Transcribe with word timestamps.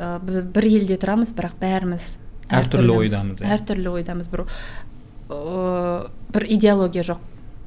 ә, 0.00 0.16
бір 0.20 0.66
елде 0.66 0.96
тұрамыз 1.00 1.34
бірақ 1.36 1.58
бәріміз 1.60 2.06
әртүрлі 2.50 2.96
ойдамыз 3.04 3.42
әртүрлі 3.46 3.92
ойдамыз. 4.00 4.30
Бір 4.32 4.46
бір 6.34 6.46
идеология 6.56 7.04
жоқ. 7.06 7.20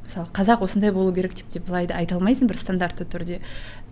Мысалы 0.04 0.28
қазақ 0.35 0.65
осындай 0.65 0.91
болу 0.91 1.13
керек 1.15 1.35
деп 1.35 1.47
те 1.47 1.61
былай 1.63 1.88
да 1.88 1.96
айта 1.96 2.17
алмайсың 2.17 2.49
бір 2.49 2.59
стандартты 2.59 3.05
түрде. 3.07 3.39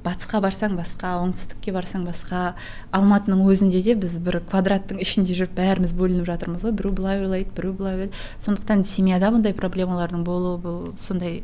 Батысқа 0.03 0.41
барсаң 0.43 0.75
басқа 0.75 1.13
оңтүстікке 1.21 1.71
барсаң 1.71 2.03
басқа 2.03 2.55
алматының 2.91 3.45
өзінде 3.47 3.79
де 3.85 3.95
біз 3.95 4.17
бір 4.19 4.41
квадраттың 4.49 4.99
ішінде 4.99 5.37
жүріп 5.37 5.55
бәріміз 5.55 5.93
бөлініп 5.95 6.27
жатырмыз 6.27 6.65
ғой. 6.65 6.75
Біреу 6.75 6.91
былай 6.97 7.21
ойлайды 7.21 7.55
біреу 7.55 7.77
былай 7.77 7.95
ойлайды. 7.95 8.19
Сондықтан 8.43 8.83
семьяда 8.83 9.31
бұндай 9.31 9.55
проблемалардың 9.55 10.25
болуы 10.27 10.59
бұл 10.59 10.81
сондай 10.99 11.43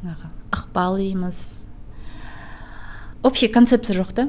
жаңағы 0.00 0.32
ықпал 0.54 0.96
дейміз. 0.96 1.42
Общий 3.22 3.48
концепция 3.52 4.00
жоқ 4.00 4.14
та. 4.14 4.28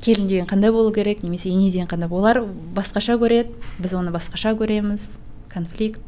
Келін 0.00 0.28
деген 0.28 0.46
қандай 0.48 0.72
болу 0.72 0.92
керек 0.92 1.22
немесе 1.22 1.50
ене 1.50 1.70
деген 1.70 1.88
қандай 1.88 2.08
олар 2.08 2.42
басқаша 2.74 3.18
көреді. 3.20 3.52
Біз 3.78 3.94
оны 3.94 4.10
басқаша 4.10 4.54
көреміз. 4.56 5.18
Конфликт. 5.52 6.00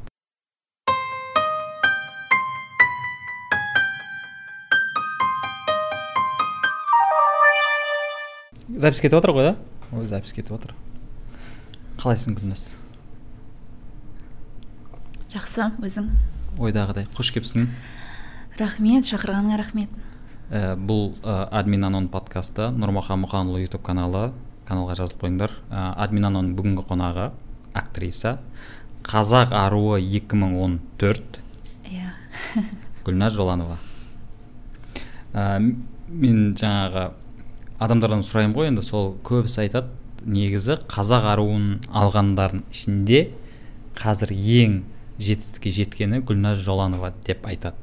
Запись 8.72 9.00
кетіп 9.00 9.20
жатыр 9.20 9.36
ғой 9.36 9.50
да? 9.50 9.56
Ой 9.92 10.08
запись 10.08 10.32
кетіп 10.32 10.56
жатыр 10.56 10.72
қалайсың 12.02 12.34
гүлназ? 12.34 12.72
Жақсы 15.30 15.68
өзің? 15.78 16.08
Ойдағыдай 16.58 17.06
қош 17.14 17.30
келіпсің. 17.36 17.68
Рахмет 18.58 19.06
шақырғаныңа 19.06 19.60
рахмет. 19.60 19.92
Ә, 20.52 20.74
бұл 20.76 21.14
ә, 21.24 21.46
админ 21.50 21.86
анон 21.88 22.08
подкасты 22.12 22.68
нұрмахан 22.76 23.22
мұханұлы 23.24 23.64
ютуб 23.64 23.82
каналы 23.86 24.30
каналға 24.68 24.98
жазылып 25.00 25.24
қойыңдар. 25.24 25.54
Ә, 25.72 25.86
админ 26.04 26.28
анонның 26.28 26.52
бүгінгі 26.58 26.84
қонағы 26.90 27.30
актриса. 27.74 28.36
Қазақ 29.06 29.54
аруы 29.56 29.98
2014 30.04 31.40
иә. 31.88 32.12
Гүлназ 33.06 33.34
жоланова. 33.34 33.78
Ә, 35.32 35.58
мен 35.58 36.52
жаңағы 36.60 37.08
адамдардан 37.82 38.22
сұраймын 38.26 38.56
ғой 38.56 38.70
енді 38.70 38.84
сол 38.86 39.14
көбісі 39.26 39.64
айтады 39.64 39.88
негізі 40.28 40.76
қазақ 40.90 41.32
аруын 41.32 41.78
алғандардың 41.88 42.66
ішінде 42.70 43.24
қазір 43.98 44.36
ең 44.36 44.82
жетістікке 45.18 45.72
жеткені 45.74 46.20
гүлназ 46.28 46.60
жоланова 46.62 47.14
деп 47.26 47.48
айтады. 47.48 47.81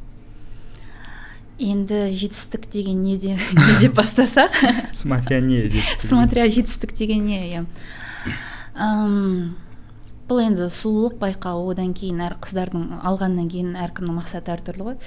Енді 1.59 2.11
жетістік 2.11 2.69
деген 2.71 3.03
не, 3.03 3.17
де, 3.17 3.37
не 3.53 3.79
деп 3.79 3.95
бастасақ 3.99 4.51
смотря 4.93 5.41
не 5.41 5.69
жетістік 5.69 6.09
смотря 6.09 6.49
жетістік 6.49 6.93
деген 6.95 7.25
не 7.25 7.39
иә. 7.49 7.65
Бұл 10.29 10.43
енді 10.45 10.67
сұлулық 10.69 11.17
байқауы 11.17 11.71
одан 11.73 11.95
кейін 11.97 12.21
әр 12.21 12.35
қыздардың 12.37 12.99
алғаннан 13.01 13.47
кейін 13.49 13.73
әркімнің 13.81 14.19
мақсаты 14.19 14.53
әртүрлі 14.53 14.85
ғой. 14.85 14.97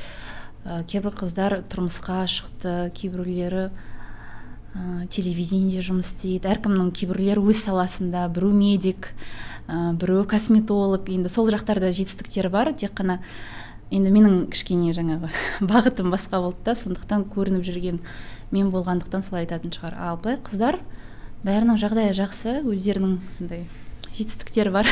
Ә, 0.66 0.80
кейбір 0.90 1.14
қыздар 1.20 1.60
тұрмысқа 1.70 2.24
шықты 2.26 2.90
кейбіреулері 2.98 3.68
ә, 3.70 5.06
телевидениеде 5.14 5.84
жұмыс 5.86 6.10
істейді 6.10 6.50
әркімнің 6.50 6.90
кейбіреулері 6.98 7.46
өз 7.54 7.62
саласында 7.68 8.24
біреу 8.34 8.50
медик 8.50 9.12
ә, 9.70 9.94
біреу 9.94 10.26
косметолог. 10.26 11.06
Енді 11.06 11.30
сол 11.30 11.46
жақтарда 11.54 11.94
жетістіктері 11.94 12.50
бар 12.50 12.72
тек 12.74 12.98
қана 12.98 13.20
енді 13.92 14.12
менің 14.12 14.36
кішкене 14.52 14.94
жаңағы 14.96 15.28
бағытым 15.70 16.12
басқа 16.12 16.40
болды 16.40 16.64
да 16.64 16.74
сондықтан 16.78 17.26
көрініп 17.32 17.64
жүрген 17.66 18.00
мен 18.52 18.70
болғандықтан 18.72 19.24
солай 19.26 19.44
айтатын 19.44 19.72
шығар. 19.74 19.96
Ал 20.00 20.18
былай 20.22 20.38
қыздар 20.44 20.80
бәрінің 21.44 21.80
жағдайы 21.82 22.14
жақсы 22.16 22.60
өздерінің 22.62 23.18
андай 23.42 23.66
жетістіктері 24.16 24.72
бар. 24.72 24.88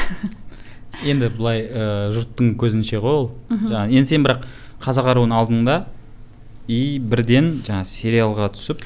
Енді 1.07 1.31
былай 1.33 1.65
ә, 1.65 2.11
жұрттың 2.15 2.55
көзінше 2.61 3.01
ғой 3.01 3.19
ол. 3.23 3.29
Жаңағы 3.49 3.97
енді 3.97 4.11
сен 4.11 4.27
бірақ 4.27 4.45
қазақ 4.83 5.13
аруын 5.15 5.33
алдың 5.37 5.65
да 5.69 5.77
и 6.69 6.99
бірден 6.99 7.61
жаңа 7.67 7.87
сериалға 7.89 8.51
түсіп 8.57 8.83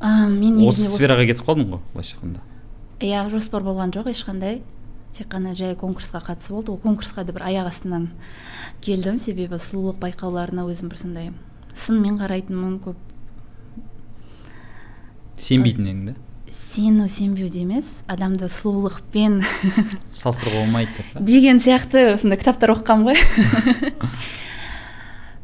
ә, 0.00 0.26
мен 0.32 0.58
осы 0.66 0.88
сфераға 0.88 1.26
кетіп 1.28 1.46
қалдың 1.46 1.74
ғой 1.74 1.82
былайша 1.92 2.16
айтқанда? 2.16 2.42
Иә 3.04 3.26
жоспар 3.32 3.64
болған 3.66 3.92
жоқ 3.94 4.10
ешқандай. 4.14 4.62
Тек 5.16 5.28
қана 5.32 5.54
жай 5.58 5.76
конкурсқа 5.76 6.22
қатысып 6.24 6.56
болды. 6.60 6.72
Ол 6.72 6.80
конкурсқа 6.80 7.24
да 7.24 7.32
бір 7.36 7.48
аяқ 7.50 7.70
астынан 7.72 8.10
келдім. 8.84 9.18
Себебі 9.18 9.60
сұлулық 9.60 10.00
байқауларына 10.02 10.66
өзім 10.68 10.90
бір 10.92 11.02
сондай 11.02 11.30
сынмен 11.74 12.18
қарайтынмын 12.20 12.80
көп. 12.84 12.98
Сенбейтін 15.40 15.92
едің 15.92 16.10
да 16.10 16.18
сену 16.50 17.08
сенбеуде 17.08 17.62
емес. 17.64 17.88
Адамды 18.10 18.48
сұлулықпен 18.50 19.40
салыстыруға 20.20 20.64
болмайды 20.64 20.98
деп 20.98 21.24
деген 21.26 21.60
сияқты 21.62 22.14
сондай 22.20 22.38
кітаптар 22.40 22.74
оқығанмын 22.76 23.10
ғой. 23.10 23.18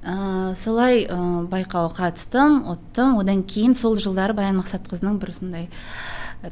Ә, 0.06 0.54
солай 0.54 1.00
ә, 1.02 1.16
байқауға 1.50 1.96
қатыстым 1.96 2.60
ұттым 2.70 3.16
одан 3.18 3.40
кейін 3.42 3.72
сол 3.74 3.96
жылдары 3.98 4.36
баян 4.38 4.60
мақсатқызының 4.60 5.16
бір 5.18 5.32
сондай 5.34 5.64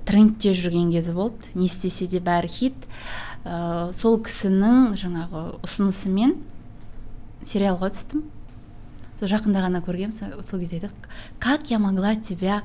трендте 0.04 0.54
жүрген 0.56 0.90
кезі 0.94 1.14
болды 1.16 1.52
не 1.54 1.66
істесе 1.66 2.06
де 2.10 2.20
бәрі 2.24 2.48
хит. 2.48 2.88
Ә, 3.44 3.92
сол 3.92 4.18
кісінің 4.24 4.94
жаңағы 5.00 5.44
ұсынысымен 5.66 6.38
сериалға 7.44 7.92
түстім. 7.94 8.24
Сол 9.20 9.30
жақында 9.30 9.62
ғана 9.66 9.84
көргенмін 9.84 10.42
сол 10.42 10.60
кезде 10.62 10.80
айтады 10.80 10.94
как 11.38 11.70
я 11.70 11.78
могла 11.78 12.16
тебя 12.16 12.62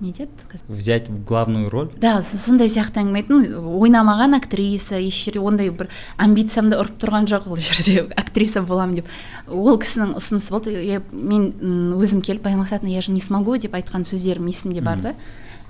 не 0.00 0.12
деді 0.12 0.30
взять 0.68 1.08
в 1.08 1.24
главную 1.24 1.70
роль? 1.70 1.90
Да 1.96 2.20
сондай 2.22 2.68
сияқты 2.70 3.02
әңгіме 3.02 3.56
ойнамаған 3.58 4.36
актриса 4.38 5.00
еш 5.00 5.24
жерде 5.24 5.42
ондай 5.42 5.72
бір 5.74 5.88
амбициямды 6.16 6.78
ұрып 6.78 7.00
тұрған 7.02 7.26
жоқ 7.26 7.48
ол 7.50 7.58
жерде. 7.58 8.06
Актриса 8.16 8.62
боламын 8.62 9.00
деп. 9.00 9.10
Ол 9.48 9.78
кісінің 9.80 10.14
ұсынысы 10.20 10.54
болды. 10.54 11.02
Мен 11.10 11.50
өзім 11.98 12.22
келіп 12.22 12.46
мақсатовна 12.46 12.94
я 12.94 13.02
же 13.02 13.10
не 13.10 13.20
смогу 13.20 13.58
деп 13.58 13.74
айтқан 13.74 14.06
сөздерім 14.06 14.46
есімде 14.46 14.80
бар 14.80 15.02
да. 15.02 15.14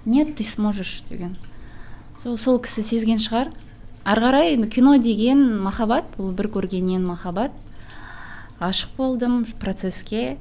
Нет 0.04 0.36
ты 0.36 0.44
сможешь 0.44 1.02
деген. 1.08 1.36
Сол 2.22 2.38
сол 2.38 2.58
кісі 2.58 2.82
сезген 2.82 3.18
шығар. 3.22 3.52
Ары 4.04 4.22
қарай 4.22 4.54
енді 4.54 4.68
кино 4.68 4.96
деген 4.98 5.60
махаббат 5.62 6.10
бұл 6.16 6.32
бір 6.32 6.50
көргеннен 6.54 7.04
махаббат. 7.06 7.52
Ғашық 8.60 8.96
болдым 8.96 9.44
процесске 9.60 10.38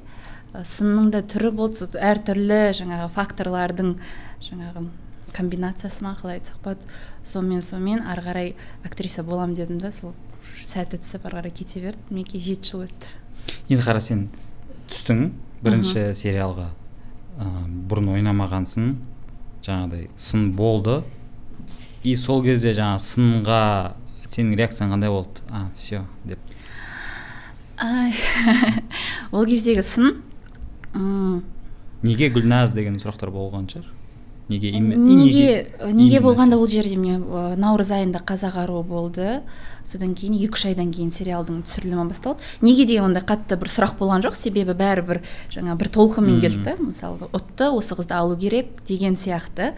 сынның 0.52 1.10
да 1.12 1.20
түрі 1.22 1.52
болды 1.54 1.86
әртүрлі 1.94 2.62
жаңағы 2.78 3.10
факторлардың 3.14 3.92
жаңағы 4.42 4.88
комбинациясы 5.36 6.02
ма 6.02 6.16
қалай 6.18 6.40
айтсақ 6.40 6.62
болады 6.64 6.80
сонымен 7.28 7.62
сонымен 7.62 8.02
ары 8.08 8.24
қарай 8.24 8.54
актриса 8.84 9.22
боламын 9.22 9.54
дедім 9.54 9.78
да 9.78 9.92
сол 9.92 10.14
сәті 10.64 10.98
түсіп 11.02 11.26
ары 11.28 11.42
қарай 11.42 11.54
кете 11.54 11.80
берді. 11.80 12.00
Мінекей 12.10 12.42
жеті 12.42 12.70
жыл 12.70 12.84
өтті. 12.88 13.12
Енді 13.68 13.84
қара 13.84 14.00
сен 14.02 14.26
түстің 14.90 15.30
бірінші 15.62 16.12
сериалға. 16.18 16.70
Ә, 17.38 17.46
бұрын 17.88 18.10
ойнамағансың. 18.16 18.94
Жаңағыдай 19.68 20.08
сын 20.16 20.50
болды. 20.56 21.02
И 22.02 22.14
сол 22.16 22.42
кезде 22.44 22.72
жаңа 22.76 22.98
сынға 23.02 23.62
сенің 24.30 24.56
реакцияң 24.60 24.94
қандай 24.94 25.12
болды? 25.12 25.44
А 25.50 25.68
все 25.76 26.04
деп. 26.24 26.38
Ол 29.30 29.46
кездегі 29.46 29.84
сын 29.86 30.16
неге 32.02 32.30
гүлназ 32.34 32.74
деген 32.74 32.98
сұрақтар 32.98 33.30
болған 33.34 33.68
шығар? 33.70 33.92
Неге 34.48 34.72
неге 34.80 35.92
неге 35.92 36.20
болғанда 36.24 36.56
ол 36.56 36.66
жерде 36.66 36.96
міне 36.96 37.18
наурыз 37.60 37.90
айында 37.92 38.22
қазақ 38.24 38.56
аруы 38.64 38.82
болды. 38.86 39.42
Содан 39.84 40.14
кейін 40.16 40.38
екі 40.40 40.56
үш 40.56 40.64
айдан 40.70 40.90
кейін 40.92 41.12
сериалдың 41.12 41.62
түсірілімі 41.68 42.08
басталды. 42.08 42.44
Неге 42.64 42.86
деген 42.88 43.10
ондай 43.10 43.24
қатты 43.28 43.58
бір 43.60 43.72
сұрақ 43.72 43.98
болған 44.00 44.24
жоқ. 44.24 44.36
Себебі 44.36 44.72
бәрі 44.76 45.04
бір 45.08 45.22
жаңа 45.52 45.76
бір 45.80 45.92
толқынмен 45.92 46.40
келді. 46.40 46.64
Да 46.64 46.76
мысалы 46.80 47.28
ұтты 47.32 47.70
осы 47.72 47.96
қызды 47.98 48.16
алу 48.16 48.36
керек 48.40 48.82
деген 48.88 49.16
сияқты. 49.16 49.74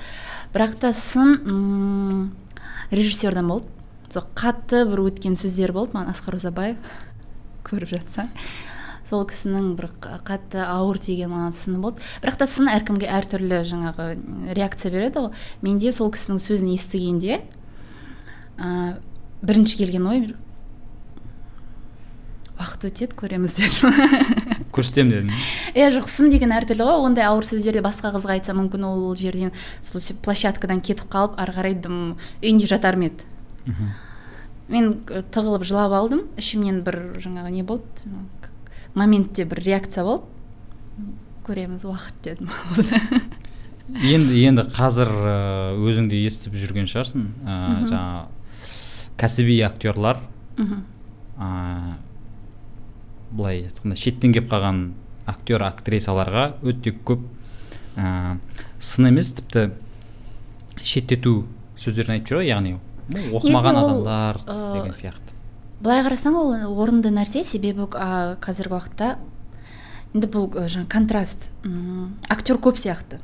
Бірақ 0.54 0.78
та 0.82 0.92
сын 0.94 2.30
режиссердан 2.90 3.50
болды. 3.50 3.70
Сол 4.10 4.26
қатты 4.34 4.86
бір 4.90 5.06
өткен 5.10 5.38
сөздер 5.38 5.74
болды. 5.74 5.94
Маған 5.98 6.14
асқар 6.14 6.38
ұзабаев 6.38 6.78
көріп 7.70 7.96
жатсаң 7.98 8.30
сол 9.10 9.24
кісінің 9.26 9.72
бір 9.78 9.90
қатты 10.00 10.62
ауыр 10.62 11.00
тиген 11.02 11.32
маған 11.32 11.54
сыны 11.56 11.80
болды. 11.82 12.02
Бірақ 12.22 12.38
та 12.38 12.46
сын 12.50 12.70
әркімге 12.70 13.08
әртүрлі 13.10 13.62
жаңағы 13.66 14.06
реакция 14.54 14.92
береді 14.94 15.26
ғой. 15.26 15.46
Менде 15.66 15.90
сол 15.94 16.12
кісінің 16.14 16.38
сөзін 16.44 16.70
естігенде 16.76 17.40
ә, 18.60 19.00
бірінші 19.42 19.80
келген 19.80 20.06
ой 20.06 20.22
уақыт 22.60 22.86
өтеді 22.90 23.16
көреміз 23.16 23.56
дедім. 23.56 23.94
Көрсетемін 24.74 25.14
дедің 25.14 25.30
иә 25.74 25.88
жоқ 25.96 26.10
сын 26.12 26.30
деген 26.30 26.52
әртүрлі 26.54 26.86
ғой. 26.86 27.06
Ондай 27.08 27.26
ауыр 27.26 27.48
сөздерді 27.48 27.82
басқа 27.84 28.12
қызға 28.14 28.36
айтса 28.36 28.54
мүмкін 28.54 28.84
ол 28.86 29.16
жерден 29.18 29.54
сол 29.82 30.04
площадкадан 30.22 30.84
кетіп 30.84 31.08
қалып 31.10 31.38
ары 31.40 31.56
қарай 31.56 31.74
дым 31.74 32.18
үйінде 32.42 32.68
жатар 32.70 33.00
ма 33.00 33.08
еді. 33.08 33.24
Мен 34.70 34.92
тығылып 35.08 35.64
жылап 35.66 35.96
алдым. 35.96 36.28
Ішімнен 36.38 36.84
бір 36.86 37.00
жаңағы 37.24 37.54
не 37.56 37.64
болды 37.66 38.12
моментте 38.94 39.44
бір 39.44 39.62
реакция 39.64 40.04
болды. 40.04 40.26
Көреміз 41.46 41.84
уақыт 41.88 42.20
дедім. 42.24 42.50
Енді 43.90 44.42
енді 44.46 44.66
қазір 44.70 45.08
өзің 45.80 46.10
де 46.12 46.20
естіп 46.26 46.54
жүрген 46.60 46.86
шығарсың. 46.90 47.24
Ә, 47.42 47.56
жаңағы 47.90 49.16
кәсіби 49.18 49.56
актерлар. 49.66 50.20
Ә, 51.40 51.96
былай 53.30 53.64
айтқанда 53.66 53.96
шеттен 53.98 54.34
келіп 54.36 54.50
қалған 54.52 54.82
актер 55.30 55.62
актрисаларға 55.64 56.44
өте 56.66 56.92
көп 57.06 57.24
ә, 57.96 58.36
сын 58.78 59.10
емес 59.10 59.32
тіпті 59.38 59.70
шеттету 60.82 61.44
сөздерін 61.80 62.16
айтып 62.18 62.30
жүр 62.32 62.40
ғой 62.42 62.50
яғни 62.50 62.76
оқымаған 63.10 63.80
адамдар 63.80 64.40
деген 64.46 64.94
сияқты. 64.96 65.29
Былай 65.80 66.04
қарасаң 66.04 66.36
ол 66.36 66.54
орынды 66.82 67.10
нәрсе 67.14 67.42
себебі 67.44 67.88
ә, 67.96 68.36
қазіргі 68.44 68.76
уақытта 68.76 69.14
енді 70.14 70.28
бұл 70.30 70.48
жаңағы 70.52 70.88
контраст 70.90 71.50
актер 72.28 72.58
көп 72.60 72.76
сияқты. 72.80 73.20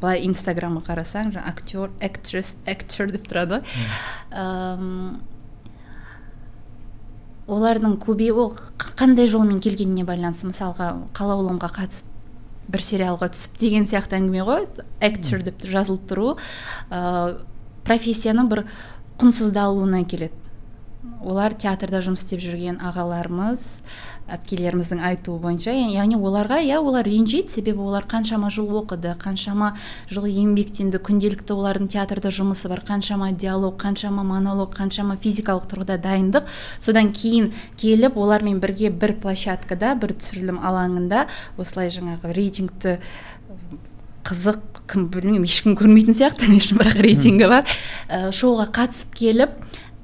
Былай 0.00 0.24
инстаграмға 0.26 0.82
қарасаң 0.88 1.30
жаңағы 1.36 1.48
актер 1.48 1.92
актрис 2.02 2.56
актер 2.68 3.12
деп 3.14 3.28
тұрады 3.30 3.62
ғой. 3.62 3.64
Олардың 7.44 7.96
көбеюі 8.02 8.36
ол 8.40 8.52
қандай 8.98 9.28
жолмен 9.28 9.60
келгеніне 9.64 10.04
байланысты 10.04 10.50
мысалға 10.50 10.90
қалаулымға 11.16 11.70
қатысып 11.78 12.12
бір 12.72 12.80
сериалға 12.84 13.28
түсіп 13.32 13.58
деген 13.60 13.88
сияқты 13.88 14.18
әңгіме 14.18 14.44
ғой. 14.48 14.68
Актер 15.04 15.44
деп 15.44 15.64
жазылып 15.64 16.08
тұру 16.08 16.36
ә, 16.90 17.36
профессияның 17.84 18.48
бір 18.52 18.64
құнсыздалуына 19.20 20.04
келеді. 20.08 20.43
Олар 21.24 21.54
театрда 21.56 22.02
жұмыс 22.04 22.24
істеп 22.24 22.42
жүрген 22.44 22.80
ағаларымыз 22.84 23.64
әпкелеріміздің 24.34 25.02
айтуы 25.04 25.36
бойынша 25.42 25.74
яғни 25.74 26.16
оларға 26.16 26.60
иә 26.64 26.78
олар 26.80 27.04
ренжиді 27.04 27.52
себебі 27.52 27.84
олар 27.84 28.06
қаншама 28.08 28.48
жыл 28.54 28.70
оқыды 28.80 29.12
қаншама 29.20 29.74
жыл 30.08 30.24
еңбектенді 30.30 31.00
күнделікті 31.04 31.52
олардың 31.52 31.90
театрда 31.92 32.32
жұмысы 32.32 32.70
бар 32.72 32.80
қаншама 32.88 33.32
диалог 33.36 33.76
қаншама 33.82 34.24
монолог 34.24 34.72
қаншама 34.78 35.18
физикалық 35.20 35.68
тұрғыда 35.68 35.98
дайындық. 36.00 36.48
Содан 36.80 37.12
кейін 37.12 37.52
келіп 37.76 38.16
олармен 38.16 38.62
бірге 38.64 38.88
бір 38.88 39.18
площадкада 39.20 39.92
бір 40.00 40.16
түсірілім 40.16 40.62
алаңында 40.64 41.26
осылай 41.60 41.92
жаңағы 41.92 42.32
рейтингті 42.32 42.98
қызық 44.24 44.84
кім 44.88 45.08
білмеймін 45.12 45.44
ешкім 45.44 45.76
көрмейтін 45.76 46.16
сияқты 46.16 46.48
бірақ 46.78 47.00
рейтингі 47.04 47.48
бар 47.50 47.68
ә, 48.08 48.32
шоуға 48.32 48.70
қатысып 48.72 49.12
келіп 49.20 49.52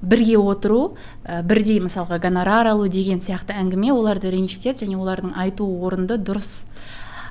бірге 0.02 0.38
отыру 0.40 0.96
ә, 1.24 1.42
бірдей 1.42 1.80
мысалға 1.84 2.20
гонорар 2.22 2.72
алу 2.72 2.88
деген 2.88 3.20
сияқты 3.20 3.56
әңгіме 3.56 3.92
оларды 3.92 4.32
ренжітеді 4.32 4.86
және 4.86 4.96
олардың 5.00 5.34
айтуы 5.36 5.80
орынды 5.86 6.16
дұрыс. 6.20 6.64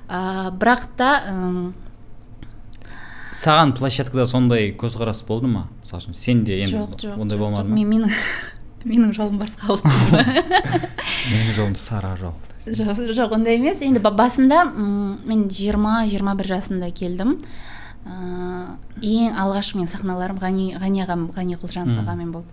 Ә, 0.09 0.51
бірақ 0.53 0.85
та 0.97 1.11
саған 3.35 3.73
площадкада 3.77 4.25
сондай 4.29 4.71
көзқарас 4.77 5.21
болды 5.27 5.49
ма? 5.49 5.67
Мысалы 5.83 6.03
үшін 6.03 6.17
сенде 6.17 6.59
енді 6.63 6.77
жоқ 6.77 6.95
жоқ 7.03 7.21
ондай 7.21 7.39
болмады 7.41 7.69
ма? 7.69 7.77
Менің 7.79 8.13
менің 8.89 9.13
жолым 9.17 9.41
басқа 9.41 9.73
болды. 9.73 9.89
Менің 11.31 11.51
жолым 11.55 11.75
сара 11.77 12.15
жол. 12.19 12.37
Жоқ 12.65 13.01
жоқ 13.17 13.35
ондай 13.37 13.57
емес. 13.59 13.81
Енді 13.85 14.01
басында 14.03 14.63
мен 14.69 15.47
жиырма 15.49 16.03
жиырма 16.09 16.35
бір 16.39 16.53
жасында 16.55 16.91
келдім. 16.95 17.37
Ыыы 18.05 19.19
ең 19.27 19.39
алғаш 19.39 19.75
менің 19.75 19.91
сахналарым 19.91 20.39
ғани 20.41 20.73
ғани 20.79 21.05
ағам 21.05 21.29
ғани 21.35 21.57
құлжанов 21.59 22.03
ағамен 22.03 22.31
болды. 22.35 22.47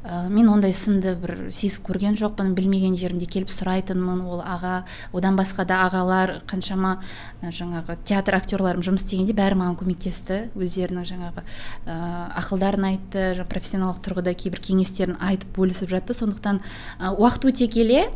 Ә, 0.00 0.30
мен 0.32 0.48
ондай 0.48 0.72
сынды 0.72 1.12
бір 1.20 1.50
сезіп 1.52 1.82
көрген 1.90 2.14
жоқпын 2.16 2.54
білмеген 2.56 2.94
жерімде 2.96 3.26
келіп 3.28 3.50
сұрайтынмын. 3.52 4.22
Ол 4.24 4.40
аға 4.40 4.86
одан 5.12 5.36
басқа 5.36 5.66
да 5.68 5.82
ағалар 5.84 6.38
қаншама 6.48 7.02
жаңағы 7.42 7.98
театр 8.08 8.38
актерларым 8.38 8.80
жұмыс 8.86 9.04
істегенде 9.04 9.36
бәрі 9.36 9.58
маған 9.60 9.76
көмектесті. 9.82 10.38
Өздерінің 10.56 11.04
жаңағы 11.10 11.44
ә, 11.84 11.98
ақылдарын 12.40 12.88
айтты 12.94 13.44
профессионалдық 13.52 14.00
тұрғыда 14.08 14.32
кейбір 14.40 14.64
кеңестерін 14.70 15.18
айтып 15.20 15.52
бөлісіп 15.58 15.92
жатты. 15.92 16.16
Сондықтан 16.16 16.62
ә, 16.96 17.12
уақыт 17.12 17.50
өте 17.52 17.68
келе 17.68 18.06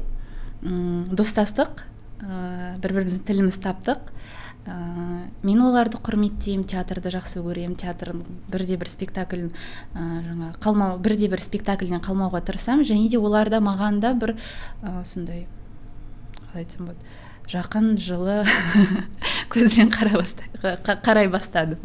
достастық 0.64 1.84
ә, 2.24 2.78
бір 2.80 2.96
біріміздің 2.96 3.28
тілімізді 3.28 3.68
таптық. 3.68 4.08
Ә, 4.66 4.76
мен 5.44 5.62
оларды 5.64 5.98
құрметтеймін 6.04 6.64
театрды 6.70 7.12
жақсы 7.14 7.42
көремін 7.44 7.76
театрдың 7.80 8.22
бірде 8.52 8.78
бір 8.80 8.90
спектакль 8.90 9.48
ә, 9.48 10.04
жаңа 10.24 10.52
қалмау 10.64 10.98
бірде 11.04 11.28
бір 11.32 11.42
спектакльден 11.44 12.02
қалмауға 12.04 12.44
тырысамын. 12.48 12.86
Және 12.88 13.10
де 13.12 13.20
оларда 13.20 13.60
маған 13.64 14.00
да 14.04 14.14
бір 14.16 14.36
ә, 14.82 15.04
сондай 15.04 15.46
қалай 16.48 16.64
айтсам 16.64 16.88
болады 16.88 17.22
жақын 17.50 17.94
жылы 18.00 18.42
көзбен 19.52 19.90
қара 19.92 20.16
баста, 20.16 20.44
қарай 21.04 21.28
бастадым. 21.28 21.80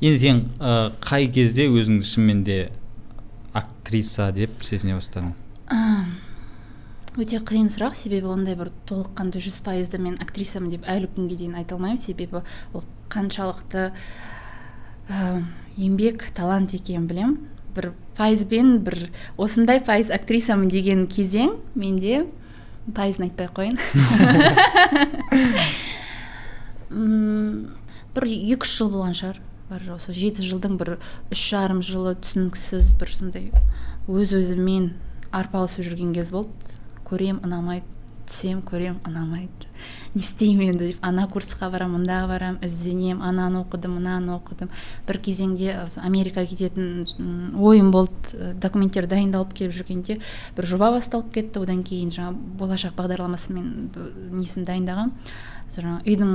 Енді 0.00 0.18
сен 0.20 0.42
ә, 0.60 0.90
қай 1.04 1.28
кезде 1.32 1.68
өзіңді 1.68 2.08
шынымен 2.08 2.42
де 2.44 2.58
актриса 3.56 4.30
деп 4.32 4.62
сезіне 4.64 4.98
бастадың? 4.98 5.32
Өте 7.18 7.40
қиын 7.42 7.66
сұрақ 7.72 7.96
себебі 7.98 8.28
ондай 8.30 8.54
бір 8.58 8.68
толыққанды 8.86 9.40
жүз 9.42 9.60
пайызды 9.66 9.98
мен 9.98 10.14
актрисамын 10.22 10.70
деп 10.70 10.84
әлі 10.86 11.08
күнге 11.14 11.36
дейін 11.40 11.54
айта 11.58 11.74
алмаймын. 11.74 11.98
Себебі 11.98 12.42
ол 12.72 12.84
қаншалықты 13.10 13.90
ә, 15.10 15.42
еңбек 15.76 16.30
талант 16.36 16.74
екенін 16.74 17.06
білем. 17.10 17.38
бір 17.74 17.92
пайызбен 18.18 18.78
бір 18.82 19.10
осындай 19.38 19.80
пайыз 19.80 20.10
актрисамын 20.10 20.68
деген 20.68 21.06
кезең 21.06 21.56
менде 21.74 22.26
пайызын 22.94 23.24
айтпай 23.28 23.46
ақ 23.46 23.52
қояйын 23.54 23.78
бір 28.14 28.24
екі 28.26 28.62
үш 28.66 28.72
жыл 28.74 28.90
болған 28.90 29.14
шығар. 29.14 29.38
Бар 29.70 29.82
осы 29.94 30.10
жеті 30.16 30.42
жылдың 30.42 30.78
бір 30.80 30.98
үш 31.30 31.50
жарым 31.52 31.82
жылы 31.86 32.16
түсініксіз 32.18 32.90
бір 32.98 33.08
сондай 33.14 33.52
өз 34.10 34.34
өзіммен 34.34 34.90
арпалысып 35.30 35.86
жүрген 35.86 36.10
кез 36.16 36.34
болды. 36.34 36.79
Көрем 37.10 37.42
ұнамайды 37.44 37.98
түсем 38.30 38.62
көрем 38.62 39.00
ұнамайды 39.06 39.70
не 40.14 40.22
істеймін 40.24 40.72
енді 40.74 40.88
деп 40.90 41.04
ана 41.06 41.26
курсқа 41.30 41.68
барамын 41.70 42.00
мындаға 42.00 42.26
барамын 42.32 42.64
ізденемін 42.66 43.22
ананы 43.22 43.60
оқыдым 43.62 43.92
мынаны 43.94 44.32
оқыдым. 44.34 44.70
Бір 45.06 45.18
кезеңде 45.22 45.76
америкаға 46.02 46.50
кететін 46.50 47.06
ойым 47.54 47.92
болды 47.94 48.54
документтер 48.58 49.06
дайындалып 49.10 49.54
келіп 49.54 49.76
жүргенде 49.76 50.18
бір 50.56 50.66
жоба 50.66 50.90
басталып 50.96 51.30
кетті. 51.36 51.62
Одан 51.62 51.84
кейін 51.86 52.10
жаңа 52.10 52.34
болашақ 52.58 52.96
бағдарламасымен 52.98 53.70
несін 54.34 54.66
дайындағанмын 54.66 55.14
жаңағы 55.76 56.02
үйдің 56.10 56.34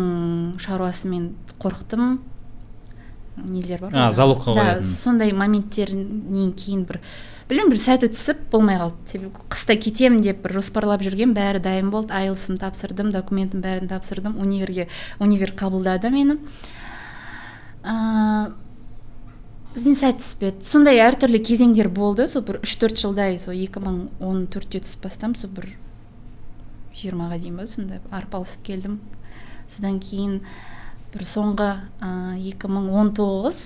шаруасымен 0.64 1.30
қорықтым. 1.60 2.20
Нелер 3.36 3.82
бар 3.82 3.92
а 3.92 4.12
залогқа 4.16 4.56
да 4.56 4.84
сондай 4.84 5.34
моменттерінен 5.36 6.54
кейін 6.56 6.86
бір 6.88 7.02
білмеймін 7.50 7.72
бір 7.74 7.80
сәті 7.82 8.10
түсіп 8.14 8.44
болмай 8.52 8.80
қалды. 8.82 8.98
Себебі 9.10 9.46
қыста 9.54 9.78
кетемін 9.78 10.22
деп 10.26 10.42
бір 10.44 10.58
жоспарлап 10.58 11.04
жүрген 11.06 11.36
бәрі 11.38 11.62
дайын 11.62 11.92
болды. 11.94 12.14
Айлсым 12.16 12.58
тапсырдым 12.62 13.12
документім 13.14 13.62
бәрін 13.62 13.90
тапсырдым. 13.92 14.38
Универге 14.42 14.88
универ 15.20 15.54
қабылдады 15.54 16.10
мені. 16.14 16.40
Ыыы 17.86 18.54
бізден 19.76 19.98
сәт 20.00 20.22
түспеді 20.24 20.64
сондай 20.64 21.02
әртүрлі 21.04 21.42
кезеңдер 21.44 21.90
болды. 21.92 22.30
Сол 22.32 22.46
бір 22.48 22.62
үш 22.64 22.78
төрт 22.80 23.02
жылдай 23.02 23.36
сол 23.42 23.54
екі 23.54 23.84
мың 23.84 23.98
он 24.24 24.46
төртте 24.48 24.80
түсіп 24.80 25.04
бастам 25.04 25.36
сол 25.36 25.52
бір 25.52 25.74
жиырмаға 26.96 27.42
дейін 27.44 27.60
ба 27.60 27.68
сондай 27.68 28.00
арпалысып 28.10 28.64
келдім. 28.70 29.02
Содан 29.68 30.00
кейін 30.00 30.40
бір 31.12 31.28
соңғы 31.28 31.70
екі 32.40 32.72
мың 32.72 32.88
он 32.96 33.12
тоғыз 33.18 33.60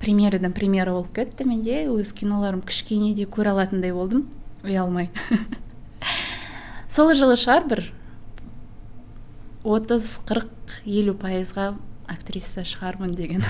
премьерадан 0.00 0.52
премьера 0.52 0.92
болып 0.92 1.14
кетті 1.16 1.46
менде 1.48 1.84
өз 1.88 2.12
киноларым 2.14 2.62
кішкене 2.62 3.14
де 3.14 3.24
көре 3.24 3.54
алатындай 3.54 3.92
болдым. 3.92 4.28
Ұялмай. 4.64 5.10
Сол 6.88 7.12
жылы 7.16 7.36
шығар 7.40 7.68
бір 7.68 7.84
отыз 9.64 10.18
қырық 10.28 10.76
елу 10.84 11.14
пайызға 11.18 11.72
актриса 12.06 12.64
шығармын 12.68 13.14
деген. 13.16 13.44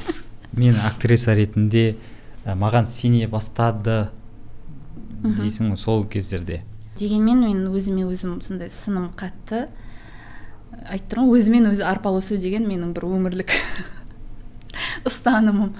Мен 0.52 0.76
актриса 0.84 1.34
ретінде 1.34 1.96
маған 2.44 2.86
сене 2.86 3.26
бастады 3.28 4.10
дейсің 5.24 5.72
ғой 5.72 5.80
сол 5.80 6.04
кездерде. 6.06 6.60
Дегенмен 6.98 7.40
мен 7.42 7.64
өзіме 7.72 8.04
өзім 8.06 8.38
сондай 8.44 8.68
сыным 8.70 9.08
қатты. 9.18 9.66
Айтып 10.84 11.14
тұрмын 11.14 11.32
ғой 11.32 11.40
өзімен 11.40 11.70
өзі 11.72 11.86
арпалысу 11.88 12.36
деген 12.38 12.68
менің 12.68 12.92
бір 12.94 13.08
өмірлік 13.08 13.54
ұстанымым. 15.08 15.74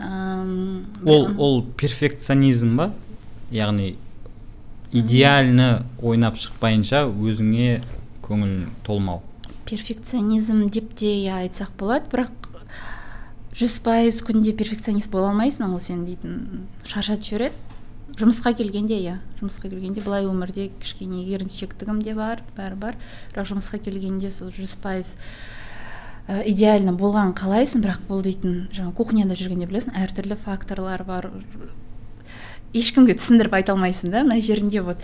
Ол 0.00 1.26
ол 1.36 1.62
перфекционизм 1.76 2.76
ба? 2.76 2.90
Яғни 3.50 3.96
идеальны 4.92 5.84
ойнап 6.02 6.38
шықпайынша 6.40 7.04
өзіңе 7.10 7.80
көңіл 8.24 8.68
толмау. 8.86 9.22
Перфекционизм 9.68 10.68
деп 10.72 10.94
те 10.98 11.12
иә 11.20 11.42
айтсақ 11.44 11.74
болады 11.78 12.10
бірақ 12.10 12.32
жүз 13.60 13.76
пайыз 13.84 14.22
күнде 14.24 14.54
перфекционист 14.56 15.10
бола 15.12 15.34
алмайсың 15.34 15.74
ол 15.74 15.82
сені 15.84 16.08
дейтін. 16.08 16.66
Шаршатып 16.86 17.28
жібереді. 17.28 17.66
Жұмысқа 18.20 18.52
келгенде 18.58 18.96
иә 18.98 19.18
жұмысқа 19.38 19.70
келгенде 19.70 20.02
былай 20.04 20.26
өмірде 20.26 20.70
кішкене 20.82 21.22
еріншектігім 21.30 22.02
де 22.02 22.14
бар 22.16 22.42
бәрі 22.56 22.76
бар. 22.80 22.98
Бірақ 23.34 23.52
жұмысқа 23.52 23.78
келгенде 23.84 24.32
сол 24.34 24.50
жүз 24.54 24.74
пайыз 24.82 25.14
идеально 26.28 26.92
болғанын 26.98 27.34
қалайсың 27.38 27.82
бірақ 27.84 28.04
бұл 28.08 28.22
дейтін 28.26 28.68
жаңа 28.74 28.92
кухняда 28.96 29.36
жүргенде 29.38 29.66
білесің 29.70 29.96
әртүрлі 29.98 30.36
факторлар 30.38 31.04
бар. 31.04 31.30
Ешкімге 32.76 33.16
түсіндіріп 33.18 33.56
айта 33.58 33.74
алмайсың 33.74 34.12
да 34.12 34.22
мына 34.22 34.40
жерінде 34.40 34.82
вот 34.86 35.02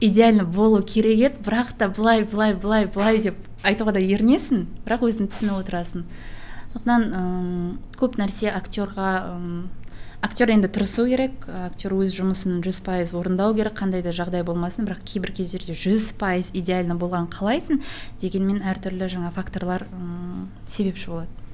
идеально 0.00 0.44
болу 0.44 0.82
керек 0.82 1.18
еді 1.18 1.42
бірақ 1.46 1.72
та 1.78 1.88
былай 1.88 2.22
былай 2.22 2.54
былай 2.54 2.86
былай 2.86 3.18
деп 3.18 3.36
айтуға 3.66 3.96
да 3.96 4.02
ерінесің 4.04 4.66
бірақ 4.86 5.08
өзің 5.08 5.32
түсініп 5.32 5.58
отырасың. 5.64 6.04
Сондықтан 6.74 7.78
көп 7.98 8.20
нәрсе 8.20 8.52
актерға 8.54 9.10
актер 10.22 10.50
енді 10.50 10.68
тырысу 10.68 11.06
керек. 11.08 11.46
Актер 11.46 11.94
өз 11.96 12.12
жұмысын 12.16 12.60
жүз 12.64 12.80
пайыз 12.86 13.14
орындау 13.16 13.54
керек. 13.56 13.76
Қандай 13.78 14.02
да 14.02 14.14
жағдай 14.14 14.44
болмасын 14.46 14.88
бірақ 14.88 15.02
кейбір 15.06 15.34
кездерде 15.36 15.76
жүз 15.78 16.12
пайыз 16.20 16.52
идеально 16.54 16.98
болған 16.98 17.28
қалайсың 17.32 17.82
дегенмен 18.22 18.62
әртүрлі 18.66 19.10
жаңа 19.12 19.32
факторлар 19.34 19.86
себепші 20.66 21.14
болады. 21.14 21.44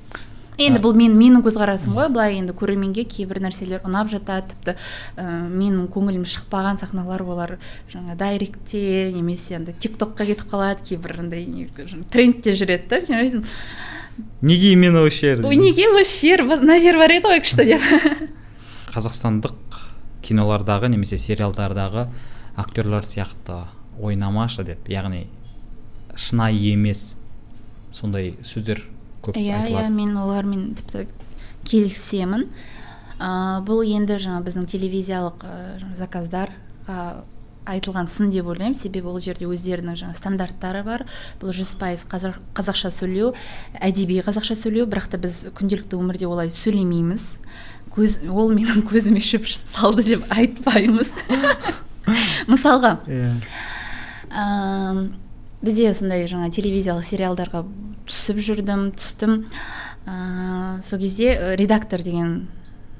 Енді 0.54 0.78
бұл 0.78 0.94
мен 0.94 1.16
менің 1.18 1.42
көзқарасым 1.42 1.96
ғой. 1.96 2.08
Былай 2.14 2.36
енді 2.38 2.54
көрерменге 2.54 3.02
кейбір 3.10 3.40
нәрселер 3.42 3.82
ұнап 3.86 4.06
жатады. 4.12 4.52
Тіпті 4.52 4.76
ә, 5.18 5.24
менің 5.50 5.88
көңілім 5.90 6.22
шықпаған 6.30 6.78
сахналар 6.78 7.24
олар 7.26 7.56
жаңа 7.90 8.14
дайректте 8.14 9.10
немесе 9.16 9.58
андай 9.58 9.74
тик 9.74 9.98
токқа 9.98 10.28
кетіп 10.28 10.46
қалады 10.52 10.86
кейбір 10.86 11.18
андай 11.24 11.66
трендте 12.14 12.54
жүреді 12.54 12.86
да 12.92 13.00
сен 13.02 13.42
неге 14.42 14.72
именно 14.72 15.02
осы 15.02 15.34
жер 15.34 15.42
неге 15.42 15.90
осы 15.90 16.20
жер 16.22 16.46
мына 16.46 16.78
жер 16.78 17.02
бар 17.02 17.18
еді 17.18 17.34
ғой 17.34 17.42
күшті 17.42 17.66
деп. 17.72 17.90
қазақстандық 18.94 19.80
кинолардағы 20.24 20.88
немесе 20.92 21.18
сериалдардағы 21.20 22.06
актерлар 22.56 23.04
сияқты 23.04 23.64
ойнамашы 24.00 24.64
деп 24.64 24.88
яғни 24.88 25.26
шынайы 26.14 26.72
емес 26.72 27.16
сондай 27.92 28.34
сөздер 28.46 28.86
көп 29.24 29.38
иә 29.38 29.66
иә 29.68 29.88
мен 29.90 30.16
олармен 30.20 30.72
тіпті 30.78 31.08
келісемін. 31.68 32.48
Ә, 33.18 33.62
бұл 33.64 33.84
енді 33.86 34.18
жаңа 34.20 34.42
біздің 34.44 34.66
телевизиялық 34.68 35.44
ә, 35.46 35.54
заказдарға 35.98 37.24
айтылған 37.64 38.08
сын 38.10 38.32
деп 38.32 38.48
ойлаймын. 38.50 38.76
Себебі 38.76 39.08
ол 39.08 39.20
жерде 39.24 39.46
өздерінің 39.48 39.96
жаңа 39.96 40.16
стандарттары 40.18 40.82
бар. 40.84 41.06
Бұл 41.40 41.54
жүз 41.56 41.74
пайыз 41.80 42.04
қазақша 42.10 42.90
сөйлеу 42.92 43.32
әдеби 43.80 44.20
қазақша 44.26 44.56
сөйлеу. 44.60 44.88
Бірақ 44.90 45.08
та 45.14 45.20
біз 45.22 45.46
күнделікті 45.56 45.96
өмірде 45.96 46.28
олай 46.28 46.52
сөйлемейміз. 46.52 47.30
Көз 47.94 48.18
ол 48.28 48.52
менің 48.54 48.84
көзіме 48.88 49.22
шөп 49.22 49.46
салды 49.48 50.04
деп 50.06 50.24
айтпаймыз. 50.34 51.12
Мысалға 52.50 52.98
иә. 53.08 53.30
бізде 55.64 55.92
сондай 55.94 56.26
жаңа 56.28 56.50
телевизиялық 56.52 57.06
сериалдарға 57.06 57.64
түсіп 58.10 58.42
жүрдім 58.44 58.90
түстім. 58.98 59.44
Ә, 60.04 60.82
сол 60.84 60.98
кезде 61.00 61.56
редактор 61.56 62.02
деген 62.02 62.48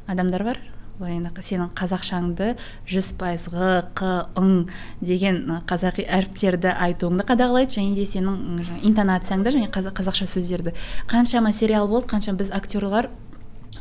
адамдар 0.06 0.44
бар. 0.44 0.62
Былай 0.94 1.16
енді 1.18 1.42
сенің 1.42 1.72
қазақшаңды 1.74 2.52
жүз 2.86 3.08
пайыз 3.18 3.48
ғы 3.50 3.70
қ 3.98 4.10
ың 4.38 4.68
деген 5.02 5.40
қазақи 5.66 6.04
әріптерді 6.06 6.70
айтуыңды 6.70 7.26
қадағалайды 7.26 7.80
және 7.80 7.96
де 7.96 8.04
сенің 8.06 8.60
интонацияңды 8.86 9.56
және 9.56 9.72
қазақша 9.74 10.28
сөздерді. 10.30 10.76
Қаншама 11.10 11.50
сериал 11.52 11.88
болды 11.90 12.06
қанша 12.14 12.36
біз 12.38 12.52
актерлар 12.54 13.10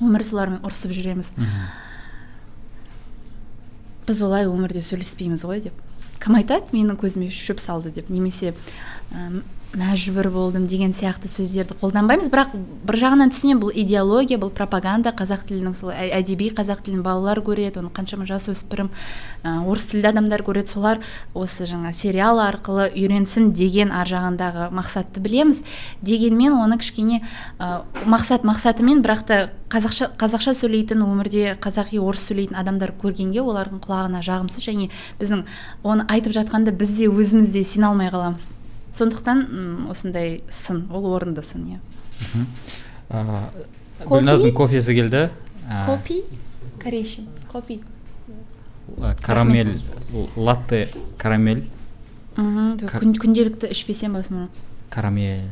өмір 0.01 0.25
солармен 0.25 0.63
ұрысып 0.65 0.93
жүреміз. 0.95 1.33
Біз 4.07 4.21
олай 4.25 4.47
өмірде 4.49 4.81
сөйлеспейміз 4.83 5.45
ғой 5.47 5.63
деп. 5.67 5.77
Кім 6.23 6.39
айтады? 6.39 6.71
Менің 6.75 6.97
көзіме 6.99 7.29
шөп 7.33 7.61
салды 7.63 7.91
деп. 7.95 8.09
Немесе 8.11 8.53
мәжбүр 9.73 10.29
болдым 10.29 10.67
деген 10.69 10.93
сияқты 10.93 11.27
сөздерді 11.31 11.75
қолданбаймыз. 11.81 12.29
Бірақ 12.29 12.53
бір 12.85 12.97
жағынан 13.01 13.31
түсінемін 13.33 13.61
бұл 13.63 13.71
идеология 13.83 14.37
бұл 14.37 14.51
пропаганда 14.53 15.13
қазақ 15.17 15.47
тілінің 15.49 15.73
сол 15.77 15.89
әдеби 15.93 16.51
қазақ 16.53 16.83
тілін 16.85 17.01
балалар 17.05 17.41
көреді 17.41 17.81
оны 17.81 17.89
қаншама 17.93 18.27
жасөспірім 18.29 18.91
ә, 19.43 19.65
орыс 19.65 19.87
тілді 19.89 20.11
адамдар 20.13 20.45
көреді 20.45 20.69
солар 20.75 21.01
осы 21.33 21.65
жаңа 21.65 21.93
сериал 21.97 22.37
арқылы 22.43 22.91
үйренсін 22.93 23.51
деген 23.57 23.91
ар 23.91 24.07
жағындағы 24.07 24.69
мақсатты 24.77 25.23
білеміз. 25.23 25.63
Дегенмен 26.05 26.53
оны 26.53 26.77
кішкене 26.77 27.23
ә, 27.57 27.83
мақсат 28.05 28.45
мақсатымен 28.45 29.01
бірақ 29.01 29.25
та 29.25 29.43
қазақша 29.73 30.13
қазақша 30.21 30.53
сөйлейтін 30.53 31.01
өмірде 31.01 31.57
қазақи 31.57 31.97
орыс 31.97 32.29
сөйлейтін 32.29 32.61
адамдар 32.61 32.93
көргенге 33.01 33.41
олардың 33.41 33.81
құлағына 33.81 34.21
жағымсыз 34.21 34.69
және 34.69 34.91
біздің 35.17 35.47
оны 35.81 36.05
айтып 36.05 36.37
жатқанда 36.37 36.75
біз 36.77 36.99
де 36.99 37.09
өзіміз 37.09 37.55
де 37.55 37.63
сене 37.65 37.89
алмай 37.89 38.13
қаламыз. 38.13 38.53
Сондықтан 38.93 39.87
осындай 39.89 40.43
сын 40.49 40.85
ол 40.91 41.07
орынды 41.15 41.43
сын 41.43 41.65
иә. 41.75 41.79
Гүлназдың 44.03 44.53
кофесі 44.53 44.95
келді. 44.95 45.29
Кофе? 45.85 46.23
Корейше 46.81 47.25
кофе. 47.51 47.79
карамель 49.21 49.79
латте 50.35 50.87
карамель. 51.17 51.67
Күнделікті 52.35 53.71
ішпесем 53.71 54.13
басым 54.13 54.49
карамель. 54.89 55.49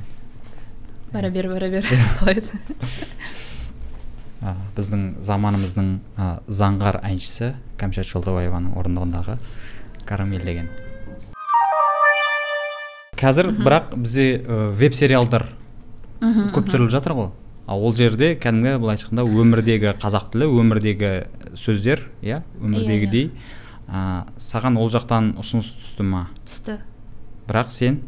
Бара 1.11 1.29
бер 1.29 1.47
бара 1.49 1.69
бер. 1.69 1.85
Қалай 2.19 2.41
біздің 4.75 5.21
заманымыздың 5.21 5.89
заңғар 6.49 6.97
әншісі 7.05 7.51
кәмшат 7.77 8.09
жолдабаеваның 8.09 8.73
орындауындағы 8.79 9.37
карамель 10.09 10.45
деген. 10.45 10.69
Қазір 13.21 13.51
бірақ 13.53 13.93
бізде 14.01 14.25
веб 14.77 14.93
сериалдар 14.97 15.47
көп 16.21 16.67
түсіріліп 16.67 16.91
жатыр 16.93 17.15
ғой. 17.17 17.29
Ал 17.69 17.83
ол 17.85 17.93
жерде 17.95 18.33
кәдімгі 18.35 18.77
былайша 18.81 19.07
айтқанда 19.07 19.23
өмірдегі 19.41 19.93
қазақ 20.01 20.31
тілі 20.33 20.45
өмірдегі 20.59 21.11
сөздер 21.57 22.07
иә 22.25 22.41
өмірдегідей. 22.59 23.29
Ә, 23.87 24.25
саған 24.41 24.79
ол 24.81 24.89
жақтан 24.91 25.35
ұсыныс 25.41 25.69
түсті 25.77 26.03
ма? 26.07 26.25
Түсті. 26.47 26.79
Бірақ 27.47 27.71
сен? 27.75 28.01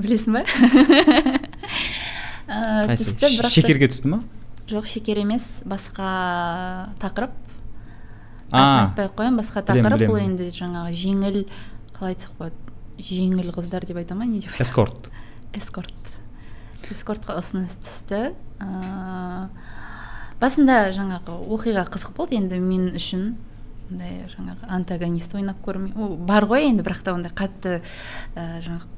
Білесің 0.00 0.38
ба? 0.38 0.42
Түсті 2.96 3.30
бірақ 3.38 3.54
шекерге 3.54 3.88
түсті 3.92 4.12
ма? 4.12 4.18
Жоқ 4.70 4.86
шекер 4.90 5.20
емес 5.22 5.46
басқа 5.68 6.08
тақырып. 7.02 7.32
Айтпай 8.52 9.08
ақ 9.08 9.16
қояйын 9.18 9.38
басқа 9.40 9.64
тақырып 9.70 10.06
бұл 10.08 10.20
енді 10.22 10.50
жаңағы 10.54 10.94
жеңіл 10.98 11.42
қалай 11.96 12.14
айтсақ 12.14 12.32
болады? 12.38 12.71
Жеңіл 13.02 13.52
қыздар 13.54 13.86
деп 13.88 13.98
айта 14.00 14.14
ма 14.14 14.26
не 14.26 14.40
деп 14.40 14.60
эскорт. 14.60 15.10
Эскорт. 15.56 15.92
Эскортқа 16.92 17.36
ұсыныс 17.40 17.78
түсті. 17.82 18.32
Ә, 18.62 19.48
басында 20.42 20.92
жаңағы 20.94 21.36
оқиға 21.56 21.86
қызық 21.92 22.14
болды. 22.16 22.38
Енді 22.38 22.60
мен 22.62 22.90
үшін 22.98 23.34
мындай 23.90 24.24
жаңағы 24.32 24.70
антагонист 24.78 25.34
ойнап 25.36 25.60
көрмей 25.64 25.92
ол 25.98 26.16
бар 26.16 26.46
ғой 26.48 26.70
енді 26.70 26.84
бірақ 26.86 27.04
та 27.04 27.14
ондай 27.16 27.32
қатты 27.36 27.80
ә, 28.34 28.60
жаңағы 28.64 28.88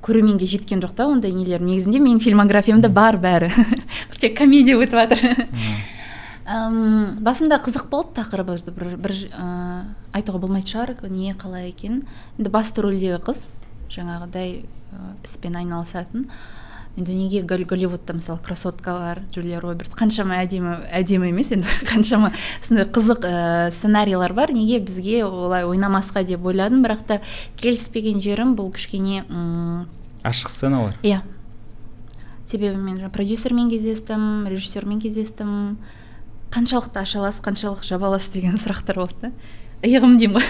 көрерменге 0.00 0.48
жеткен 0.48 0.80
жоқ 0.80 0.94
та 0.96 1.06
ондай 1.10 1.32
нелер 1.36 1.60
негізінде. 1.60 2.00
Менің 2.00 2.22
фильмографиямда 2.24 2.88
бар 2.88 3.18
бәрі. 3.20 3.50
Тек 4.20 4.36
комедия 4.38 4.76
өтіп 4.80 4.96
жатыр 4.96 5.36
әм, 6.50 7.18
басында 7.22 7.60
қызық 7.62 7.88
болды 7.90 8.16
тақырыбы. 8.18 8.58
Бір, 8.74 8.94
бір 9.00 9.14
ә, 9.30 9.48
айтуға 10.16 10.40
болмайтын 10.42 10.72
шығар 10.72 11.10
не 11.10 11.34
қалай 11.38 11.70
екен 11.70 12.02
енді 12.38 12.52
басты 12.52 12.82
рөлдегі 12.84 13.20
қыз 13.26 13.44
жаңағыдай 13.94 14.64
ә, 14.64 15.12
іспен 15.24 15.60
айналысатын. 15.60 16.26
Енді 16.98 17.14
неге 17.14 17.42
голливудта 17.46 18.12
мысалы 18.12 18.40
красоткалар 18.42 19.22
джулия 19.30 19.60
робертс 19.62 19.94
қаншама 19.94 20.40
әдемі 20.42 20.74
әдемі 20.90 21.30
емес 21.30 21.52
енді 21.54 21.70
қаншама 21.90 22.32
сондай 22.66 22.88
қызық 22.90 23.22
ә, 23.24 23.70
сценарийлар 23.70 24.34
бар. 24.34 24.52
Неге 24.52 24.80
бізге 24.82 25.22
олай 25.24 25.64
ойнамасқа 25.68 26.24
деп 26.26 26.44
ойладым 26.44 26.82
бірақ 26.82 27.06
та 27.06 27.20
келіспеген 27.62 28.18
жерім 28.20 28.56
бұл 28.58 28.72
кішкене 28.74 29.22
м 29.28 29.86
ашық 30.26 30.50
сценалар? 30.50 30.98
иә. 31.02 31.22
Себебі 32.44 32.76
мен 32.76 33.10
продюсермен 33.14 33.70
кездестім 33.70 34.48
режиссермен 34.50 35.00
кездестім. 35.00 35.78
Қаншалықты 36.54 37.02
ашалас 37.02 37.40
қаншалық 37.44 37.84
жабалас 37.86 38.28
деген 38.32 38.58
сұрақтар 38.60 38.98
болды 39.00 39.14
да. 39.22 39.30
Иығым 39.86 40.18
деймін 40.20 40.40
ғой. 40.40 40.46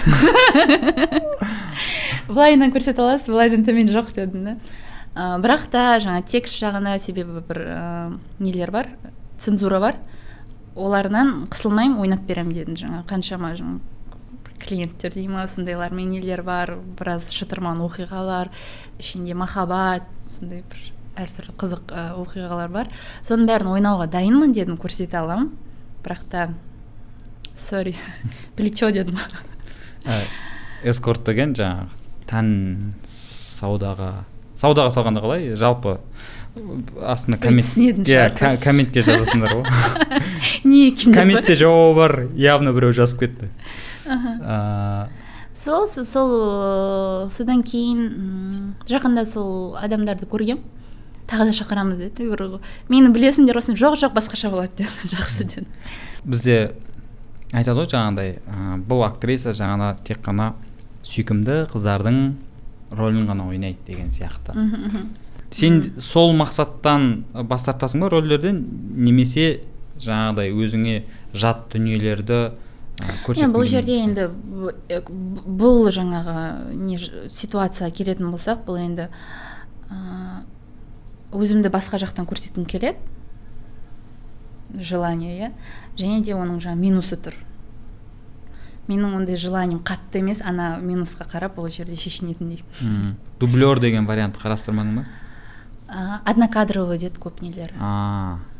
Былайынан 2.31 2.73
көрсете 2.73 3.03
аласыз 3.03 3.29
былайынан 3.29 3.63
төмен 3.67 3.91
жоқ 3.93 4.11
дедім 4.17 4.43
да. 4.47 4.55
Ә, 5.15 5.37
бірақ 5.43 5.69
та 5.71 5.85
жаңа 6.03 6.23
текст 6.27 6.57
жағына 6.59 6.97
себебі 6.99 7.43
бір 7.47 7.61
ә, 7.63 7.85
нелер 8.39 8.71
бар 8.71 8.91
цензура 9.39 9.79
бар. 9.79 9.99
Оларынан 10.75 11.47
қысылмаймын 11.51 12.01
ойнап 12.03 12.25
беремін 12.27 12.55
дедім 12.55 12.79
жаңа 12.79 13.03
қаншама 13.07 13.53
жаңа 13.59 13.79
клиенттер 14.61 15.13
дей 15.13 15.27
ма 15.27 15.47
сондайлармен 15.47 16.11
нелер 16.11 16.43
бар 16.45 16.75
біраз 16.99 17.31
шытырман 17.33 17.81
оқиғалар 17.85 18.51
ішінде 19.01 19.35
махаббат 19.35 20.07
сондай 20.29 20.63
бір 20.69 20.91
әртүрлі 21.21 21.55
қызық 21.59 21.91
оқиғалар 22.21 22.71
бар. 22.71 22.91
Соның 23.27 23.49
бәрін 23.49 23.73
ойнауға 23.75 24.07
дайынмын 24.11 24.53
дедім 24.55 24.77
көрсете 24.79 25.19
аламын. 25.19 25.51
Бірақ 26.03 26.23
та 26.29 26.49
сорри 27.55 27.95
плечо 28.55 28.91
дедім. 28.91 29.17
Эскорт 30.83 31.23
деген 31.27 31.53
жаңағы 31.53 31.89
тән 32.29 32.47
саудаға 33.07 34.11
саудаға 34.57 34.89
салғанда 34.93 35.21
қалай? 35.21 35.51
Жалпы 35.59 35.97
астына 37.05 37.37
Ой, 37.37 37.41
коммент 37.45 37.67
түсінетін 37.67 38.07
иә 38.09 38.57
комментке 38.63 39.03
жазасыңдар 39.05 39.53
ғой. 39.55 39.65
Не 40.67 40.87
екен 40.89 41.13
комментте 41.15 41.55
жауабы 41.55 41.95
бар 41.99 42.15
явно 42.35 42.73
біреу 42.73 42.93
жазып 42.97 43.21
кетті. 43.23 43.49
Аа, 44.09 45.07
сол 45.53 45.87
со- 45.87 46.05
сол 46.05 47.29
содан 47.31 47.61
кейін 47.63 48.73
жақында 48.89 49.25
сол 49.29 49.77
адамдарды 49.79 50.25
көргем. 50.25 50.59
Тағы 51.31 51.47
да 51.49 51.55
шақырамыз 51.55 51.97
деді. 51.97 52.59
Мені 52.91 53.11
білесіңдер 53.15 53.57
ғой 53.57 53.77
жоқ 53.79 53.97
жоқ 54.03 54.15
басқаша 54.15 54.51
болады 54.51 54.83
деді. 54.83 54.89
Жақсы 55.15 55.47
деді. 55.47 55.67
Бізде 56.23 56.57
айтады 57.51 57.81
ғой 57.81 57.89
жаңағыдай 57.91 58.37
ә, 58.43 58.77
бұл 58.83 59.05
актриса 59.07 59.55
жаңағыда 59.55 60.03
тек 60.07 60.21
қана 60.25 60.53
сүйкімді 61.07 61.65
қыздардың 61.71 62.21
рөлін 62.91 63.27
ғана 63.31 63.47
ойнайды 63.47 63.79
деген 63.87 64.11
сияқты. 64.11 64.55
Сен 65.51 65.93
сол 65.99 66.35
мақсаттан 66.35 67.23
бас 67.47 67.65
тартасың 67.67 68.03
ба 68.03 68.11
рөлдерден? 68.11 68.61
Немесе 68.95 69.63
жаңағыдай 70.01 70.51
өзіңе 70.55 71.01
жат 71.33 71.69
дүниелерді 71.73 72.43
Мен 73.01 73.53
бұл 73.53 73.65
жерде 73.65 73.95
енді 74.03 74.27
э, 74.91 74.99
бұл 75.09 75.87
жаңағы 75.93 76.75
не 76.77 76.99
ситуацияға 77.33 77.89
келетін 77.97 78.29
болсақ 78.29 78.61
бұл 78.67 78.77
енді 78.81 79.07
ыыы, 79.89 80.41
өзімді 81.31 81.71
басқа 81.71 81.99
жақтан 82.01 82.27
көрсеткім 82.29 82.65
келеді. 82.65 82.97
Желание 84.75 85.37
иә. 85.37 85.49
Және 85.99 86.21
де 86.23 86.35
оның 86.35 86.61
жаңағы 86.63 86.79
минусы 86.79 87.17
тұр. 87.19 87.35
Менің 88.87 89.17
ондай 89.19 89.37
желанием 89.39 89.79
қатты 89.83 90.19
емес 90.19 90.41
ана 90.41 90.77
минусқа 90.81 91.27
қарап 91.29 91.59
ол 91.59 91.69
жерде 91.69 91.95
шешінетіндей. 91.95 92.63
Дублер 93.39 93.79
деген 93.79 94.07
вариант 94.07 94.39
қарастырмадың 94.41 95.01
ба? 95.01 95.05
Ә, 95.87 96.19
однокадровый 96.25 96.97
деді 96.97 97.19
көп 97.19 97.41
нелер. 97.43 97.71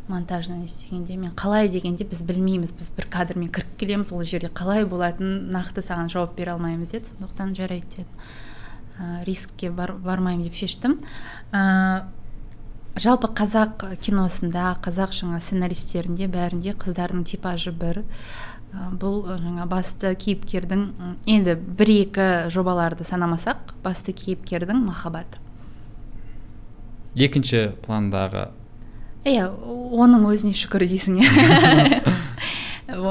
Монтажный 0.08 0.66
істегенде 0.66 1.16
мен 1.18 1.32
қалай 1.32 1.70
дегенде 1.70 2.04
біз 2.04 2.22
білмейміз. 2.28 2.72
Біз 2.76 2.92
бір 2.96 3.08
кадрмен 3.10 3.50
кіріп 3.50 3.78
келеміз 3.80 4.12
ол 4.12 4.24
жерде 4.24 4.48
қалай 4.48 4.86
болатынын 4.86 5.52
нақты 5.52 5.84
саған 5.84 6.12
жауап 6.12 6.36
бере 6.36 6.52
алмаймыз 6.52 6.92
деді. 6.92 7.08
Сондықтан 7.16 7.56
жарайды 7.56 7.88
дедім 7.96 8.08
ә, 9.00 9.24
рискке 9.26 9.72
бар, 9.72 9.94
бармаймын 9.94 10.46
деп 10.46 10.56
шештім. 10.56 11.00
Ә, 11.52 12.04
жалпы 13.00 13.30
қазақ 13.36 13.86
киносында 14.04 14.76
қазақ 14.84 15.14
жаңа 15.16 15.40
сценаристерінде 15.44 16.28
бәрінде 16.32 16.74
қыздардың 16.80 17.24
типажы 17.28 17.72
бір. 17.72 18.04
Бұл 18.72 19.26
жаңа 19.28 19.66
басты 19.68 20.14
кейіпкердің 20.16 20.86
енді 21.28 21.58
бір 21.60 21.92
екі 21.98 22.28
жобаларды 22.52 23.04
санамасақ 23.08 23.76
басты 23.84 24.16
кейіпкердің 24.16 24.80
махаббаты. 24.86 25.40
Екінші 27.16 27.74
пландағы? 27.84 28.50
Иә 29.28 29.50
оның 29.52 30.24
өзіне 30.32 30.56
шүкір 30.56 30.88
дейсің. 30.88 31.20
иә 31.20 32.02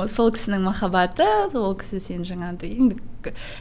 сол 0.09 0.31
кісінің 0.35 0.65
махаббаты 0.67 1.27
ол 1.57 1.75
кісі 1.79 2.01
сен 2.03 2.27
жаңағыдай 2.29 2.75
енді 2.77 2.97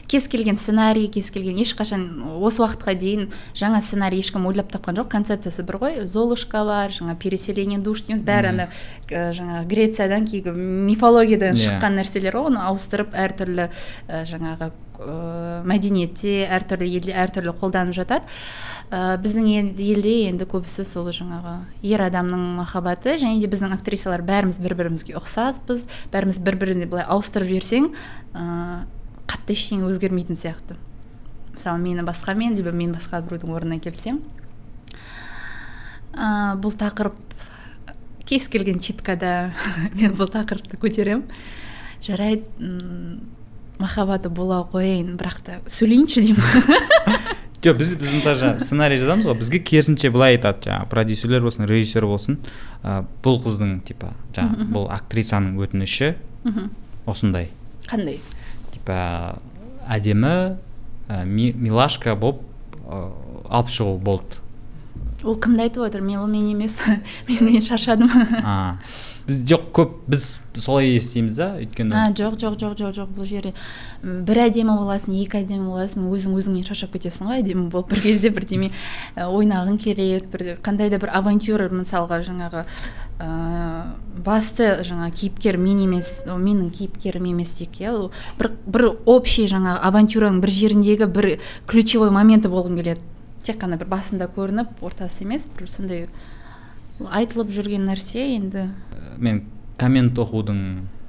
кез 0.08 0.26
келген 0.28 0.56
сценарий 0.56 1.08
кез 1.12 1.30
келген 1.30 1.58
ешқашан 1.60 2.04
осы 2.40 2.62
уақытқа 2.62 2.94
дейін 2.98 3.26
жаңа 3.56 3.82
сценарий 3.84 4.22
ешкім 4.22 4.46
ойлап 4.48 4.70
тапқан 4.72 4.96
жоқ. 4.96 5.10
Концепциясы 5.12 5.64
бір 5.68 5.78
ғой. 5.82 5.98
Золушка 6.08 6.64
бар 6.64 6.94
жаңа 6.94 7.16
переселение 7.20 7.78
душ 7.78 8.06
дейміз. 8.06 8.24
Бәрі 8.24 8.52
ана 8.54 8.68
жаңағы 9.10 9.66
грециядан 9.68 10.26
кейінгі 10.28 10.54
мифологиядан 10.88 11.56
Иә. 11.56 11.66
шыққан 11.66 12.00
нәрселер 12.00 12.38
ғой. 12.40 12.50
Оны 12.52 12.64
ауыстырып 12.70 13.12
әртүрлі 13.12 13.68
жаңағы 14.08 14.70
ә, 15.00 15.62
мәдениетте 15.68 16.46
әртүрлі 16.48 16.88
елде 16.96 17.12
әртүрлі 17.16 17.56
қолданып 17.60 17.96
жатады. 17.96 18.24
Ә, 18.90 19.16
біздің 19.22 19.46
ел- 19.46 19.74
елде 19.78 20.12
енді 20.28 20.46
көбісі 20.50 20.84
сол 20.84 21.06
жаңағы 21.14 21.56
ер 21.86 22.02
адамның 22.08 22.42
махаббаты 22.58 23.16
және 23.22 23.40
де 23.40 23.46
біздің 23.50 23.72
актрисалар 23.76 24.22
бәріміз 24.26 24.58
бір 24.62 24.74
бірімізге 24.80 25.14
ұқсаспыз 25.20 25.86
бәріміз 26.12 26.40
бір 26.42 26.56
біріне 26.60 26.86
былай 26.90 27.06
ауыстырып 27.06 27.48
жіберсең 27.52 27.90
ә, 28.34 28.44
қатты 29.30 29.54
ештеңе 29.54 29.86
өзгермейтін 29.86 30.34
сияқты. 30.38 30.76
Мысалы 31.54 31.78
мені 31.82 32.02
басқа 32.06 32.34
мен 32.34 32.54
либо 32.56 32.72
мен 32.72 32.94
басқа 32.94 33.20
біреудің 33.22 33.54
орнына 33.54 33.78
келсем 33.82 34.20
ә, 36.14 36.56
бұл 36.58 36.74
тақырып 36.74 37.14
кез 38.26 38.48
келген 38.50 38.78
читкада 38.82 39.52
мен 39.98 40.14
бұл 40.18 40.30
тақырыпты 40.30 40.78
көтеремін. 40.82 41.26
Жарайды 42.02 42.46
махаббаты 43.80 44.28
бола 44.32 44.62
қояйын 44.72 45.14
бірақ 45.20 45.42
та 45.46 45.58
сөйлейінші 45.70 46.22
деймін. 46.26 47.28
жоқ 47.60 47.76
біз 47.76 47.94
біз 48.00 48.12
мысалы 48.16 48.38
жаңа 48.40 48.60
сценарий 48.62 48.98
жазамыз 49.00 49.26
ғой 49.28 49.36
бізге 49.40 49.58
керісінше 49.60 50.10
былай 50.14 50.36
айтады 50.38 50.64
жаңағы 50.70 50.88
продюсерлер 50.92 51.42
болсын 51.44 51.66
режиссер 51.68 52.06
болсын. 52.08 52.38
Ә, 52.82 53.02
бұл 53.24 53.36
қыздың 53.44 53.74
типа 53.84 54.14
жаңағы 54.36 54.68
бұл 54.72 54.86
актрисаның 54.94 55.58
өтініші 55.60 56.14
осындай. 57.06 57.50
Қандай? 57.90 58.20
Типа 58.72 59.38
әдемі 59.88 60.32
ә, 61.08 61.24
ми- 61.26 61.52
милашка 61.52 62.14
болып 62.16 62.40
ә, 62.88 63.10
алып 63.50 63.68
шығу 63.76 63.98
болды. 64.00 64.40
Ол 65.20 65.36
кімді 65.36 65.66
айтып 65.66 65.84
отыр? 65.84 66.00
Мен 66.00 66.22
ол 66.22 66.26
мен 66.32 66.48
емес 66.54 66.78
мен 67.28 67.44
мен 67.44 67.60
шаршадым 67.62 68.08
а, 68.44 68.78
біз 69.30 69.42
жоқ 69.46 69.66
көп 69.76 69.90
біз 70.10 70.24
солай 70.58 70.96
естиміз 70.96 71.36
да 71.38 71.52
өйткені. 71.60 71.94
А 71.94 72.10
жоқ 72.10 72.34
жоқ 72.40 72.56
жоқ 72.58 72.74
жоқ 72.80 72.94
жоқ 72.96 73.10
бұл 73.14 73.28
жерде 73.28 73.52
бір 74.02 74.40
әдемі 74.48 74.74
боласың 74.80 75.14
екі 75.22 75.44
әдемі 75.44 75.70
боласың 75.70 76.08
өзің 76.10 76.34
өзіңнен 76.40 76.66
шаршап 76.66 76.96
кетесің 76.96 77.30
ғой 77.30 77.44
әдемі 77.44 77.68
болып 77.70 77.92
бір 77.94 78.02
кезде 78.02 78.32
бірдеме 78.34 78.72
ойнағың 79.14 79.78
келеді 79.78 80.26
бір 80.32 80.58
қандай 80.66 80.90
да 80.90 80.98
бір 80.98 81.14
авантюра 81.20 81.68
мысалға 81.70 82.18
жаңағы 82.26 82.64
ә, 83.20 83.28
басты 84.26 84.82
жаңа 84.88 85.12
кейіпкер 85.14 85.60
мен 85.60 85.84
емес 85.86 86.24
ол 86.26 86.42
менің 86.42 86.72
кейіпкерім 86.74 87.30
емес 87.30 87.54
дейік 87.60 87.78
иә 87.84 87.94
бір 88.40 88.50
бір 88.66 88.88
общий 89.06 89.46
жаңағы 89.46 89.84
авантюраның 89.90 90.42
бір 90.42 90.54
жеріндегі 90.58 91.06
бір 91.06 91.30
ключевой 91.70 92.10
моменті 92.10 92.50
болғым 92.50 92.80
келеді. 92.82 93.06
Тек 93.40 93.62
қана 93.62 93.78
бір 93.80 93.88
басында 93.88 94.26
көрініп 94.28 94.82
ортасы 94.84 95.24
емес 95.24 95.46
бір 95.56 95.70
сондай 95.72 96.08
айтылып 97.08 97.50
жүрген 97.54 97.86
нәрсе 97.88 98.26
енді. 98.36 98.68
Мен 99.18 99.42
коммент 99.80 100.18
оқудың 100.20 100.60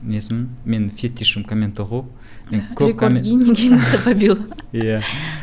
несімін 0.02 0.48
мен 0.66 0.90
фетишім 0.90 1.44
коммент 1.46 1.80
оқу. 1.80 2.06
Мен 2.52 2.64
рекорд 2.72 2.98
коммент- 3.00 3.26
иә. 4.74 5.02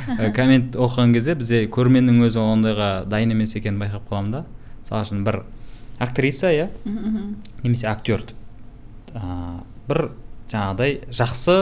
Ә, 0.08 0.30
коммент 0.34 0.74
оқыған 0.76 1.12
кезде 1.14 1.34
бізде 1.38 1.66
көрерменнің 1.72 2.24
өзі 2.26 2.40
ондайға 2.42 2.88
дайын 3.08 3.34
емес 3.36 3.54
екенін 3.58 3.78
байқап 3.82 4.08
қаламын 4.10 4.32
да. 4.32 4.44
Мысалы 4.82 5.04
үшін 5.06 5.24
бір 5.26 5.42
актриса 5.98 6.50
иә? 6.54 6.68
Немесе 7.62 7.88
актер. 7.90 8.24
Ә, 9.14 9.60
бір 9.88 10.10
жаңағыдай 10.50 11.00
жақсы 11.12 11.56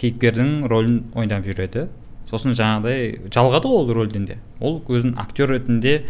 кейіпкердің 0.00 0.66
рөлін 0.70 1.00
ойнап 1.14 1.44
жүреді. 1.44 1.88
Сосын 2.30 2.54
жаңағыдай 2.56 3.28
жалығады 3.34 3.68
ғой 3.68 3.82
ол 3.84 3.94
рөлден 4.00 4.24
де. 4.28 4.38
Ол 4.60 4.80
өзін 4.88 5.16
актер 5.18 5.50
ретінде 5.50 6.04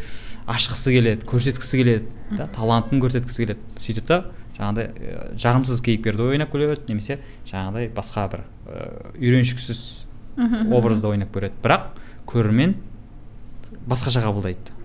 ашқысы 0.50 0.94
келеді 0.96 1.26
көрсеткісі 1.30 1.80
келеді 1.80 2.36
да 2.38 2.48
талантын 2.54 3.02
көрсеткісі 3.02 3.44
келеді. 3.44 3.60
Сөйтеді 3.80 4.06
да 4.08 4.18
жаңағыдай 4.58 4.88
ә, 4.90 5.24
жағымсыз 5.40 5.80
кейіпкерді 5.86 6.26
ойнап 6.34 6.52
көреді 6.52 6.90
немесе 6.90 7.18
жаңағыдай 7.48 7.90
басқа 7.94 8.26
бір 8.32 8.42
ә, 8.66 8.88
үйреншіксіз 9.16 9.80
мхм. 10.36 10.72
образды 10.74 11.08
ойнап 11.10 11.32
көреді. 11.34 11.56
Бірақ 11.62 11.90
көрермен 12.30 12.76
басқаша 13.86 14.24
қабылдайды. 14.26 14.79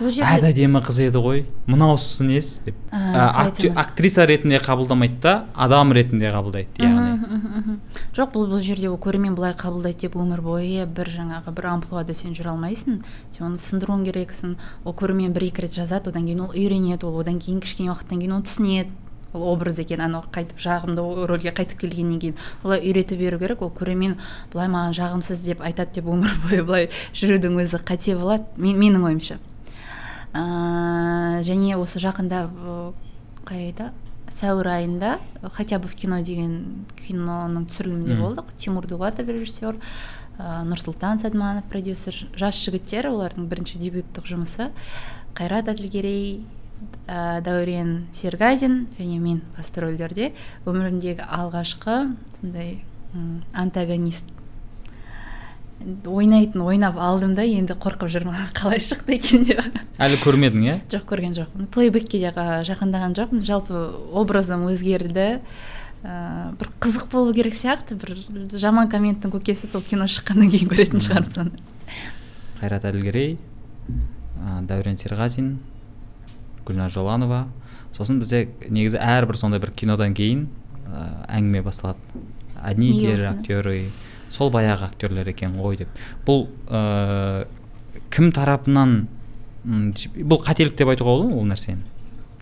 Бұл 0.00 0.16
әп 0.24 0.44
әдемі 0.48 0.80
қыз 0.84 0.98
еді 1.08 1.20
ғой. 1.22 1.42
Мынаусысы 1.66 2.24
несі 2.24 2.64
деп. 2.66 2.76
А, 2.90 3.42
Ә, 3.44 3.72
актриса 3.76 4.24
ретінде 4.26 4.58
қабылдамайды 4.62 5.20
да 5.20 5.34
адам 5.54 5.92
ретінде 5.92 6.30
қабылдайды 6.32 6.68
яғни. 6.80 7.78
жоқ 8.16 8.32
бұл 8.34 8.48
бұл 8.50 8.60
жерде 8.64 8.88
ол 8.88 8.98
көрермен 8.98 9.34
былай 9.36 9.54
қабылдайды 9.54 10.06
деп 10.06 10.16
өмір 10.16 10.40
бойы 10.40 10.86
бір 10.86 11.08
жаңағы 11.12 11.52
бір 11.54 11.66
амплуада 11.74 12.14
сен 12.14 12.32
жүре 12.34 12.50
алмайсың. 12.54 13.02
Сен 13.36 13.46
оны 13.46 13.58
сындыруың 13.58 14.04
керексің. 14.08 14.56
Ол 14.84 14.94
көрермен 14.94 15.32
бір 15.32 15.48
екі 15.50 15.62
рет 15.66 15.76
жазады 15.76 16.10
одан 16.10 16.26
кейін 16.26 16.40
ол 16.48 16.56
үйренеді 16.56 17.04
ол 17.06 17.20
одан 17.20 17.38
кейін 17.38 17.60
кішкене 17.60 17.92
уақыттан 17.92 18.20
кейін 18.20 18.38
оны 18.40 18.48
түсінеді. 18.48 18.90
Ол 19.32 19.46
образ 19.54 19.78
екен 19.80 20.00
анау 20.04 20.24
қайтып 20.28 20.58
жағымды 20.60 21.00
рөлге 21.28 21.54
қайтып 21.56 21.78
келгеннен 21.80 22.18
кейін 22.20 22.34
олай 22.64 22.82
үйретіп 22.84 23.16
беру 23.18 23.38
керек. 23.38 23.62
Ол 23.62 23.70
көрермен 23.72 24.18
былай 24.52 24.68
маған 24.68 24.92
жағымсыз 24.92 25.40
деп 25.46 25.62
айтады 25.64 26.00
деп 26.00 26.04
өмір 26.12 26.34
бойы 26.44 26.62
былай 26.68 26.90
жүрудің 27.16 27.56
өзі 27.64 27.80
қате 27.80 28.16
болады 28.18 28.44
мен, 28.56 28.76
менің 28.76 29.06
ойымша. 29.08 29.38
Ә, 30.32 31.42
және 31.44 31.76
осы 31.76 32.00
жақында 32.02 32.46
ә, 32.48 32.76
қайда? 33.48 33.92
Сәуір 34.32 34.70
айында 34.72 35.18
хотя 35.52 35.78
бы 35.78 35.88
в 35.88 35.94
кино 35.94 36.22
деген 36.24 36.86
киноның 36.96 37.66
түсірілімінде 37.68 38.16
болдық. 38.16 38.54
Тимур 38.56 38.86
дулатов 38.88 39.28
режиссер 39.28 39.76
ә, 40.38 40.62
нұрсұлтан 40.64 41.20
сәдманов 41.20 41.68
продюсер 41.68 42.16
жас 42.38 42.56
жігіттер 42.64 43.10
олардың 43.10 43.50
бірінші 43.50 43.80
дебюттік 43.82 44.24
жұмысы. 44.30 44.70
Қайрат 45.36 45.68
әділгерей 45.74 46.40
ә, 47.06 47.42
дәурен 47.44 48.06
серғазин 48.16 48.86
және 48.96 49.18
мен 49.20 49.42
басты 49.56 49.84
рөлдерде 49.84 50.32
өмірімдегі 50.64 51.26
алғашқы 51.28 51.98
сондай 52.38 52.78
антагонист 53.52 54.32
ойнайтын 56.06 56.62
ойнап 56.64 56.98
алдым 57.00 57.34
да 57.36 57.44
енді 57.46 57.76
қорқып 57.80 58.10
жүрмін 58.12 58.36
қалай 58.58 58.80
шықты 58.82 59.16
екен 59.16 59.44
деп. 59.48 59.62
Әлі 60.02 60.18
көрмедің 60.22 60.66
иә? 60.66 60.76
Жоқ 60.92 61.06
көрген 61.12 61.36
жоқпын. 61.36 61.68
Плейбекке 61.74 62.20
де 62.22 62.32
жақындаған 62.32 63.16
жоқпын. 63.18 63.44
Жалпы 63.46 63.84
образым 64.12 64.66
өзгерді. 64.70 65.40
Ә, 66.02 66.52
бір 66.58 66.70
қызық 66.82 67.10
болу 67.12 67.34
керек 67.34 67.54
сияқты. 67.54 67.96
Бір 67.98 68.16
жаман 68.58 68.90
комменттің 68.90 69.34
көкесі 69.34 69.70
сол 69.70 69.84
кино 69.86 70.08
шыққаннан 70.10 70.50
кейін 70.50 70.70
көретін 70.72 71.04
шығармын 71.04 71.34
соны. 71.36 71.62
Қайрат 72.60 72.86
әлгерей 72.90 73.36
дәурен 74.68 74.98
серғазин 74.98 75.56
гүлнар 76.66 76.90
жоланова. 76.90 77.46
Сосын 77.92 78.20
бізде 78.22 78.46
негізі 78.72 78.98
әрбір 79.02 79.38
сондай 79.38 79.60
бір 79.62 79.74
кинодан 79.76 80.14
кейін 80.16 80.46
ә, 80.86 81.26
әңгіме 81.38 81.62
басталады. 81.62 82.00
Одни 82.62 82.92
те 82.98 83.16
же 83.16 83.28
актеры 83.28 83.90
сол 84.32 84.50
баяғы 84.50 84.88
актерлер 84.88 85.28
екен 85.28 85.56
ғой 85.60 85.82
деп. 85.84 86.02
Бұл 86.26 86.46
ә, 86.68 87.46
кім 88.12 88.32
тарапынан 88.32 89.02
бұл 89.62 90.42
қателік 90.42 90.76
деп 90.78 90.90
айтуға 90.90 91.18
болады 91.18 91.32
ма 91.32 91.42
ол 91.42 91.50
нәрсені? 91.52 91.88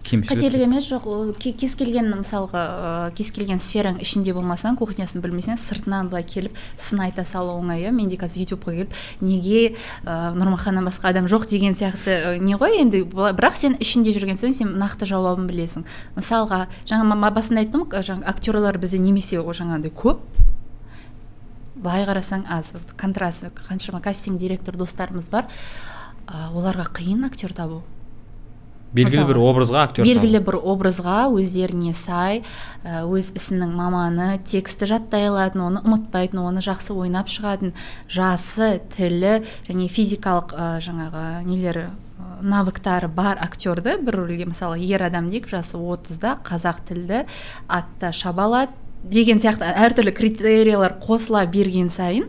Қателік 0.01 0.63
емес 0.65 0.87
жоқ 0.89 1.05
ол 1.07 1.29
кез 1.39 1.75
келген 1.79 2.09
мысалға 2.09 2.61
ә, 2.63 2.93
кез 3.15 3.29
келген 3.37 3.61
сфераның 3.61 4.01
ішінде 4.03 4.33
болмасаң 4.35 4.79
кухнясын 4.81 5.21
білмесең 5.23 5.59
сыртынан 5.61 6.09
былай 6.11 6.25
келіп 6.27 6.57
сын 6.81 7.03
айта 7.05 7.23
салу 7.29 7.53
оңай 7.61 7.85
иә? 7.85 7.93
Менде 7.95 8.17
қазір 8.19 8.47
ютубқа 8.47 8.73
келіп 8.75 8.97
неге 9.21 9.77
ә, 10.03 10.33
нұрмаханнан 10.35 10.89
басқа 10.89 11.13
адам 11.13 11.29
жоқ 11.31 11.47
деген 11.53 11.77
сияқты 11.79 12.41
не 12.41 12.57
ғой 12.59 12.81
енді 12.81 13.05
бірақ 13.13 13.61
сен 13.61 13.77
ішінде 13.79 14.17
жүрген 14.17 14.41
соң 14.41 14.57
сен 14.57 14.73
нақты 14.81 15.07
жауабын 15.07 15.47
білесің. 15.51 15.85
Мысалға 16.17 16.65
жаңа 16.89 17.31
басында 17.31 17.67
айттым 17.67 17.85
ғой 17.85 18.03
жаңа 18.03 18.27
актерлар 18.33 18.81
бізде 18.81 18.99
немесе 18.99 19.45
жаңағыдай 19.45 19.93
көп 19.95 20.25
былай 21.81 22.05
қарасаң 22.09 22.45
аз 22.49 22.73
контраст 23.01 23.49
қаншама 23.69 24.03
кастинг 24.05 24.39
директор 24.41 24.77
достарымыз 24.77 25.31
бар. 25.33 25.49
Ә, 26.29 26.51
оларға 26.55 26.87
қиын 26.95 27.25
актер 27.27 27.55
табу. 27.57 27.83
Белгілі 28.91 29.23
бір 29.29 29.39
образға 29.39 29.85
актер 29.87 30.07
белгілі 30.07 30.41
бір 30.43 30.57
образға 30.59 31.29
өздеріне 31.31 31.93
сай 31.95 32.41
өз 32.83 33.29
ісінің 33.39 33.71
маманы 33.79 34.41
тексті 34.43 34.89
жаттай 34.91 35.29
алатын 35.29 35.63
оны 35.69 35.83
ұмытпайтын 35.87 36.41
оны 36.43 36.65
жақсы 36.65 36.97
ойнап 36.99 37.31
шығатын 37.31 37.71
жасы 38.11 38.81
тілі 38.97 39.45
және 39.69 39.87
физикалық 39.95 40.57
ә, 40.59 40.71
жаңағы 40.83 41.25
нелері 41.47 41.87
навыктары 42.43 43.07
бар 43.07 43.39
актерді 43.39 43.95
бір 44.03 44.25
рөлге 44.25 44.51
мысалы 44.51 44.81
ер 44.83 45.07
адам 45.07 45.31
дейік 45.31 45.47
жасы 45.51 45.79
отызда 45.79 46.39
қазақ 46.43 46.83
тілді 46.89 47.25
атта 47.69 48.11
шаба 48.11 48.49
алады 48.51 48.90
деген 49.03 49.41
сияқты 49.41 49.71
әртүрлі 49.71 50.13
критериялар 50.17 50.99
қосыла 51.03 51.45
берген 51.51 51.91
сайын 51.93 52.29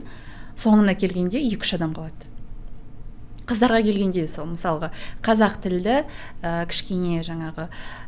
соңына 0.60 0.96
келгенде 1.00 1.42
екі 1.42 1.66
үш 1.66 1.74
адам 1.78 1.96
қалады. 1.98 2.30
Қыздарға 3.50 3.82
келгенде 3.84 4.28
сол 4.32 4.48
мысалға 4.54 4.92
қазақ 5.26 5.58
тілді 5.64 5.98
ә, 6.00 6.66
кішкене 6.72 7.24
жаңағы 7.26 7.68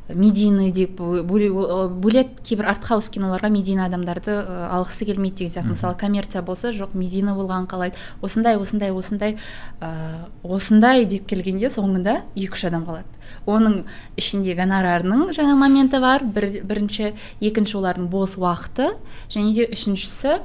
медийный 0.10 0.72
деп 0.76 1.00
бөледі 1.00 2.44
кейбір 2.44 2.68
артхаус 2.74 3.08
киноларға 3.13 3.50
медийный 3.54 3.86
адамдарды 3.88 4.36
ә, 4.36 4.68
алғысы 4.76 5.08
келмейді 5.08 5.44
деген 5.46 5.54
сияқты. 5.54 5.74
Мысалы 5.74 5.96
коммерция 6.00 6.42
болса 6.44 6.74
жоқ 6.76 6.96
медийный 6.98 7.36
болғанын 7.38 7.70
қалайды. 7.72 7.96
Осындай 8.22 8.58
осындай 8.60 8.92
осындай 8.92 9.38
ә, 9.80 10.28
осындай 10.44 11.06
деп 11.06 11.28
келгенде 11.30 11.72
соңында 11.72 12.22
екі 12.36 12.52
үш 12.52 12.66
адам 12.68 12.84
қалады. 12.88 13.08
Оның 13.48 13.84
ішінде 14.20 14.58
гонорарының 14.60 15.32
жаңа 15.36 15.56
моменті 15.60 16.02
бар 16.04 16.24
бір, 16.24 16.50
бірінші 16.68 17.13
екінші 17.42 17.80
олардың 17.80 18.10
бос 18.12 18.36
уақыты 18.36 18.94
және 19.32 19.56
де 19.56 19.70
үшіншісі 19.72 20.42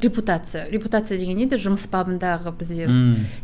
репутация. 0.00 0.68
Репутация 0.70 1.18
деген 1.18 1.36
не 1.36 1.46
жұмыс 1.48 1.88
бабындағы 1.90 2.52
бізде 2.56 2.86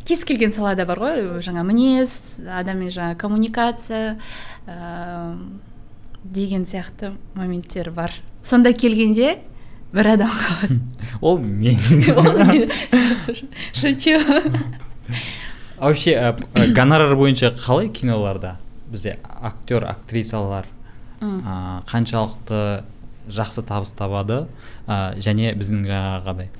кез 0.06 0.24
келген 0.24 0.52
салада 0.54 0.86
бар 0.86 1.00
ғой. 1.02 1.22
Жаңа 1.42 1.64
мінез 1.66 2.38
адаммен 2.46 2.92
жаңа 2.94 3.16
коммуникация 3.18 4.20
ә, 4.66 5.38
деген 6.24 6.64
сияқты 6.66 7.14
моменттер 7.34 7.90
бар. 7.90 8.12
Сонда 8.42 8.72
келгенде 8.72 9.38
бір 9.92 10.14
адам 10.14 10.30
қалады. 10.30 10.80
Ол 11.20 11.38
мен. 11.38 11.78
Шучу. 13.74 14.18
Вообще 15.78 16.36
гонорар 16.74 17.16
бойынша 17.16 17.50
қалай 17.50 17.88
киноларда? 17.88 18.56
Бізде 18.88 19.18
актер 19.42 19.84
актрисалар 19.84 20.66
қаншалықты 21.20 22.84
жақсы 23.28 23.62
табыс 23.64 23.92
табады? 23.96 24.46
Ә, 24.86 25.16
және 25.16 25.54
біздің 25.56 25.86
жаңағыдай 25.88 26.50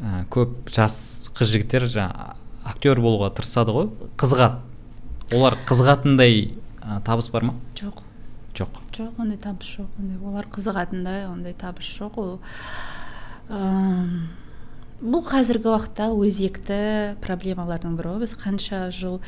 ә, 0.00 0.24
көп 0.32 0.68
жас 0.74 1.30
қыз 1.36 1.54
жігіттер 1.54 1.86
жаңа 1.88 2.34
актер 2.68 3.00
болуға 3.00 3.30
тырысады 3.36 3.72
ғой? 3.72 3.88
Қызығады. 4.20 4.60
Олар 5.36 5.56
қызығатындай 5.68 6.50
ә, 6.90 6.98
табыс 7.06 7.30
бар 7.30 7.46
ма? 7.46 7.54
Жоқ. 7.78 8.02
Жоқ. 8.58 8.82
Жоқ 8.96 9.22
ондай 9.22 9.38
табыс 9.38 9.70
жоқ. 9.78 9.88
Ондай 10.00 10.18
олар 10.18 10.50
қызығатындай 10.50 11.24
ондай 11.30 11.54
табыс 11.54 11.86
жоқ. 11.86 12.18
Ол 12.18 12.38
бұл 15.00 15.24
қазіргі 15.24 15.70
уақытта 15.70 16.10
өзекті 16.12 16.80
проблемалардың 17.24 17.96
бірі 17.98 18.18
біз 18.20 18.34
қанша 18.38 18.90
жыл 18.94 19.20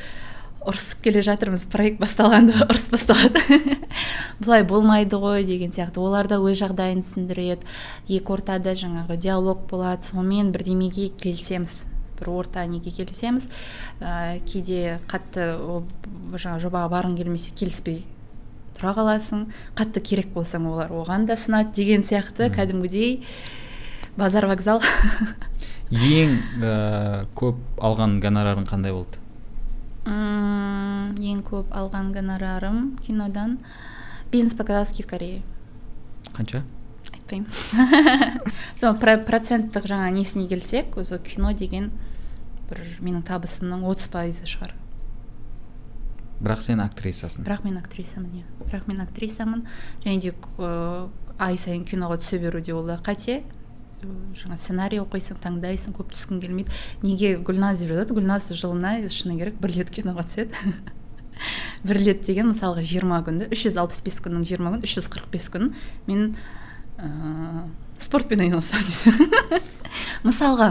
ұрысып 0.68 1.00
келе 1.06 1.22
жатырмыз 1.26 1.64
проект 1.70 1.98
басталғанда 2.02 2.66
ұрыс 2.68 2.90
басталады. 2.92 3.42
Былай 4.42 4.66
болмайды 4.68 5.18
ғой 5.18 5.46
деген 5.46 5.72
сияқты. 5.74 6.02
Олар 6.02 6.28
да 6.30 6.38
өз 6.42 6.60
жағдайын 6.60 7.02
түсіндіреді. 7.02 7.66
Екі 8.08 8.36
ортада 8.36 8.76
жаңағы 8.78 9.18
диалог 9.18 9.66
болады. 9.70 10.06
Сонымен 10.06 10.52
бірдемеге 10.54 11.10
келісеміз. 11.18 11.91
Бір 12.22 12.32
орта 12.32 12.64
неге 12.70 12.94
келісеміз 12.94 13.50
ә, 14.00 14.40
кейде 14.46 14.98
қатты 15.10 15.52
жаңа 16.38 16.58
жобаға 16.62 16.88
барғың 16.96 17.18
келмесе 17.20 17.52
келіспей 17.58 18.04
тұра 18.82 18.94
қаласың. 18.96 19.46
Қатты 19.78 20.02
керек 20.02 20.32
болсаң 20.34 20.66
олар 20.72 20.92
оған 20.92 21.26
да 21.28 21.36
сынады 21.38 21.74
деген 21.76 22.02
сияқты 22.02 22.50
кәдімгідей. 22.54 23.22
Базар 24.16 24.46
вокзал. 24.50 24.82
Ең 25.92 26.38
ә, 26.58 27.24
көп 27.38 27.60
алған 27.78 28.18
гонорарың 28.24 28.66
қандай 28.68 28.94
болды? 28.96 29.20
Ең 30.08 31.42
көп 31.46 31.70
алған 31.70 32.12
гонорарым 32.16 32.98
кинодан 33.06 33.58
бизнес 34.32 34.54
показалский 34.54 35.04
в 35.04 35.08
корее. 35.08 35.42
Қанша? 36.32 36.62
Айтпаймын. 37.12 37.46
Сол 38.80 38.96
проценттік 38.98 39.86
жаңа 39.86 40.10
несіне 40.10 40.48
келсек 40.48 40.96
осы 40.96 41.18
кино 41.22 41.52
деген 41.52 41.90
бір 42.72 42.82
менің 43.04 43.22
табысымның 43.28 43.84
отыз 43.86 44.08
пайызы 44.12 44.48
шығар. 44.48 44.74
Бірақ 46.42 46.62
сен 46.64 46.80
актрисасың. 46.82 47.44
Бірақ 47.46 47.66
мен 47.68 47.78
актрисамын 47.78 48.40
иә. 48.40 48.46
Бірақ 48.66 48.88
мен 48.90 49.02
актрисамын. 49.04 49.66
Және 50.02 50.20
де 50.24 50.32
ай 51.38 51.58
сайын 51.58 51.84
киноға 51.86 52.18
түсе 52.18 52.40
беру 52.42 52.60
де 52.60 52.74
ол 52.74 52.88
да 52.88 52.98
қате. 53.04 53.42
Жаңа 54.34 54.56
сценарий 54.58 54.98
оқисың 54.98 55.38
таңдайсың 55.44 55.94
көп 55.94 56.10
түскің 56.10 56.40
келмейді. 56.42 56.74
Неге 57.04 57.36
гүлназ 57.38 57.84
деп 57.84 57.92
жатады 57.94 58.16
гүлназ 58.18 58.50
жылына 58.58 58.96
шыны 59.06 59.38
керек 59.38 59.60
бір 59.62 59.76
рет 59.76 59.94
киноға 59.94 60.26
түседі. 60.26 60.58
Бір 61.86 61.98
рет 62.02 62.26
деген 62.26 62.52
мысалға 62.52 62.82
жиырма 62.86 63.22
күнді 63.26 63.48
үш 63.54 63.64
жүз 63.66 63.78
алпыс 63.82 64.02
бес 64.06 64.20
күннің 64.22 64.44
жиырма 64.46 64.74
күн 64.74 64.84
үш 64.86 64.92
жүз 64.98 65.08
қырық 65.10 65.30
бес 65.32 65.48
күн 65.50 65.72
мен 66.06 66.36
ә, 67.02 67.08
спортпен 67.98 68.44
айналысамын 68.44 69.62
мысалға 70.28 70.68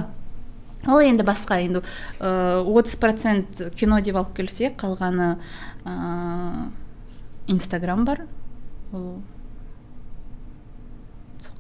ол 0.88 1.02
енді 1.02 1.26
басқа 1.28 1.60
енді 1.62 1.82
отыз 2.20 2.96
процент 3.02 3.62
кино 3.78 4.02
деп 4.02 4.16
алып 4.16 4.34
келсек 4.38 4.78
қалғаны 4.82 5.36
ә, 5.86 6.70
инстаграм 7.48 8.06
бар. 8.06 8.26
Ол 8.94 9.22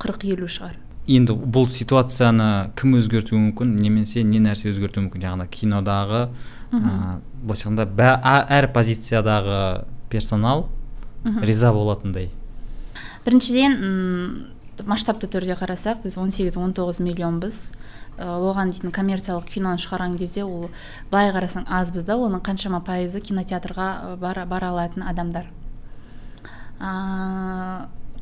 қырық 0.02 0.26
елу 0.34 0.50
шығар. 0.50 0.78
Енді 1.10 1.34
бұл 1.34 1.66
ситуацияны 1.70 2.72
кім 2.78 2.98
өзгертуі 3.00 3.40
мүмкін? 3.40 3.74
Немесе 3.82 4.22
не 4.26 4.42
нәрсе 4.42 4.70
өзгертуі 4.72 5.08
мүмкін? 5.08 5.26
Жаңағы 5.26 5.50
кинодағы 5.54 6.22
ә, 6.74 7.20
былайша 7.42 7.70
айтқанда 7.70 8.46
әр 8.58 8.70
позициядағы 8.74 9.62
персонал 10.10 10.68
риза 11.42 11.72
болатындай. 11.74 12.30
Біріншіден 13.26 13.78
масштабты 14.86 15.30
түрде 15.30 15.58
қарасақ 15.58 16.06
біз 16.06 16.18
18-19 16.18 17.02
миллионбыз. 17.06 17.68
Оған 18.22 18.72
дейтін 18.72 18.94
коммерциялық 18.94 19.48
киноны 19.50 19.82
шығарған 19.82 20.18
кезде 20.20 20.44
ол 20.46 20.70
былай 21.12 21.32
қарасаң 21.34 21.66
азбыз 21.68 22.06
да 22.06 22.18
оның 22.22 22.44
қаншама 22.46 22.82
пайызы 22.86 23.22
кинотеатрға 23.22 24.18
бара, 24.22 24.46
бара 24.46 24.70
алатын 24.70 25.04
адамдар. 25.08 25.50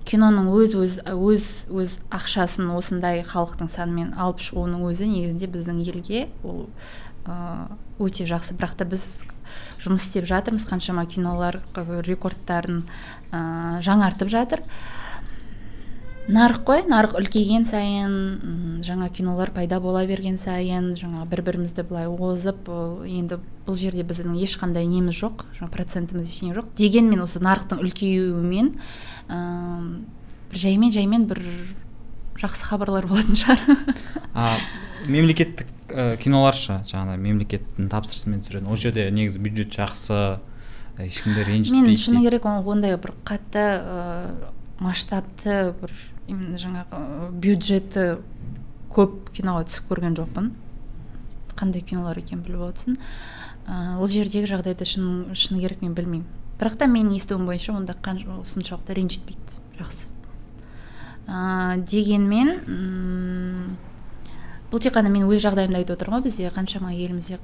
Киноның 0.09 0.47
өз 0.55 0.73
өз 0.73 0.95
өз 1.05 1.49
өз 1.69 1.97
ақшасын 2.15 2.71
осындай 2.73 3.21
халықтың 3.27 3.69
санымен 3.69 4.15
алып 4.17 4.41
шығуының 4.41 4.88
өзі 4.89 5.09
негізінде 5.12 5.51
біздің 5.51 5.83
елге 5.85 6.27
ол 6.43 6.65
өте 7.99 8.25
жақсы. 8.25 8.55
Бірақ 8.57 8.77
та 8.79 8.88
біз 8.89 9.23
жұмыс 9.83 10.07
істеп 10.07 10.25
жатырмыз 10.29 10.65
қаншама 10.69 11.05
кинолар 11.09 11.59
рекордтарын 12.07 12.83
ә, 13.31 13.81
жаңартып 13.85 14.31
жатыр. 14.31 14.63
Нарық 16.29 16.61
қой 16.67 16.83
нарық 16.85 17.15
үлкейген 17.17 17.65
сайын 17.65 18.81
жаңа 18.85 19.09
кинолар 19.13 19.49
пайда 19.53 19.79
бола 19.81 20.03
берген 20.05 20.37
сайын 20.37 20.91
жаңа 20.99 21.23
бір 21.29 21.41
бірімізді 21.47 21.85
былай 21.89 22.05
озып 22.05 22.69
енді 23.09 23.39
бұл 23.65 23.77
жерде 23.79 24.05
біздің 24.05 24.37
ешқандай 24.45 24.85
неміз 24.89 25.17
жоқ 25.17 25.47
жаңа 25.57 25.71
процентіміз 25.73 26.29
ештеңе 26.29 26.53
жоқ. 26.57 26.69
Дегенмен 26.77 27.23
осы 27.25 27.41
нарықтың 27.41 27.81
үлкеюімен 27.81 28.75
ыыы 29.29 30.03
бір 30.51 30.61
жаймен 30.65 30.93
жаймен 30.93 31.25
бір 31.29 31.41
жақсы 32.39 32.69
хабарлар 32.69 33.09
болатын 33.09 33.39
шығар. 33.39 33.65
А 34.33 34.57
мемлекеттік 35.07 35.65
ә, 35.89 36.15
кинолар 36.21 36.55
ше 36.55 36.83
жаңағыдай 36.85 37.17
мемлекеттің 37.25 37.89
тапсырысымен 37.89 38.45
түсіретін 38.45 38.69
ол 38.69 38.77
жерде 38.77 39.09
негізі 39.11 39.41
бюджет 39.41 39.73
жақсы 39.73 40.39
ешкімді 41.01 41.47
ренжітпейді 41.47 41.87
мен 41.89 41.97
шыны 41.97 42.23
керек 42.23 42.45
ондай 42.45 42.97
бір 43.01 43.15
қатты 43.25 43.65
ыыы 43.81 44.53
масштабты 44.79 45.73
бір 45.81 45.93
именно 46.29 46.59
жаңағы 46.61 47.31
бюджеті 47.41 48.05
көп 48.93 49.31
киноға 49.35 49.65
түсіп 49.69 49.89
көрген 49.91 50.15
жоқпын. 50.17 50.51
Қандай 51.59 51.83
кинолар 51.83 52.17
екенін 52.21 52.45
біліп 52.45 52.63
отырсың 52.69 52.95
ә, 53.67 53.97
ол 53.99 54.07
жердегі 54.07 54.47
жағдайды 54.49 54.85
шын, 54.87 55.35
шыны 55.35 55.59
керек 55.59 55.81
мен 55.83 55.93
білмеймін. 55.97 56.27
Бірақ 56.59 56.77
та 56.79 56.87
менің 56.87 57.17
естуім 57.17 57.45
бойынша 57.47 57.75
онда 57.75 57.95
соншалықты 57.99 58.95
ренжітпейді. 58.95 59.59
Жақсы. 59.79 60.07
Ә, 61.27 61.77
дегенмен 61.83 62.49
м 62.65 63.77
бұл 64.71 64.81
тек 64.81 64.93
қана 64.95 65.09
мен 65.09 65.27
өз 65.27 65.43
жағдайымды 65.43 65.81
айтып 65.81 65.97
отырмын 65.97 66.19
ғой 66.19 66.29
бізде. 66.29 66.49
Қаншама 66.53 66.93
елімізде 66.93 67.39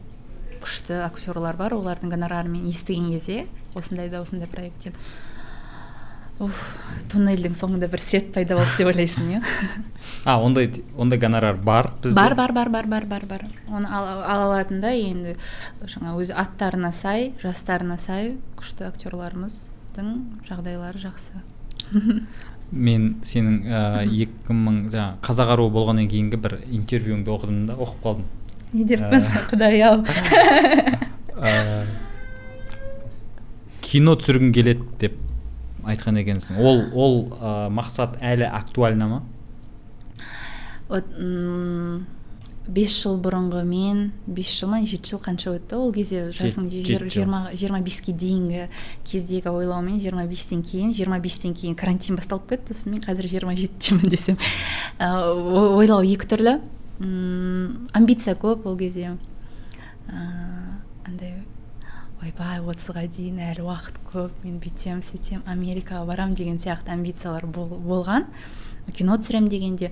күшті 0.61 1.03
актерлар 1.05 1.57
бар. 1.57 1.73
Олардың 1.73 2.11
гонорарын 2.13 2.55
естіген 2.69 3.11
кезде 3.11 3.45
осындай 3.75 4.09
да 4.09 4.21
осындай 4.21 4.47
проекттен 4.47 4.93
уф 6.43 6.63
туннельдің 7.11 7.53
соңында 7.55 7.87
бір 7.91 8.01
свет 8.03 8.33
пайда 8.35 8.57
болды 8.57 8.73
деп 8.79 8.89
ойлайсың 8.91 9.37
иә 9.37 9.41
а 10.25 10.41
ондай 10.41 10.83
ондай 10.97 11.19
гонорар 11.19 11.55
бар 11.55 11.91
бізде? 12.01 12.15
Бар 12.15 12.35
бар 12.35 12.51
бар 12.51 12.69
бар 12.69 12.85
бар 12.85 13.05
бар 13.05 13.25
бар. 13.29 13.41
Оны 13.69 13.87
ала 13.87 14.25
алатын 14.25 14.81
да 14.81 14.89
енді 14.89 15.35
жаңа 15.85 16.15
өзі 16.17 16.33
аттарына 16.33 16.91
сай 16.91 17.33
жастарына 17.43 17.97
сай 18.01 18.33
күшті 18.57 18.87
актерларымыздың 18.89 20.07
жағдайлары 20.49 20.99
жақсы. 21.05 21.43
Мен 22.71 23.21
сенің 23.21 23.61
екі 24.09 24.53
мың 24.57 24.89
жаңағы 24.89 25.21
қазақ 25.27 25.53
аруы 25.53 25.69
болғаннан 25.75 26.09
кейінгі 26.09 26.41
бір 26.41 26.57
интервьюіңді 26.65 27.29
оқыдым 27.35 27.67
да 27.69 27.77
оқып 27.77 28.01
қалдым. 28.01 28.25
Не 28.73 28.83
деппін 28.89 29.21
құдай 29.51 29.77
ау. 29.85 30.01
Кино 33.85 34.17
түсіргім 34.17 34.49
келеді 34.57 34.89
деп 34.99 35.21
айтқан 35.85 36.19
екенсің. 36.21 36.59
Ол 36.59 36.83
ол 36.93 37.15
ә, 37.37 37.69
мақсат 37.69 38.19
әлі 38.21 38.49
актуальна 38.49 39.07
ма? 39.07 39.23
Вот 40.89 41.07
бес 42.65 42.95
жыл 42.97 43.19
бұрынғы 43.21 43.61
мен 43.65 43.99
бес 44.25 44.49
жыл 44.49 44.71
ма 44.71 44.79
жеті 44.81 45.13
жыл 45.13 45.21
қанша 45.21 45.53
өтті? 45.53 45.77
Ол 45.77 45.91
кезде 45.93 46.31
жасың 46.33 46.65
жиырма 46.73 47.51
жиырма 47.53 47.81
беске 47.85 48.13
дейінгі 48.13 48.67
кездегі 49.05 49.53
ойлаумен 49.53 49.99
жиырма 50.01 50.25
бестен 50.29 50.63
кейін 50.65 50.93
жиырма 50.97 51.19
бестен 51.21 51.53
кейін 51.53 51.77
карантин 51.77 52.17
басталып 52.17 52.49
кетті. 52.49 52.73
Сосын 52.73 52.95
мен 52.95 53.05
қазір 53.05 53.29
жиырма 53.29 53.53
жетідемін 53.57 54.09
десем. 54.09 54.41
Ә, 54.97 55.13
ойлау 55.77 56.01
екі 56.01 56.25
түрлі. 56.25 56.57
М 56.99 57.85
амбиция 57.93 58.33
көп 58.33 58.65
ол 58.65 58.77
кезде. 58.77 59.13
Ыыы 60.09 60.81
андай 61.05 61.44
ойбай 62.25 62.59
отызға 62.65 63.05
дейін 63.13 63.39
әлі 63.51 63.65
уақыт 63.67 63.97
көп 64.09 64.43
мен 64.43 64.57
бүйтем 64.63 65.01
сөйтем 65.05 65.43
америкаға 65.45 66.05
барам 66.09 66.33
деген 66.33 66.57
сияқты 66.57 66.93
амбициялар 66.95 67.45
бол, 67.45 67.69
болған. 67.69 68.25
Кино 68.93 69.17
түсірем 69.21 69.47
дегенде. 69.49 69.91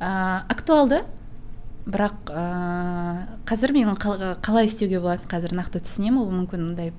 Ә, 0.00 0.44
актуалды 0.48 1.02
бірақ 1.86 2.32
ә, 2.32 2.44
қазір 3.48 3.74
менің 3.76 3.98
қалай 4.44 4.68
істеуге 4.70 5.00
болады 5.00 5.28
қазір 5.28 5.56
нақты 5.56 5.82
түсінемін. 5.84 6.22
Ол 6.24 6.32
мүмкін 6.32 6.70
мындай 6.70 6.92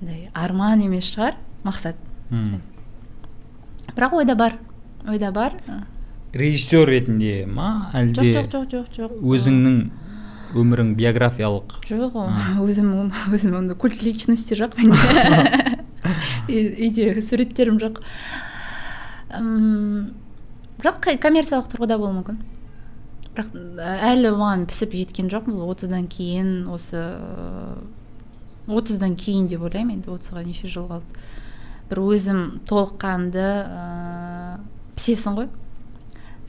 андай 0.00 0.28
арман 0.34 0.84
емес 0.84 1.08
шығар 1.14 1.38
мақсат. 1.64 1.96
Hmm. 2.28 2.60
бірақ 3.96 4.12
ойда 4.12 4.36
бар 4.36 4.58
ойда 5.08 5.32
бар. 5.32 5.56
Режиссер 6.34 6.86
ретінде 6.86 7.46
ма 7.46 7.90
әлде 7.96 8.28
жоқ 8.34 8.50
жоқ 8.52 8.68
жоқ 8.68 8.92
жоқ. 8.92 9.16
өзіңнің 9.24 9.78
өмірің 10.56 10.94
биографиялық? 10.98 11.78
Жоқ 11.88 12.16
өзім 12.64 13.10
өзім 13.34 13.56
ондай 13.58 13.76
культ 13.78 14.02
личности 14.02 14.56
жоқ 14.58 14.78
менде 14.78 15.78
үйде 16.86 17.10
суреттерім 17.22 17.80
жоқ. 17.82 18.00
Бірақ 20.78 21.10
коммерциялық 21.20 21.68
тұрғыда 21.72 21.98
болуы 22.00 22.20
мүмкін. 22.20 22.40
Бірақ 23.34 23.52
әлі 24.08 24.32
оған 24.32 24.64
пісіп 24.70 24.96
жеткен 24.96 25.28
жоқ 25.32 25.50
бұл 25.50 25.68
отыздан 25.74 26.08
кейін 26.10 26.68
осы 26.72 27.02
отыздан 28.68 29.16
кейін 29.20 29.48
деп 29.52 29.62
ойлаймын 29.68 29.98
енді 29.98 30.14
отызға 30.16 30.44
неше 30.46 30.70
жыл 30.70 30.88
қалды. 30.88 31.22
Бір 31.88 32.02
өзім 32.04 32.42
толыққанды 32.68 33.44
ыыы 33.44 34.58
пісесің 34.98 35.38
ғой. 35.38 35.48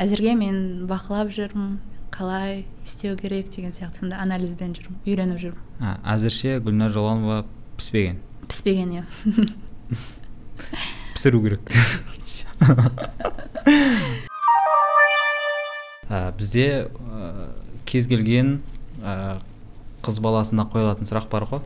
Әзірге 0.01 0.33
мен 0.39 0.87
бақылап 0.89 1.31
жүрмін. 1.35 1.77
Қалай 2.19 2.65
істеу 2.83 3.15
керек 3.15 3.47
деген 3.53 3.71
сияқты 3.71 4.01
сондай 4.01 4.19
анализбен 4.19 4.73
жүрмін 4.75 4.97
үйреніп 5.07 5.39
жүрмін. 5.39 5.93
Әзірше 6.03 6.57
гүлнар 6.59 6.91
жоланова 6.91 7.45
піспеген? 7.79 8.17
Піспеген 8.49 8.91
иә. 8.97 9.03
Пісіру 11.15 11.39
керек. 11.45 11.63
Ә, 16.09 16.33
бізде 16.33 16.89
ә, 16.89 17.53
кез 17.85 18.07
келген 18.09 18.63
ә, 18.99 19.39
қыз 20.01 20.17
баласына 20.19 20.65
қойылатын 20.73 21.05
сұрақ 21.07 21.29
бар 21.29 21.45
ғой. 21.47 21.61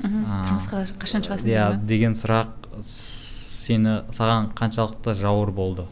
Жұмысқа 0.00 0.86
қашан 0.98 1.22
шығасың 1.22 1.52
иә 1.52 1.66
деген 1.84 2.16
сұрақ 2.16 2.48
сені 2.82 4.00
саған 4.16 4.54
қаншалықты 4.56 5.14
жауыр 5.20 5.52
болды? 5.52 5.84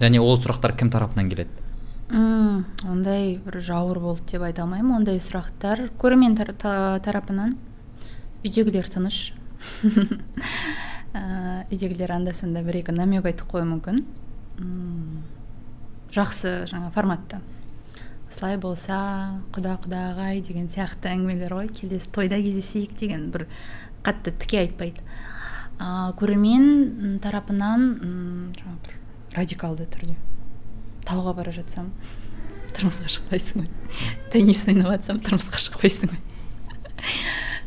Және 0.00 0.18
ол 0.24 0.40
сұрақтар 0.40 0.72
кім 0.80 0.88
тарапынан 0.90 1.28
келеді? 1.28 1.59
М 2.10 2.64
ондай 2.90 3.38
бір 3.44 3.60
жауыр 3.62 4.00
болды 4.02 4.32
деп 4.32 4.42
айта 4.42 4.64
алмаймын. 4.64 5.00
Ондай 5.00 5.20
сұрақтар 5.22 5.88
көрермен 6.00 6.36
тар 6.38 6.52
тарапынан. 6.58 7.56
Үйдегілер 8.44 8.88
тыныш. 8.90 9.32
Үйдегілер 11.70 12.12
анда 12.14 12.34
санда 12.34 12.62
бір 12.66 12.80
екі 12.82 12.94
намек 12.96 13.26
айтып 13.30 13.50
қоюы 13.52 13.68
мүмкін. 13.68 14.02
Жақсы 16.14 16.54
жаңа 16.70 16.90
форматта. 16.94 17.40
Осылай 18.30 18.58
болса 18.62 18.96
құда 19.54 19.76
құдағай 19.82 20.42
деген 20.46 20.68
сияқты 20.70 21.10
әңгімелер 21.10 21.54
ғой. 21.54 21.70
Келесі 21.74 22.10
тойда 22.14 22.38
кездесейік 22.42 22.96
деген 22.98 23.28
бір 23.34 23.46
қатты 24.06 24.34
тіке 24.38 24.64
айтпайды. 24.64 25.02
Ә, 25.80 26.12
көрермен 26.18 27.18
тарапынан 27.22 28.52
бір 28.54 28.98
радикалды 29.34 29.86
түрде. 29.90 30.14
Тауға 31.10 31.34
бара 31.34 31.52
жатсам 31.54 31.90
тұрмысқа 32.76 33.10
шықпайсың 33.10 33.64
ғой 33.64 33.68
ойнап 34.70 34.94
жатсам 34.94 35.20
тұрмысқа 35.26 35.58
шықпайсың 35.66 36.12
ғой 36.14 36.20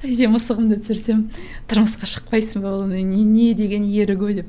үйде 0.04 0.28
мысығымды 0.32 0.80
түсірсем 0.84 1.26
тұрмысқа 1.72 2.08
шықпайсың 2.10 2.64
ба 2.64 2.74
ол 2.78 2.88
не, 2.88 3.04
не 3.36 3.54
деген 3.58 3.84
ерік 3.88 4.24
ой 4.24 4.42
деп 4.42 4.48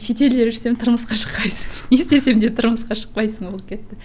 шетелде 0.00 0.48
жүрсем 0.48 0.76
тұрмысқа 0.80 1.16
шықпайсың 1.20 1.92
не 1.92 2.00
істесем 2.00 2.40
де 2.40 2.50
тұрмысқа 2.52 2.96
шықпайсың 2.98 3.52
болып 3.52 3.68
кетті 3.68 4.00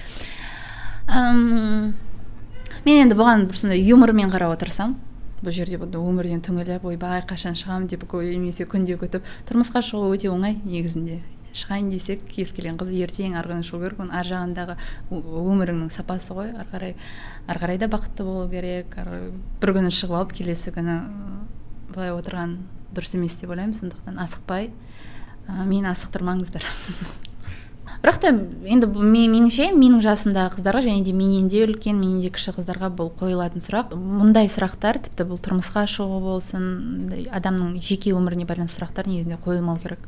мен 2.83 2.99
енді 2.99 3.17
бұған 3.19 3.47
бір 3.49 3.59
сондай 3.59 3.83
юмормен 3.83 4.31
қарауға 4.31 4.59
тырысамын 4.63 4.99
бұл 5.43 5.51
жерде 5.51 5.79
өмірден 5.79 6.39
түңіліп 6.43 6.85
ойбай 6.87 7.23
қашан 7.27 7.57
шығамын 7.59 7.89
деп 7.91 8.05
немесе 8.13 8.67
күнде 8.69 8.95
күтіп 8.99 9.27
тұрмысқа 9.49 9.83
шығу 9.83 10.13
өте 10.15 10.31
оңай 10.31 10.55
негізінде 10.63 11.19
шығайын 11.53 11.89
десек 11.93 12.23
кез 12.29 12.51
келген 12.55 12.77
қыз 12.81 12.91
ертең 13.05 13.37
ары 13.37 13.51
қарай 13.51 13.65
шығу 13.67 13.81
керек. 13.83 13.99
Оның 14.03 14.15
ар 14.19 14.29
жағындағы 14.29 14.77
өміріңнің 15.13 15.91
сапасы 15.93 16.35
ғой. 16.35 16.53
Ары 16.57 16.69
қарай 16.71 16.95
ары 17.47 17.63
қарай 17.63 17.81
да 17.81 17.89
бақытты 17.93 18.25
болу 18.27 18.47
керек. 18.51 18.97
Бір 19.61 19.75
күні 19.77 19.93
шығып 19.93 20.17
алып 20.19 20.33
келесі 20.39 20.73
күні 20.75 20.99
былай 21.93 22.13
отырған 22.15 22.57
дұрыс 22.95 23.17
емес 23.17 23.37
деп 23.41 23.53
ойлаймын. 23.53 23.77
Сондықтан 23.77 24.17
асықпай 24.23 24.71
ә, 25.47 25.63
мені 25.65 25.91
асықтырмаңыздар. 25.93 26.65
Бірақ 28.03 28.17
та 28.19 28.33
енді 28.67 28.89
меніңше 28.99 29.69
менің 29.77 30.01
жасымдағы 30.03 30.57
қыздарға 30.57 30.81
және 30.83 31.05
де 31.07 31.13
менен 31.15 31.45
де 31.47 31.61
үлкен 31.63 31.95
менен 32.01 32.19
де 32.19 32.33
кіші 32.35 32.51
қыздарға 32.57 32.89
бұл 32.97 33.13
қойылатын 33.15 33.63
сұрақ. 33.63 33.93
Мұндай 33.95 34.49
сұрақтар 34.51 34.99
тіпті 35.05 35.23
бұл 35.29 35.39
тұрмысқа 35.39 35.85
шығу 35.87 36.19
болсын 36.25 36.65
адамның 37.31 37.77
жеке 37.79 38.11
өміріне 38.11 38.43
байланысты 38.49 38.81
сұрақтар 38.81 39.07
негізінде 39.07 39.39
қойылмау 39.45 39.79
керек. 39.79 40.03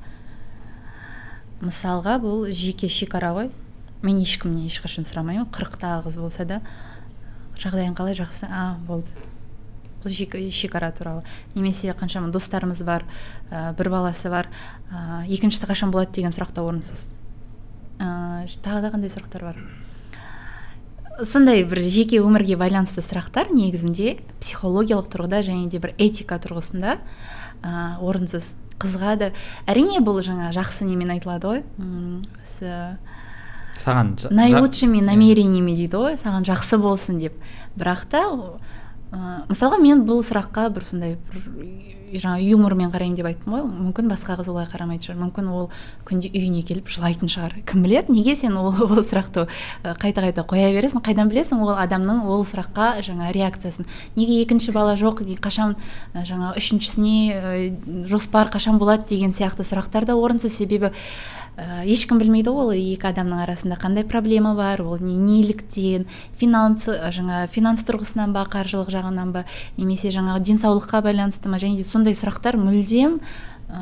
Мысалға 1.65 2.17
бұл 2.23 2.47
жеке 2.53 2.89
шекара 2.89 3.33
ғой. 3.35 3.49
Мен 4.05 4.19
ешкімнен 4.21 4.67
ешқашан 4.69 5.07
сұрамаймын. 5.07 5.49
Қырықтағы 5.53 6.05
қыз 6.05 6.19
болса 6.21 6.45
да 6.45 6.61
жағдайың 7.59 7.95
қалай 7.97 8.17
жақсы? 8.17 8.47
А 8.49 8.77
болды. 8.87 9.09
Бұл 10.03 10.51
шекара 10.53 10.91
туралы. 10.91 11.23
Немесе 11.55 11.89
қаншама 11.97 12.29
достарымыз 12.31 12.83
бар 12.85 13.05
ә, 13.49 13.73
бір 13.73 13.89
баласы 13.89 14.29
бар 14.29 14.49
ә, 14.91 15.25
екіншісі 15.25 15.65
қашан 15.65 15.91
болады 15.91 16.13
деген 16.13 16.35
сұрақ 16.35 16.53
та 16.53 16.61
орынсыз. 16.61 17.15
Ә, 17.97 18.45
тағы 18.61 18.83
да 18.85 18.91
қандай 18.93 19.09
сұрақтар 19.09 19.47
бар? 19.47 19.57
Сондай 21.23 21.63
бір 21.63 21.79
жеке 21.89 22.19
өмірге 22.19 22.57
байланысты 22.59 23.01
сұрақтар 23.01 23.49
негізінде 23.55 24.19
психологиялық 24.41 25.07
тұрғыда 25.13 25.41
және 25.47 25.69
де 25.71 25.79
бір 25.79 25.95
этика 25.97 26.37
тұрғысында 26.43 26.99
ә, 27.63 27.97
орынсыз. 28.03 28.57
Қызға 28.81 29.15
да 29.19 29.31
әрине 29.67 30.01
бұл 30.03 30.21
жаңа 30.25 30.51
жақсы 30.55 30.87
немен 30.87 31.13
айтылады 31.15 31.51
ғой. 31.51 31.63
Саған 33.75 34.15
наилучшими 34.31 35.01
намерениями 35.03 35.75
дейді 35.75 35.99
ғой. 35.99 36.17
Саған 36.21 36.47
жақсы 36.47 36.79
болсын 36.79 37.19
деп. 37.19 37.35
Бірақ 37.75 38.05
та 38.11 38.23
ә, 39.15 39.35
мысалға 39.49 39.79
мен 39.79 40.03
бұл 40.07 40.19
сұраққа 40.27 40.67
бір 40.75 40.85
сондай 40.91 41.15
бір 41.31 41.45
жаңа 42.19 42.39
юмормен 42.39 42.91
қараймын 42.93 43.17
деп 43.17 43.27
айттым 43.29 43.55
ғой. 43.55 43.63
Мүмкін 43.65 44.09
басқа 44.11 44.37
қыз 44.39 44.49
олай 44.51 44.67
қарамайтын 44.69 45.09
шығар. 45.09 45.17
Мүмкін 45.23 45.49
ол 45.51 45.69
күнде 46.07 46.29
үйіне 46.31 46.61
келіп 46.67 46.87
жылайтын 46.91 47.31
шығар. 47.31 47.57
Кім 47.67 47.83
біледі? 47.83 48.13
Неге 48.15 48.35
сен 48.39 48.55
ол, 48.59 48.69
ол 48.71 49.01
сұрақты 49.03 49.47
қайта 49.83 50.23
қайта 50.23 50.45
қоя 50.47 50.69
бересің? 50.75 51.03
Қайдан 51.05 51.31
білесің 51.31 51.63
ол 51.65 51.73
адамның 51.75 52.23
ол 52.29 52.45
сұраққа 52.47 53.01
жаңа 53.05 53.31
реакциясын? 53.35 53.89
Неге 54.15 54.41
екінші 54.43 54.75
бала 54.75 54.95
жоқ? 54.99 55.25
Қашан 55.43 55.75
жаңа 56.15 56.53
үшіншісіне 56.59 58.05
жоспар 58.07 58.53
қашан 58.53 58.79
болады 58.79 59.09
деген 59.09 59.35
сияқты 59.35 59.65
сұрақтар 59.67 60.07
да 60.07 60.15
орынсыз. 60.15 60.55
Себебі 60.55 60.93
ә, 61.57 61.83
ешкім 61.87 62.19
білмейді 62.19 62.51
ол 62.51 62.71
екі 62.75 63.09
адамның 63.11 63.43
арасында 63.45 63.79
қандай 63.79 64.05
проблема 64.07 64.53
бар 64.55 64.81
ол 64.83 64.99
не 64.99 65.15
неліктен 65.17 66.05
финанс 66.39 66.87
жаңа 66.87 67.45
финанс 67.51 67.85
тұрғысынан 67.87 68.35
ба 68.35 68.45
қаржылық 68.51 68.91
жағынан 68.91 69.31
ба 69.35 69.45
немесе 69.77 70.11
жаңағы 70.11 70.43
денсаулыққа 70.51 71.01
байланысты 71.05 71.49
ма 71.49 71.59
және 71.61 71.79
де 71.79 71.87
сондай 71.87 72.17
сұрақтар 72.17 72.59
мүлдем 72.59 73.19
ә, 73.69 73.81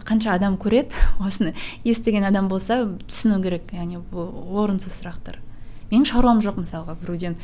қанша 0.00 0.34
адам 0.34 0.56
көреді 0.56 0.96
осыны 1.26 1.54
естіген 1.84 2.24
адам 2.24 2.48
болса 2.48 2.84
түсіну 3.08 3.40
керек 3.44 3.72
яғни 3.72 4.00
орынсыз 4.12 5.00
сұрақтар. 5.00 5.38
Менің 5.90 6.06
шаруам 6.08 6.40
жоқ 6.44 6.62
мысалға 6.62 6.96
біреуден. 7.02 7.36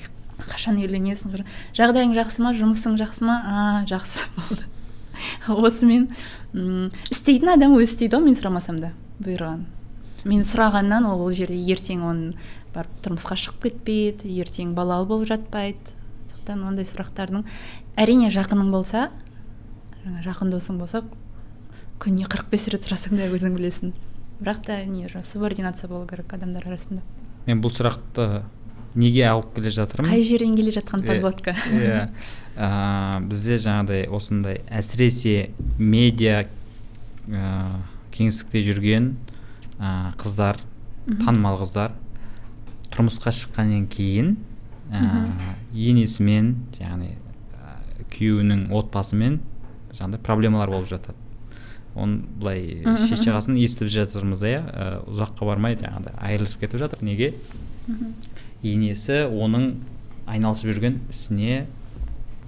Қашан 0.48 0.78
үйленесің? 0.80 1.42
Жағдайың 1.76 2.14
жақсы 2.16 2.44
ма 2.44 2.54
жұмысың 2.56 2.96
жақсы 3.00 3.26
ма? 3.26 3.36
А 3.44 3.84
жақсы 3.90 4.22
болды. 4.38 4.64
Осымен 5.66 6.08
істейтін 7.10 7.52
адам 7.56 7.74
өзі 7.76 7.90
істейді 7.90 8.16
ғой 8.16 8.30
мен 8.30 8.38
сұрамасам 8.38 8.78
да. 8.80 8.94
Бұйырған 9.22 9.66
мен 10.26 10.42
сұрағаннан 10.46 11.06
ол 11.08 11.22
ол 11.26 11.34
жерде 11.36 11.56
ертең 11.72 12.02
оның 12.06 12.34
барып 12.74 12.98
тұрмысқа 13.04 13.36
шығып 13.38 13.68
кетпейді 13.68 14.32
ертең 14.42 14.74
балалы 14.76 15.06
болып 15.08 15.28
жатпайды. 15.30 15.94
Сондықтан 16.28 16.64
ондай 16.68 16.88
сұрақтардың 16.88 17.46
әрине 17.98 18.30
жақының 18.34 18.72
болса 18.74 19.08
жаңа 20.04 20.22
жақын 20.26 20.52
досың 20.54 20.78
болса 20.80 21.02
күніне 22.02 22.28
қырық 22.30 22.50
бес 22.52 22.68
рет 22.72 22.86
сұрасаң 22.86 23.18
да 23.18 23.30
өзің 23.30 23.56
білесің. 23.56 23.94
Бірақ 24.38 24.62
та 24.66 24.84
не 24.86 25.08
субординация 25.08 25.88
болу 25.88 26.06
керек 26.06 26.32
адамдар 26.32 26.66
арасында. 26.68 27.02
Мен 27.46 27.62
бұл 27.62 27.72
сұрақты 27.74 28.42
неге 28.94 29.26
алып 29.28 29.54
келе 29.56 29.72
жатырмын? 29.74 30.10
Қай 30.12 30.22
жерден 30.26 30.56
келе 30.56 30.74
жатқан 30.74 31.04
подводка? 31.06 31.54
иә 31.74 32.08
бізде 33.28 33.58
жаңағыдай 33.62 34.08
осындай 34.14 34.62
әсіресе 34.70 35.50
медиа 35.78 36.44
кеңістікте 38.18 38.62
жүрген 38.66 39.12
ә, 39.78 40.12
қыздар 40.20 40.60
танымал 41.06 41.60
қыздар 41.62 41.94
тұрмысқа 42.92 43.32
шыққаннан 43.34 43.86
кейін 43.92 44.34
ә, 44.90 45.24
енесімен 45.72 46.54
яғни 46.80 47.14
ә, 47.14 47.78
күйеуінің 48.12 48.68
отбасымен 48.74 49.40
жаңағыдай 49.94 50.22
проблемалар 50.24 50.72
болып 50.72 50.90
жатады. 50.90 51.16
Оны 51.98 52.20
былай 52.38 52.82
шет 53.08 53.24
жағасын 53.24 53.56
естіп 53.58 53.90
жатырмыз 53.92 54.44
иә? 54.46 54.60
Ә, 54.60 54.88
ұзаққа 55.10 55.48
бармай 55.48 55.78
жаңағыдай 55.80 56.14
айырылысып 56.18 56.66
кетіп 56.66 56.82
жатыр. 56.84 57.02
Неге? 57.02 57.32
Енесі 58.62 59.24
оның 59.26 59.78
айналысып 60.28 60.70
жүрген 60.74 61.00
ісіне 61.08 61.66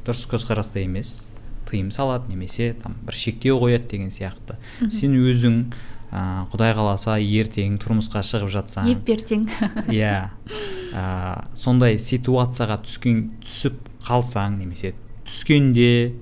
дұрыс 0.06 0.26
көзқараста 0.30 0.82
емес. 0.82 1.29
Тыйым 1.70 1.90
салады 1.94 2.32
немесе 2.32 2.72
там 2.82 2.96
бір 3.06 3.16
шектеу 3.16 3.60
қояды 3.62 3.88
деген 3.94 4.10
сияқты. 4.14 4.58
Сен 4.90 5.14
өзің 5.16 5.60
ә, 6.10 6.22
құдай 6.52 6.74
қаласа 6.76 7.16
ертең 7.22 7.78
тұрмысқа 7.82 8.22
шығып 8.26 8.50
жатсаң 8.56 8.90
еп 8.90 9.08
ертең 9.14 9.46
иә. 9.94 10.30
Ә, 10.90 11.04
сондай 11.54 12.00
ситуацияға 12.02 12.80
түскен 12.84 13.22
түсіп 13.44 13.78
қалсаң 14.06 14.58
немесе 14.58 14.94
түскенде 15.28 16.16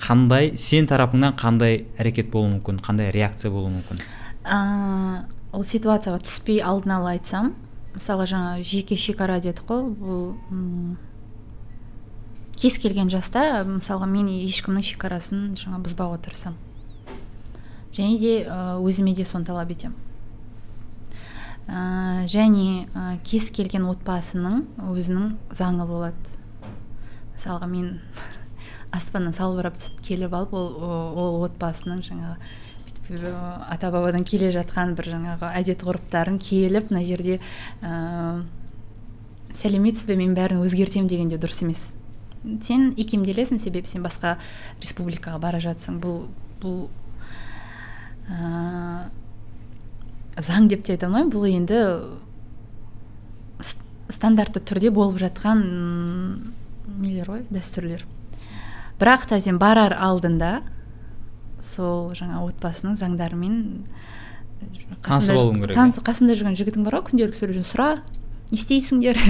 қандай 0.00 0.52
сен 0.60 0.88
тарапыңнан 0.90 1.36
қандай 1.40 1.84
әрекет 1.96 2.30
болуы 2.32 2.58
мүмкін 2.58 2.82
қандай 2.84 3.12
реакция 3.14 3.52
болуы 3.54 3.72
мүмкін? 3.78 4.02
Ә, 4.44 4.58
ол 5.54 5.64
ситуацияға 5.64 6.20
түспей 6.26 6.60
алдын 6.60 6.98
ала 6.98 7.14
айтсам 7.14 7.54
мысалы 7.94 8.26
жаңа 8.28 8.58
жеке 8.66 8.98
шекара 8.98 9.38
дедік 9.40 9.64
қой 9.70 9.86
бұл 9.94 10.24
кез 12.60 12.78
келген 12.78 13.10
жаста 13.12 13.64
мысалға 13.66 14.06
мен 14.10 14.28
ешкімнің 14.32 14.84
шекарасын 14.92 15.52
жаңа 15.60 15.82
бұзбауға 15.84 16.20
тырысамын 16.24 16.60
және 17.94 18.18
де 18.18 18.32
өзіме 18.82 19.14
де 19.14 19.24
соны 19.24 19.46
талап 19.46 19.70
етемін. 19.70 19.94
Ә, 21.64 22.26
және 22.28 22.84
ә, 22.92 23.16
кез 23.24 23.48
келген 23.54 23.86
отбасының 23.88 24.66
өзінің 24.84 25.30
заңы 25.54 25.86
болады. 25.88 26.34
Мысалға 27.32 27.68
мен 27.70 27.88
аспаннан 28.96 29.32
салбырап 29.32 29.78
түсіп 29.78 30.02
келіп 30.04 30.34
алып 30.36 30.52
ол, 30.58 30.68
ол 31.16 31.40
отбасының 31.46 32.02
жаңағы 32.04 32.36
ата 33.70 33.90
бабадан 33.92 34.24
келе 34.28 34.50
жатқан 34.52 34.92
бір 34.98 35.10
жаңағы 35.14 35.54
әдет 35.60 35.82
ғұрыптарын 35.84 36.38
келіп 36.40 36.92
мына 36.92 37.04
жерде 37.04 37.40
ә, 37.80 38.42
сәлеметсіз 39.56 40.08
бе 40.10 40.18
мен 40.20 40.36
бәрін 40.36 40.64
өзгертемін 40.66 41.08
деген 41.08 41.32
де 41.32 41.40
дұрыс 41.40 41.64
емес. 41.64 41.92
Сен 42.64 42.92
икемделесің 43.00 43.60
себебі 43.62 43.88
сен 43.88 44.04
басқа 44.04 44.36
республикаға 44.82 45.40
бара 45.42 45.60
жатсың 45.64 46.00
бұл 46.02 46.26
бұл 46.62 46.88
ә, 48.28 49.08
заң 50.40 50.68
деп 50.68 50.84
те 50.84 50.96
айта 50.96 51.08
алмаймын. 51.08 51.32
Бұл 51.32 51.48
енді 51.50 51.80
стандартты 54.12 54.60
түрде 54.60 54.92
болып 54.92 55.18
жатқан 55.22 55.64
нелер 57.00 57.30
ғой 57.32 57.44
дәстүрлер. 57.52 58.04
Бірақ 59.00 59.28
та 59.30 59.40
сен 59.40 59.58
барар 59.58 59.96
алдында 59.96 60.60
сол 61.64 62.12
жаңа 62.16 62.42
отбасының 62.44 62.98
заңдарымен 63.00 63.60
танысып 65.04 65.36
алуың 65.36 65.64
керек. 65.64 65.78
қасында 66.04 66.36
жүрген 66.36 66.58
жігітің 66.60 66.84
бар 66.84 66.98
ғой 67.00 67.06
күнделікті 67.08 67.40
сөйлеп 67.40 67.68
сұра 67.68 67.88
не 68.50 68.58
істейсіңдер? 68.60 69.20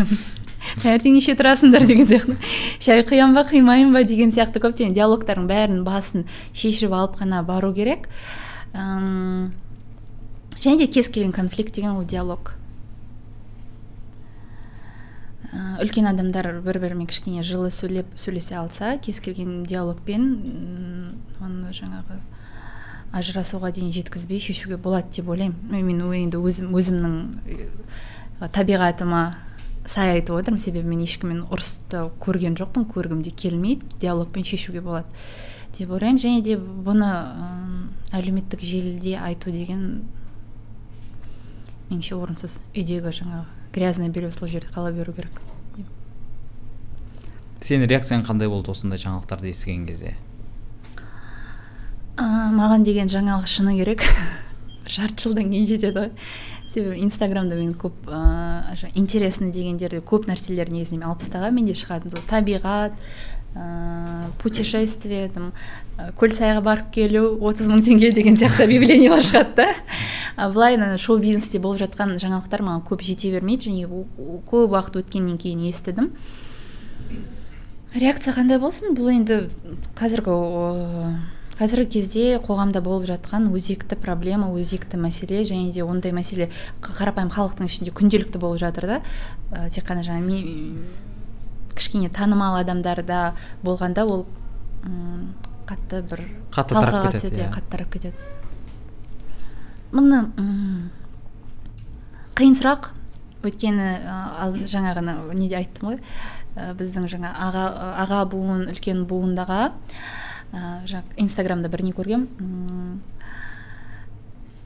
Таңертең 0.83 1.19
неше 1.19 1.35
тұрасыңдар 1.39 1.87
деген 1.89 2.09
сияқты. 2.09 2.37
Шай 2.83 3.05
құямын 3.07 3.37
ба 3.37 3.45
құймаймын 3.49 3.95
ба 3.95 4.05
деген 4.09 4.33
сияқты. 4.35 4.63
Көптеген 4.63 4.97
диалогтардың 4.97 5.47
бәрін 5.51 5.85
басын 5.87 6.27
шешіп 6.53 6.93
алып 6.93 7.21
қана 7.21 7.45
бару 7.47 7.73
керек. 7.77 8.09
Ұм, 8.75 9.53
және 10.59 10.79
де 10.83 10.87
кез 10.91 11.09
келген 11.09 11.33
конфликт 11.33 11.75
деген 11.75 11.97
ол 11.97 12.05
диалог. 12.05 12.55
Үлкен 15.55 16.09
адамдар 16.11 16.49
бір 16.65 16.81
бірімен 16.83 17.07
кішкене 17.07 17.45
жылы 17.47 17.71
сөйлеп 17.71 18.09
сөйлесе 18.19 18.57
алса 18.59 18.97
кез 18.99 19.21
келген 19.23 19.63
диалогпен 19.71 20.25
оны 21.39 21.71
жаңағы 21.77 22.19
ажырасуға 23.15 23.71
дейін 23.77 23.93
жеткізбей 23.95 24.41
шешуге 24.43 24.77
болады 24.77 25.15
деп 25.15 25.29
ойлаймын. 25.31 25.55
Мен 25.71 26.03
енді 26.25 26.43
өзім 26.43 26.75
өзімнің 26.75 27.15
табиғатыма 28.51 29.23
сай 29.87 30.17
айтып 30.19 30.37
отырмын. 30.39 30.61
Себебі 30.61 30.89
мен 30.89 31.05
ешкіммен 31.05 31.45
ұрысты 31.49 32.09
көрген 32.23 32.59
жоқпын 32.61 32.87
көргім 32.91 33.23
де 33.25 33.31
келмейді 33.31 33.87
диалогпен 34.01 34.45
шешуге 34.45 34.81
болады 34.81 35.09
деп 35.77 35.91
ойлаймын. 35.91 36.21
Және 36.23 36.43
де 36.45 36.57
бұны 36.59 37.11
әлеуметтік 38.15 38.63
желіде 38.63 39.19
айту 39.19 39.53
деген 39.53 40.05
меніңше 41.91 42.17
орынсыз. 42.17 42.61
Үйдегі 42.75 43.13
жаңағы 43.21 43.45
грязное 43.75 44.09
белье 44.09 44.31
сол 44.33 44.49
жерде 44.49 44.73
қала 44.75 44.93
беру 44.93 45.13
керек. 45.13 45.41
Сенің 47.65 47.89
реакцияң 47.89 48.25
қандай 48.27 48.51
болды 48.53 48.71
осындай 48.71 49.01
жаңалықтарды 49.01 49.49
естіген 49.49 49.87
кезде? 49.89 50.15
Ә, 52.21 52.25
маған 52.53 52.85
деген 52.85 53.09
жаңалық 53.09 53.49
шыны 53.49 53.73
керек. 53.79 54.05
Жарты 54.95 55.25
жылдан 55.25 55.49
кейін 55.49 55.71
жетеді 55.71 55.95
ғой. 55.97 56.11
Себебі 56.75 57.01
инстаграмда 57.07 57.57
мен 57.57 57.73
көп 57.79 58.09
ыыы 58.11 58.91
интересный 58.95 59.53
дегендерде 59.55 60.03
көп 60.03 60.27
нәрселер 60.29 60.71
негізінен 60.75 61.07
тастағанмын 61.07 61.63
менде 61.63 61.79
шығатын. 61.79 62.13
Сол 62.13 62.27
табиғат 62.29 62.99
ыыы 63.55 64.33
путешествие 64.43 65.29
там 65.31 65.53
көлсайға 66.19 66.63
барып 66.67 66.91
келу 66.95 67.39
отыз 67.47 67.69
мың 67.71 67.85
теңге 67.87 68.11
деген 68.15 68.35
сияқты 68.35 68.67
объявлениялар 68.67 69.23
шығады 69.23 69.55
да. 69.61 69.69
А 70.37 70.51
былай 70.51 70.77
шоу 70.99 71.19
бизнесте 71.23 71.61
болып 71.63 71.79
жатқан 71.85 72.19
жаңалықтар 72.19 72.67
маған 72.67 72.83
көп 72.89 73.05
жете 73.07 73.31
бермейді 73.31 73.71
және 73.71 73.87
көп 74.51 74.75
уақыт 74.75 74.99
өткеннен 75.05 75.39
кейін 75.39 75.63
естідім. 75.71 76.11
Реакция 77.95 78.35
қандай 78.35 78.59
болсын? 78.59 78.97
Бұл 78.99 79.13
енді 79.15 79.37
қазіргі 79.95 80.35
қазіргі 81.59 81.87
кезде 81.95 82.25
қоғамда 82.43 82.81
болып 82.83 83.07
жатқан 83.09 83.47
өзекті 83.55 83.97
проблема 84.03 84.49
өзекті 84.51 84.99
мәселе 84.99 85.45
және 85.47 85.71
де 85.73 85.85
ондай 85.87 86.11
мәселе 86.13 86.49
қарапайым 86.83 87.31
халықтың 87.31 87.69
ішінде 87.71 87.93
күнделікті 87.95 88.41
болып 88.43 88.59
жатыр 88.65 88.87
да. 88.87 89.01
Ә, 89.53 89.69
тек 89.71 89.87
қана 89.87 90.03
жаңа 90.03 90.21
ми- 90.27 90.83
кішкене 91.75 92.09
танымал 92.11 92.57
адамдарда 92.61 93.35
болғанда 93.63 94.05
ол 94.07 94.27
қатты 95.67 96.03
бір 96.03 96.25
Қатты 96.53 96.75
тарап 96.75 97.13
кетеді, 97.15 97.37
иә 97.41 97.47
иә. 97.49 97.53
қатты 97.55 97.71
тарап 97.71 97.89
кетеді. 97.95 98.15
Мұны 99.95 100.19
қиын 102.35 102.55
сұрақ 102.59 102.91
өйткені 103.47 103.89
ә, 104.03 104.19
ал 104.43 104.55
жаңағыны 104.59 105.15
неде 105.39 105.57
айттым 105.61 105.93
ғой? 105.93 106.01
Ә, 106.57 106.75
біздің 106.79 107.07
жаңа 107.11 107.31
аға 107.47 107.65
аға 108.05 108.21
буын 108.31 108.67
үлкен 108.73 109.05
буындаға 109.11 109.73
ә, 110.55 110.87
жаңа 110.87 111.05
инстаграмда 111.17 111.69
бір 111.69 111.83
не 111.83 111.93
көргем. 111.93 112.29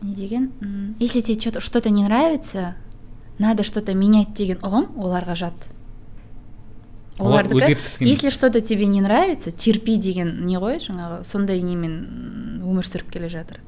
Не 0.03 0.15
деген? 0.15 0.53
Если 1.01 1.21
тебе 1.21 1.41
что-то 1.41 1.61
что-то 1.61 1.91
не 1.91 2.05
нравится 2.05 2.77
надо 3.39 3.63
что-то 3.63 3.95
менять 3.95 4.35
деген 4.35 4.59
ұғым 4.63 4.99
оларға 4.99 5.35
жат. 5.39 5.69
Олар 7.19 7.47
Олардікі, 7.47 8.05
если 8.05 8.31
что 8.31 8.51
то 8.51 8.61
тебе 8.61 8.87
не 8.87 9.01
нравится 9.01 9.51
терпи 9.51 9.97
деген 9.97 10.47
не 10.47 10.59
ғой 10.59 10.79
жаңағы 10.79 11.25
сондай 11.27 11.63
немен 11.63 12.63
өмір 12.63 12.87
сүріп 12.87 13.11
келе 13.11 13.29
жатыр. 13.29 13.59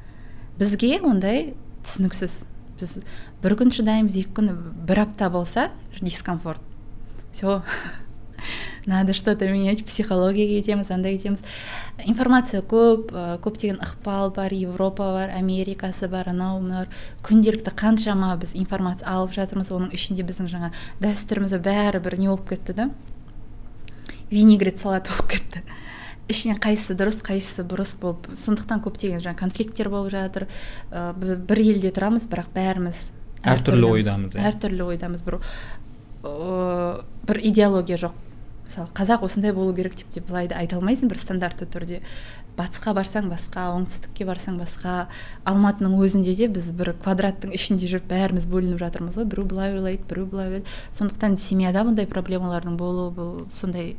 Бізге 0.58 1.00
ондай 1.02 1.54
түсініксіз. 1.82 2.44
Біз 2.78 3.00
бір 3.42 3.56
күн 3.58 3.74
шыдаймыз 3.74 4.14
екі 4.22 4.30
күн 4.38 4.52
бір 4.86 5.02
апта 5.06 5.30
болса 5.30 5.70
дискомфорт. 6.00 6.62
Все 7.32 7.62
надо 8.91 9.14
что 9.14 9.36
то 9.38 9.47
менять 9.49 9.84
психологияға 9.86 10.59
кетеміз 10.61 10.91
андай 10.91 11.16
кетеміз 11.16 11.41
информация 12.05 12.61
көп 12.62 13.12
ә, 13.14 13.38
көптеген 13.41 13.78
ықпал 13.86 14.32
бар 14.34 14.53
европа 14.53 15.12
бар 15.14 15.30
америкасы 15.38 16.09
бар 16.11 16.28
анау 16.34 16.59
мынау 16.61 16.86
күнделікті 17.22 17.70
қаншама 17.78 18.34
біз 18.43 18.57
информация 18.59 19.09
алып 19.09 19.32
жатырмыз 19.38 19.70
оның 19.70 19.95
ішінде 19.95 20.26
біздің 20.26 20.51
жаңа 20.51 20.72
дәстүріміз 21.01 21.55
бәрі 21.62 22.03
бір 22.03 22.18
не 22.18 22.28
болып 22.32 22.49
кетті 22.51 22.74
да? 22.74 22.91
Винегрет 24.30 24.78
салат 24.78 25.09
болып 25.11 25.30
кетті. 25.32 25.62
Ішінен 26.30 26.61
қайсысы 26.62 26.95
дұрыс 26.95 27.16
қайсысы 27.26 27.64
бұрыс 27.66 27.97
болып. 27.99 28.28
Сондықтан 28.38 28.78
көптеген 28.84 29.18
жаңа 29.24 29.34
конфликттер 29.41 29.88
болып 29.91 30.12
жатыр. 30.12 30.45
Ә, 30.95 31.11
бі- 31.18 31.34
бір 31.34 31.59
елде 31.64 31.91
тұрамыз 31.91 32.28
бірақ 32.30 32.53
бәріміз 32.55 33.01
Әртүрлі 33.43 33.88
ойдамыз, 33.88 34.36
иә. 34.36 34.45
әртүрлі 34.53 34.84
ойдамыз 34.93 35.22
бір 35.26 35.41
ыыы, 36.22 37.03
бір 37.26 37.41
идеология 37.51 37.97
жоқ. 37.99 38.12
Мысалы 38.70 38.88
қазақ 38.94 39.24
осындай 39.26 39.52
болу 39.52 39.74
керек 39.74 39.96
деп 39.98 40.10
те 40.14 40.20
былай 40.22 40.46
айта 40.46 40.76
алмайсың 40.78 41.10
бір 41.10 41.18
стандартты 41.18 41.66
түрде. 41.66 42.00
Батысқа 42.54 42.92
барсаң 42.94 43.26
басқа 43.30 43.64
оңтүстікке 43.74 44.26
барсаң 44.28 44.60
басқа 44.60 45.08
алматының 45.48 45.96
өзінде 45.98 46.36
де 46.38 46.46
біз 46.46 46.70
бір 46.76 46.92
квадраттың 47.02 47.54
ішінде 47.56 47.88
жүріп 47.90 48.06
бәріміз 48.10 48.46
бөлініп 48.50 48.78
жатырмыз 48.78 49.18
ғой. 49.18 49.26
Біреу 49.26 49.46
былай 49.50 49.74
ойлайды 49.74 50.06
біреу 50.06 50.26
былай 50.30 50.50
ойлайды. 50.50 50.70
Сондықтан 50.94 51.34
семьяда 51.40 51.82
бұндай 51.88 52.06
проблемалардың 52.10 52.76
болуы 52.78 53.10
бұл 53.16 53.32
сондай 53.54 53.96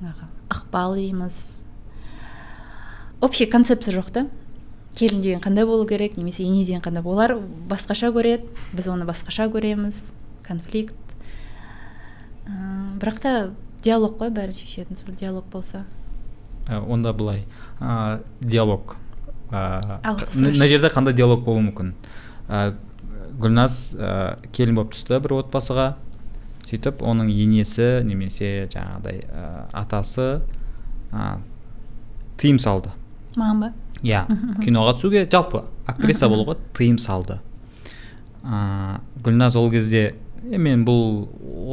жаңағы 0.00 0.28
ықпал 0.50 0.96
дейміз. 1.00 1.40
Общий 3.20 3.46
концепция 3.46 3.96
жоқ 3.96 4.12
та. 4.12 4.26
Келін 4.96 5.22
деген 5.22 5.40
қандай 5.40 5.64
болу 5.64 5.86
керек 5.86 6.16
немесе 6.16 6.42
ене 6.42 6.64
деген 6.64 6.82
қандай 6.82 7.04
олар 7.04 7.38
басқаша 7.68 8.12
көреді. 8.12 8.48
Біз 8.72 8.88
оны 8.88 9.06
басқаша 9.08 9.48
көреміз. 9.52 10.10
Конфликт. 10.42 10.99
Ыыы 12.50 12.98
бірақ 13.00 13.20
та 13.22 13.34
диалог 13.84 14.18
қой 14.20 14.30
бәрін 14.34 14.56
шешетін 14.56 14.98
сол 14.98 15.14
диалог 15.14 15.46
болса. 15.52 15.84
Ә, 16.66 16.80
онда 16.80 17.12
былай. 17.12 17.46
Ә, 17.80 18.20
диалог. 18.40 18.96
Ә, 19.50 19.80
мына 20.34 20.68
жерде 20.68 20.90
қандай 20.92 21.14
диалог 21.16 21.44
болуы 21.44 21.64
мүмкін? 21.70 21.94
Ә, 22.48 22.74
гүлназ 23.40 23.96
ә, 23.96 24.38
келін 24.52 24.76
болып 24.78 24.94
түсті 24.94 25.20
бір 25.24 25.38
отбасыға. 25.40 25.94
Сөйтіп 26.68 27.00
оның 27.02 27.32
енесі 27.34 28.04
немесе 28.06 28.68
жаңағыдай 28.70 29.24
ә, 29.26 29.46
атасы 29.80 30.28
ә, 31.10 31.38
тыйым 32.38 32.60
салды. 32.62 32.92
Маған 33.34 33.64
ба? 33.64 33.72
Иә. 34.02 34.24
Киноға 34.62 34.94
түсуге 34.98 35.24
жалпы 35.30 35.64
актриса 35.90 36.28
болуға 36.30 36.58
тыйым 36.76 36.98
салды. 37.02 37.40
Ә, 38.44 39.00
гүлназ 39.24 39.56
ол 39.58 39.70
кезде 39.72 40.14
е 40.48 40.58
мен 40.58 40.84
бұл 40.88 41.26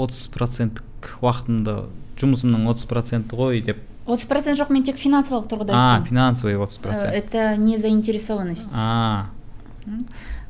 отыз 0.04 0.26
проценттік 0.34 1.14
уақытымды 1.24 1.78
жұмысымның 2.20 2.66
отыз 2.72 2.88
проценті 2.90 3.38
ғой 3.38 3.62
деп. 3.64 3.80
Отыз 4.08 4.26
процент 4.28 4.58
жоқ 4.60 4.72
мен 4.74 4.84
тек 4.88 4.98
финансовалық 5.00 5.48
тұрғыда 5.52 5.76
а 5.76 6.04
финансовый 6.08 6.58
отыз 6.58 6.78
Э, 6.80 6.82
процент. 6.82 7.14
это 7.14 7.56
не 7.58 7.78
заинтересованность 7.78 8.72
а 8.76 9.30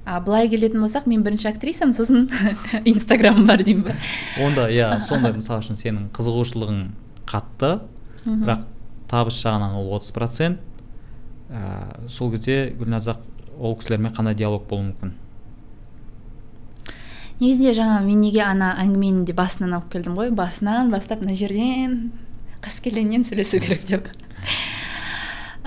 а 0.06 0.20
былай 0.22 0.48
келетін 0.50 0.80
болсақ 0.86 1.06
мен 1.06 1.24
бірінші 1.24 1.50
актрисамын 1.50 1.94
сосын 1.94 2.30
инстаграмым 2.86 3.46
бар 3.48 3.64
деймін 3.64 3.84
ба? 3.90 3.96
Онда 4.42 4.70
иә 4.72 5.00
сондай 5.08 5.34
мысалы 5.34 5.62
үшін 5.66 5.76
сенің 5.76 6.10
қызығушылығың 6.16 6.80
қатты. 7.28 7.82
Бірақ 8.26 8.64
табыс 9.12 9.36
жағынан 9.44 9.76
ол 9.82 9.94
отыз 9.98 10.12
процент. 10.16 10.60
Сол 12.08 12.32
кезде 12.32 12.74
гүлназақ 12.80 13.20
ол 13.60 13.76
кісілермен 13.76 14.14
қандай 14.16 14.36
диалог 14.36 14.66
болуы 14.70 14.90
мүмкін? 14.92 15.12
Негізінде 17.42 17.74
жаңа 17.78 18.00
мен 18.06 18.22
неге 18.22 18.44
ана 18.46 18.74
әңгімені 18.82 19.26
де 19.28 19.34
басынан 19.38 19.76
алып 19.78 19.92
келдім 19.94 20.18
ғой? 20.18 20.32
Басынан 20.36 20.92
бастап 20.94 21.22
мына 21.24 21.36
жерден 21.38 22.12
қаскелеңнен 22.66 23.26
сөйлесу 23.28 23.62
керек 23.64 23.86
деп. 23.90 24.08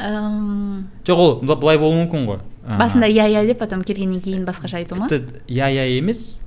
Жоқ 0.00 1.16
ол 1.16 1.34
былай 1.44 1.78
болуы 1.78 2.04
мүмкін 2.04 2.28
ғой. 2.28 2.40
Басында 2.64 3.08
иә 3.10 3.28
иә 3.32 3.44
деп 3.48 3.60
потом 3.60 3.82
келгеннен 3.84 4.20
кейін 4.24 4.46
басқаша 4.48 4.80
айту 4.80 4.96
ма? 4.98 5.08
Тіпті 5.10 5.42
иә 5.48 5.70
иә 5.74 5.86
емес 5.98 6.40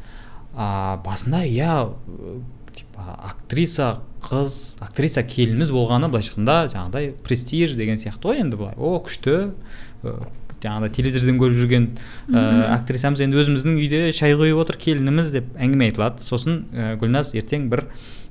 а, 0.56 0.98
басында 1.06 1.44
иә 1.46 1.94
типа 2.74 3.20
актриса 3.30 4.00
қыз 4.24 4.76
актриса 4.82 5.24
келініміз 5.24 5.72
болғаны 5.74 6.10
былайша 6.10 6.34
айтқанда 6.34 6.58
жаңағыдай 6.74 7.12
престиж 7.26 7.76
деген 7.78 8.00
сияқты 8.02 8.32
ғой 8.32 8.44
енді 8.46 8.58
былай. 8.58 8.78
О 8.78 8.98
күшті 9.04 9.54
жаңағыдай 10.64 10.94
телевизордан 10.98 11.40
көріп 11.42 11.58
жүрген 11.60 11.88
ә, 12.32 12.44
актрисамыз. 12.74 13.22
Енді 13.26 13.40
өзіміздің 13.42 13.80
үйде 13.82 14.02
шай 14.16 14.36
құйып 14.40 14.62
отыр 14.64 14.80
келініміз 14.82 15.32
деп 15.36 15.50
әңгіме 15.60 15.90
айтылады. 15.90 16.24
Сосын 16.26 16.64
ә, 16.72 16.94
гүлназ 17.02 17.34
ертең 17.38 17.68
бір 17.72 17.86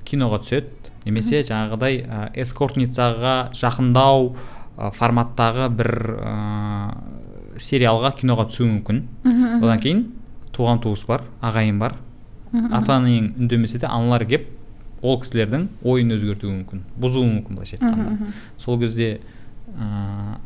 киноға 0.08 0.40
түседі. 0.42 0.92
Немесе 1.06 1.42
жаңағыдай 1.46 2.00
ә, 2.02 2.22
эскортницаға 2.42 3.36
жақындау 3.58 4.32
ә, 4.32 4.90
форматтағы 4.96 5.68
бір 5.76 5.92
ә, 6.16 6.32
сериалға 7.60 8.14
киноға 8.18 8.48
түсуі 8.50 8.70
мүмкін. 8.78 9.04
Одан 9.60 9.82
кейін 9.82 10.06
туған 10.56 10.82
туыс 10.82 11.04
бар 11.08 11.28
ағайын 11.44 11.78
бар. 11.82 12.00
Ата 12.52 12.98
анаң 12.98 13.32
үндемесе 13.40 13.78
де 13.80 13.88
аналар 13.88 14.26
келіп 14.28 14.50
ол 15.02 15.18
кісілердің 15.18 15.66
ойын 15.82 16.14
өзгертуі 16.14 16.52
мүмкін 16.52 16.82
бұзуы 17.00 17.26
мүмкін 17.26 17.56
былайша 17.58 17.78
айтқанда. 17.78 18.32
сол 18.58 18.78
кезде 18.78 19.20
ә, 19.74 20.38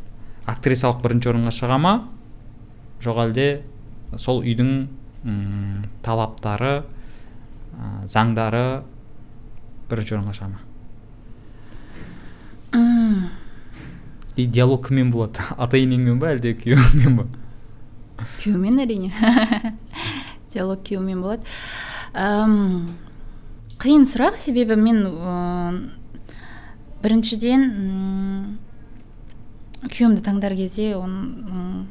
актрисалық 0.46 1.02
бірінші 1.04 1.32
орынға 1.32 1.52
шыға 1.54 1.78
ма? 1.82 1.94
Жоқ 3.04 3.22
әлде. 3.26 3.48
Сол 4.16 4.42
үйдің 4.46 4.70
м, 5.26 5.82
талаптары 6.06 6.74
ә, 6.82 7.90
заңдары 8.06 8.82
бірінші 9.90 10.18
орынға 10.18 10.36
шыға 10.38 10.52
ма? 10.54 10.62
И 14.36 14.46
диалог 14.56 14.86
кіммен 14.88 15.10
болады. 15.10 15.42
Ата 15.56 15.76
енеңмен 15.80 16.20
ба 16.22 16.34
әлде 16.36 16.54
күйеуіңмен 16.60 17.18
ба 17.20 17.26
күйеумен 18.40 18.80
әрине. 18.84 19.10
Диалог 20.52 20.82
күйеумен 20.86 21.20
болады. 21.24 21.42
Ам, 22.14 22.96
қиын 23.82 24.06
сұрақ. 24.08 24.38
Себебі 24.40 24.76
мен 24.80 25.02
ыыы, 25.06 25.80
біріншіден 27.02 27.66
күйеуімді 29.90 30.22
таңдар 30.24 30.54
кезде 30.58 30.92
оның 30.98 31.86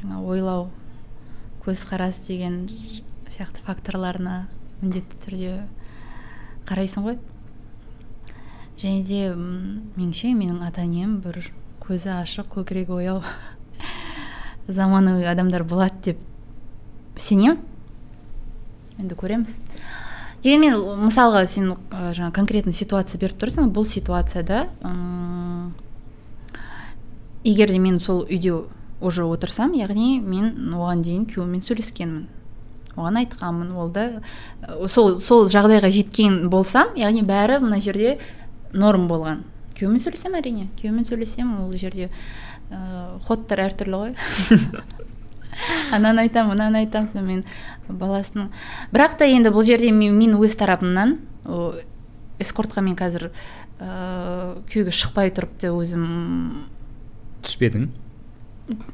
жаңа 0.00 0.20
ойлау 0.22 0.68
көзқарас 1.64 2.22
деген 2.26 2.62
сияқты 3.30 3.62
факторларына 3.66 4.46
міндетті 4.80 5.18
түрде 5.24 5.52
қарайсың 6.68 7.06
ғой. 7.06 7.18
Және 8.80 9.02
де 9.04 9.22
меніңше 9.34 10.32
менің 10.36 10.62
ата 10.64 10.84
енем 10.86 11.18
бір 11.24 11.50
көзі 11.84 12.14
ашық 12.20 12.48
көкірегі 12.54 12.96
ояу 12.96 13.20
заманауи 14.68 15.26
адамдар 15.28 15.64
болады 15.64 16.12
деп 16.12 16.22
сенемін. 17.20 17.60
Енді 19.00 19.18
көреміз. 19.20 19.56
Дегенмен 20.40 20.78
мысалға 21.04 21.44
сен 21.44 21.74
жаңа 21.92 22.32
конкретный 22.32 22.72
ситуация 22.72 23.20
беріп 23.20 23.42
тұрсың 23.42 23.68
бұл 23.76 23.84
ситуацияда 23.84 24.62
егер 27.44 27.68
де 27.68 27.78
мен 27.78 28.00
сол 28.00 28.24
үйде 28.24 28.64
уже 29.00 29.24
отырсам 29.24 29.72
яғни 29.72 30.20
мен 30.20 30.52
оған 30.76 31.02
дейін 31.04 31.24
күйеуіммен 31.30 31.64
сөйлескенмін. 31.64 32.26
Оған 32.96 33.20
айтқанмын 33.22 33.72
ол 33.78 33.88
да 33.88 34.22
сол 34.88 35.16
сол 35.18 35.46
жағдайға 35.48 35.90
жеткен 35.94 36.48
болсам 36.52 36.92
яғни 36.98 37.22
бәрі 37.24 37.60
мына 37.64 37.80
жерде 37.80 38.18
норм 38.72 39.08
болған. 39.08 39.44
Күйеуіммен 39.78 40.02
сөйлесемін 40.04 40.40
әрине 40.42 40.66
күйеуіммен 40.80 41.08
сөйлесемін 41.08 41.62
ол 41.64 41.72
жерде 41.80 42.10
ыыы 42.70 43.20
ходтар 43.26 43.64
әртүрлі 43.64 44.02
ғой. 44.02 44.14
Ананы 45.96 46.26
айтамын 46.26 46.52
мынаны 46.52 46.84
айтамын 46.84 47.08
сонымен 47.08 47.44
баласының. 47.88 48.50
Бірақ 48.92 49.16
та 49.18 49.28
енді 49.28 49.52
бұл 49.54 49.64
жерде 49.66 49.90
мен, 49.92 50.14
мен 50.18 50.36
өз 50.36 50.58
тарапымнан 50.60 51.16
эскортқа 52.40 52.84
мен 52.84 52.98
қазір 53.00 53.30
ыыы 53.80 54.60
күйеуге 54.68 54.92
шықпай 54.92 55.32
тұрып 55.34 55.56
та 55.60 55.72
өзім 55.72 56.04
түспедің? 57.46 57.88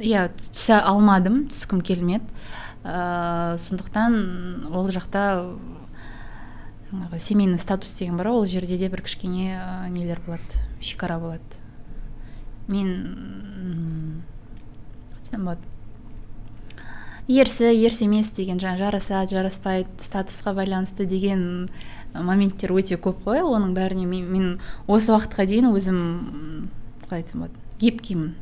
Иә 0.01 0.29
түсе 0.55 0.79
алмадым 0.81 1.47
түскім 1.53 1.83
келмеді. 1.85 2.25
Ә, 2.87 3.57
сондықтан 3.61 4.71
ол 4.71 4.89
жақта 4.95 5.23
жаңағы 6.93 7.19
семейный 7.21 7.59
статус 7.59 7.99
деген 7.99 8.17
бар 8.17 8.31
ол 8.31 8.47
жерде 8.47 8.79
де 8.79 8.89
бір 8.89 9.03
кішкене 9.03 9.57
ә, 9.59 9.89
нелер 9.91 10.21
болады 10.27 10.61
шекара 10.81 11.19
болады. 11.19 11.43
Мен 12.69 14.23
айтсам 15.17 15.45
болады 15.45 15.63
ерсі 17.29 17.73
ерсі 17.75 18.07
емес 18.07 18.31
деген 18.31 18.61
жаңағы 18.63 18.87
жарасады 18.87 19.35
жараспайды 19.35 19.91
статусқа 20.03 20.55
байланысты 20.55 21.07
деген 21.11 21.69
моменттер 22.15 22.71
өте 22.77 22.99
көп 23.03 23.25
қой 23.27 23.43
оның 23.43 23.75
бәріне 23.75 24.07
мен, 24.07 24.29
мен 24.31 24.47
осы 24.87 25.11
уақытқа 25.13 25.47
дейін 25.51 25.73
өзім 25.73 25.99
қалай 27.03 27.25
айтсам 27.25 27.43
болады 27.43 27.66
гибкиймін 27.81 28.35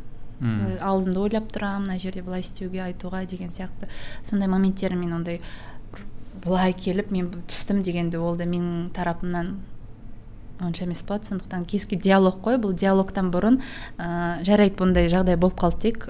Э, 0.42 0.78
алдымды 0.82 1.20
ойлап 1.22 1.46
тұрамын 1.54 1.86
мына 1.86 2.00
жерде 2.02 2.22
былай 2.24 2.42
істеуге 2.42 2.82
айтуға 2.84 3.22
деген 3.30 3.52
сияқты. 3.54 3.86
Сондай 4.28 4.50
моменттер 4.50 4.96
мен 4.98 5.14
ондай 5.14 5.40
былай 6.44 6.74
келіп 6.74 7.12
мен 7.14 7.30
түстім 7.46 7.84
дегенде 7.86 8.18
ол 8.18 8.36
да 8.36 8.44
менің 8.44 8.90
тарапымнан 8.96 9.54
онша 10.60 10.84
емес 10.84 11.04
болады 11.06 11.30
сондықтан 11.30 11.64
кез 11.70 11.86
диалог 11.86 12.42
қой 12.42 12.58
бұл 12.58 12.74
диалогтан 12.74 13.30
бұрын 13.30 13.60
ә, 13.96 14.42
жарайды 14.44 14.76
бұндай 14.78 15.08
жағдай 15.08 15.38
болып 15.38 15.58
қалды 15.58 15.86
дейік 15.86 16.08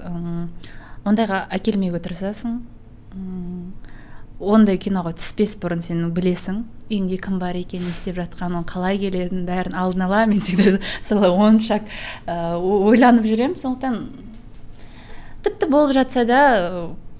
ондайға 1.05 1.45
әкелмеуге 1.55 2.01
тырысасың 2.01 2.59
ондай 4.39 4.77
киноға 4.81 5.13
түспес 5.15 5.55
бұрын 5.61 5.81
сен 5.83 6.03
білесің. 6.15 6.63
Үйіңде 6.89 7.17
кім 7.23 7.39
бар 7.39 7.57
екенін 7.57 7.87
не 7.87 7.93
істеп 7.95 8.17
жатқанын 8.19 8.65
қалай 8.67 8.99
келетінін 9.01 9.45
бәрін 9.47 9.77
алдын 9.79 10.05
ала 10.05 10.25
мен 10.29 10.41
всегда 10.43 10.79
солай 11.05 11.31
он 11.31 11.59
шаг 11.59 11.87
ә, 12.27 12.57
ойланып 12.59 13.25
жүремін. 13.25 13.55
Сондықтан 13.61 14.01
тіпті 15.45 15.69
болып 15.71 15.95
жатса 15.95 16.25
да 16.27 16.41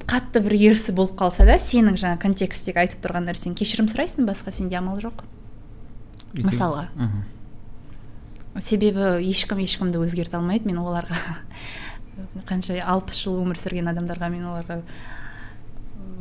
қатты 0.05 0.43
бір 0.43 0.57
ерсі 0.71 0.93
болып 0.95 1.15
қалса 1.17 1.47
да 1.47 1.57
сенің 1.61 1.97
жаңа 2.01 2.19
контексттегі 2.21 2.83
айтып 2.83 3.01
тұрған 3.05 3.29
нәрсең 3.31 3.55
кешірім 3.57 3.87
сұрайсың 3.89 4.27
басқа 4.27 4.53
сенде 4.53 4.77
амал 4.77 4.99
жоқ. 5.01 5.23
Мысалға. 6.43 6.89
Себебі 8.59 9.15
ешкім 9.25 9.63
ешкімді 9.63 10.03
өзгерте 10.03 10.37
алмайды. 10.37 10.67
Мен 10.67 10.83
оларға 10.83 11.17
қанша 12.49 12.77
алпыс 12.83 13.23
жыл 13.23 13.39
өмір 13.41 13.59
сүрген 13.59 13.89
адамдарға 13.91 14.29
мен 14.31 14.45
оларға 14.51 14.81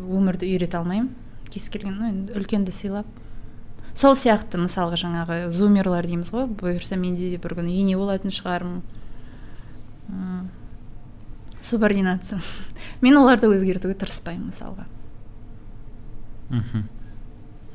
өмірді 0.05 0.49
үйрете 0.49 0.79
алмаймын. 0.79 1.13
Кез 1.53 1.69
келген 1.73 2.01
енді 2.09 2.35
үлкенді 2.39 2.75
сыйлап. 2.75 3.07
Сол 3.95 4.17
сияқты 4.19 4.59
мысалға 4.59 4.99
жаңағы 4.99 5.39
зумерлар 5.55 6.07
дейміз 6.09 6.33
ғой. 6.35 6.49
Бұйырса 6.51 6.99
менде 6.99 7.31
де 7.31 7.39
бір 7.39 7.55
күні 7.61 7.77
ене 7.79 7.97
болатын 7.97 8.35
шығармын. 8.35 8.83
Субординация. 11.63 12.41
Мен 13.05 13.17
оларды 13.21 13.49
өзгертуге 13.49 13.95
тырыспаймын 14.01 14.51
мысалға. 14.51 14.89
Мхм. 16.51 16.89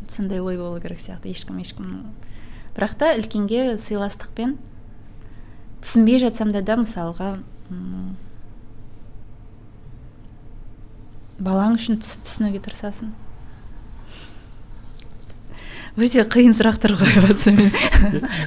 Сондай 0.09 0.41
ой 0.43 0.57
болу 0.59 0.81
керек 0.83 0.99
сияқты 1.01 1.31
ешкім 1.31 1.61
ешкімнің. 1.63 2.11
Бірақ 2.75 2.97
та 2.99 3.13
үлкенге 3.17 3.77
сыйластықпен 3.81 4.57
түсінбей 5.81 6.19
жатсам 6.21 6.51
да 6.53 6.61
да 6.61 6.77
мысалға 6.79 7.37
балаң 11.43 11.79
үшін 11.79 11.99
түсінуге 12.03 12.61
тырысасың. 12.63 13.11
Өте 15.99 16.23
қиын 16.31 16.53
сұрақтар 16.55 16.93
қойып 16.99 17.25
жатсың 17.27 17.57
мен. 17.57 17.71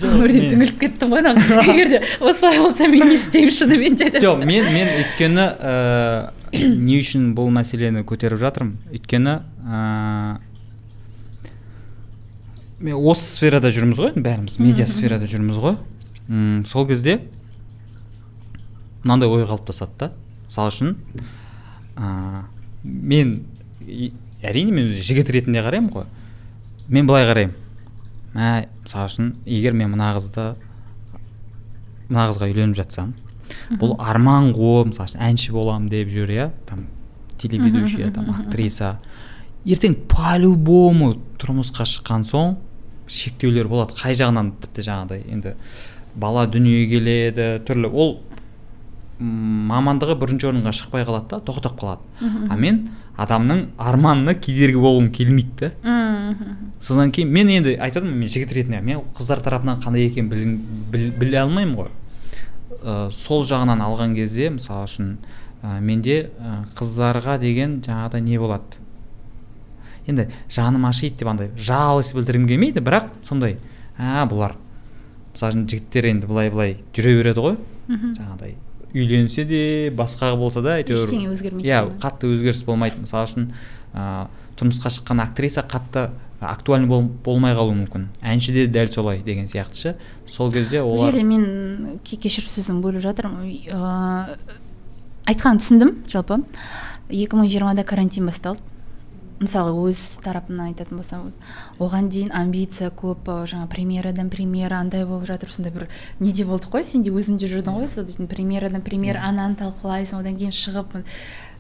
Өмірден 0.07 0.47
түңіліп 0.53 0.79
кеттім 0.81 1.11
ғой 1.13 1.27
егер 1.27 1.91
де 1.91 1.99
осылай 2.21 2.61
болса 2.63 2.87
мен 2.89 3.03
не 3.11 3.17
істеймін 3.19 3.53
шынымен 3.57 3.99
де 3.99 4.09
жоқ 4.23 4.45
мен 4.47 4.69
мен 4.73 4.89
өйткені 4.95 5.45
ә, 5.59 6.31
не 6.87 7.01
үшін 7.03 7.33
бұл 7.37 7.51
мәселені 7.53 8.05
көтеріп 8.09 8.41
жатырмын? 8.41 8.79
Өйткені 8.95 9.35
ә, 9.67 10.39
мен 12.81 12.97
осы 12.97 13.27
сферада 13.35 13.73
жүрміз 13.75 14.01
ғой 14.01 14.17
бәріміз 14.17 14.57
медиа 14.63 14.87
сферада 14.89 15.29
жүрміз 15.29 15.61
ғой. 15.61 15.77
Үм, 16.31 16.65
сол 16.71 16.87
кезде 16.89 17.21
мынандай 19.03 19.29
ой 19.29 19.45
қалыптасады 19.45 19.99
да. 19.99 20.13
Мысалы 20.47 20.73
үшін 20.73 20.97
ә, 21.99 22.47
мен 22.85 23.35
әрине 24.43 24.73
мен 24.73 24.93
жігіт 24.97 25.31
ретінде 25.31 25.63
қараймын 25.65 25.93
ғой. 25.93 26.07
Мен 26.89 27.07
былай 27.07 27.27
қараймын. 27.29 27.55
Мә 28.33 28.53
мысалы 28.83 29.11
үшін 29.11 29.35
егер 29.47 29.77
мен 29.77 29.93
мына 29.93 30.15
қызды 30.17 30.55
мына 32.09 32.29
қызға 32.31 32.49
үйленіп 32.49 32.79
жатсам 32.79 33.13
бұл 33.81 33.95
арман 34.01 34.51
ғой 34.57 34.87
мысалы 34.89 35.11
үшін 35.11 35.25
әнші 35.29 35.53
боламын 35.55 35.91
деп 35.93 36.11
жүр 36.13 36.33
иә 36.33 36.51
там 36.69 36.87
телеведущий 37.39 38.11
там 38.11 38.31
актриса. 38.33 38.99
Ертең 39.65 39.95
по 40.11 40.37
любому 40.41 41.13
тұрмысқа 41.39 41.87
шыққан 41.87 42.25
соң 42.27 42.57
шектеулер 43.07 43.69
болады. 43.71 43.95
Қай 43.99 44.17
жағынан 44.19 44.55
тіпті 44.63 44.87
жаңағыдай 44.89 45.25
енді 45.31 45.55
бала 46.19 46.47
дүниеге 46.51 46.97
келеді 46.97 47.49
түрлі. 47.67 47.91
Ол 47.93 48.17
мамандығы 49.23 50.17
бірінші 50.19 50.49
орынға 50.51 50.73
шықпай 50.75 51.05
қалады 51.07 51.29
да 51.31 51.39
тоқтап 51.47 51.79
қалады. 51.79 52.03
А 52.51 52.57
мен 52.57 52.89
адамның 53.21 53.67
арманына 53.79 54.35
кедергі 54.35 54.81
болғым 54.83 55.11
келмейді 55.15 55.71
да. 55.83 56.37
Содан 56.83 57.13
кейін 57.13 57.31
мен 57.31 57.51
енді 57.53 57.77
айтып 57.79 58.05
мен 58.05 58.29
жігіт 58.29 58.53
ретінде 58.57 58.81
мен 58.81 59.03
қыздар 59.15 59.43
тарапынан 59.45 59.83
қандай 59.85 60.09
екенін 60.09 60.63
біле 60.91 61.39
алмаймын 61.43 61.77
ғой. 61.77 61.91
Ә, 62.83 63.11
сол 63.13 63.45
жағынан 63.47 63.85
алған 63.85 64.17
кезде 64.17 64.49
мысалы 64.51 64.89
үшін 64.89 65.13
ә, 65.63 65.79
менде 65.81 66.33
ә, 66.41 66.65
қыздарға 66.75 67.39
деген 67.39 67.81
жаңағыдай 67.85 68.25
не 68.25 68.41
болады. 68.41 68.81
Енді 70.07 70.31
жаным 70.51 70.89
ашиды 70.89 71.21
деп 71.21 71.29
андай 71.31 71.53
жалость 71.57 72.17
білдіргім 72.17 72.49
келмейді 72.49 72.83
бірақ 72.83 73.13
сондай 73.23 73.59
а 73.99 74.25
бұлар. 74.27 74.57
Мысалы 75.35 75.53
үшін 75.53 75.69
жігіттер 75.69 76.11
енді 76.11 76.27
былай 76.27 76.51
былай 76.51 76.77
жүре 76.97 77.19
береді 77.21 77.47
ғой. 77.47 77.57
Жаңағыдай 77.93 78.57
үйленсе 78.95 79.45
де 79.49 79.63
басқа 79.97 80.35
болса 80.37 80.63
да 80.65 80.79
әйтеуір 80.81 81.05
ештеңе 81.07 81.31
өзгермейді 81.33 81.69
иә 81.69 81.81
қатты 82.03 82.33
өзгеріс 82.33 82.63
болмайды. 82.67 83.03
Мысалы 83.05 83.29
үшін 83.29 83.49
ә, 83.95 84.27
тұрмысқа 84.61 84.93
шыққан 84.93 85.23
актриса 85.25 85.65
қатты 85.69 86.11
актуальный 86.43 86.89
бол, 86.91 87.05
болмай 87.25 87.55
қалуы 87.55 87.77
мүмкін. 87.85 88.09
Әнші 88.23 88.55
де 88.57 88.67
дәл 88.67 88.91
солай 88.93 89.23
деген 89.23 89.47
сияқты 89.49 89.79
ше. 89.79 89.95
Сол 90.27 90.53
кезде 90.53 90.83
олар 90.83 91.13
бұл 91.13 91.13
жерде 91.13 91.23
мен 91.23 92.01
кешір 92.05 92.49
сөзіңді 92.51 92.83
бөліп 92.83 93.05
жатырмын. 93.07 93.47
Ыыы 93.47 94.61
айтқанын 95.31 95.63
түсіндім 95.63 95.95
жалпы. 96.11 96.43
2020-да 97.13 97.85
карантин 97.85 98.27
басталды. 98.27 98.61
Мысалы 99.43 99.75
өз 99.91 100.01
тарапымнан 100.25 100.71
айтатын 100.71 101.01
болсам 101.01 101.33
оған 101.83 102.09
дейін 102.13 102.33
амбиция 102.33 102.91
көп 102.95 103.27
жаңа 103.51 103.67
премьерадан 103.69 104.31
премьера 104.31 104.79
андай 104.81 105.05
болып 105.05 105.27
жатыр 105.27 105.51
сондай 105.51 105.73
бір 105.75 105.89
неде 106.21 106.47
болдық 106.47 106.77
қой 106.77 106.85
сен 106.87 107.03
де 107.03 107.11
өзің 107.11 107.41
де 107.43 107.51
жүрдің 107.51 107.81
ғой 107.81 107.89
сол 107.91 108.07
дейтін 108.07 108.31
премьерадан 108.31 108.83
премьера 108.87 109.27
ананы 109.27 109.59
талқылайсың 109.59 110.23
одан 110.23 110.39
кейін 110.39 110.55
шығып 110.55 111.03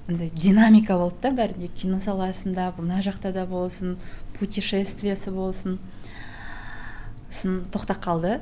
андай 0.08 0.30
динамика 0.30 0.96
болды 0.98 1.22
да 1.22 1.34
бәрінде 1.34 1.68
кино 1.74 1.98
саласында 2.00 2.72
мына 2.78 3.02
жақта 3.02 3.32
да 3.34 3.46
болсын 3.46 3.96
путешествиесі 4.38 5.30
болсын. 5.30 5.78
Сосын 7.30 7.62
тоқтап 7.72 8.02
қалды. 8.02 8.40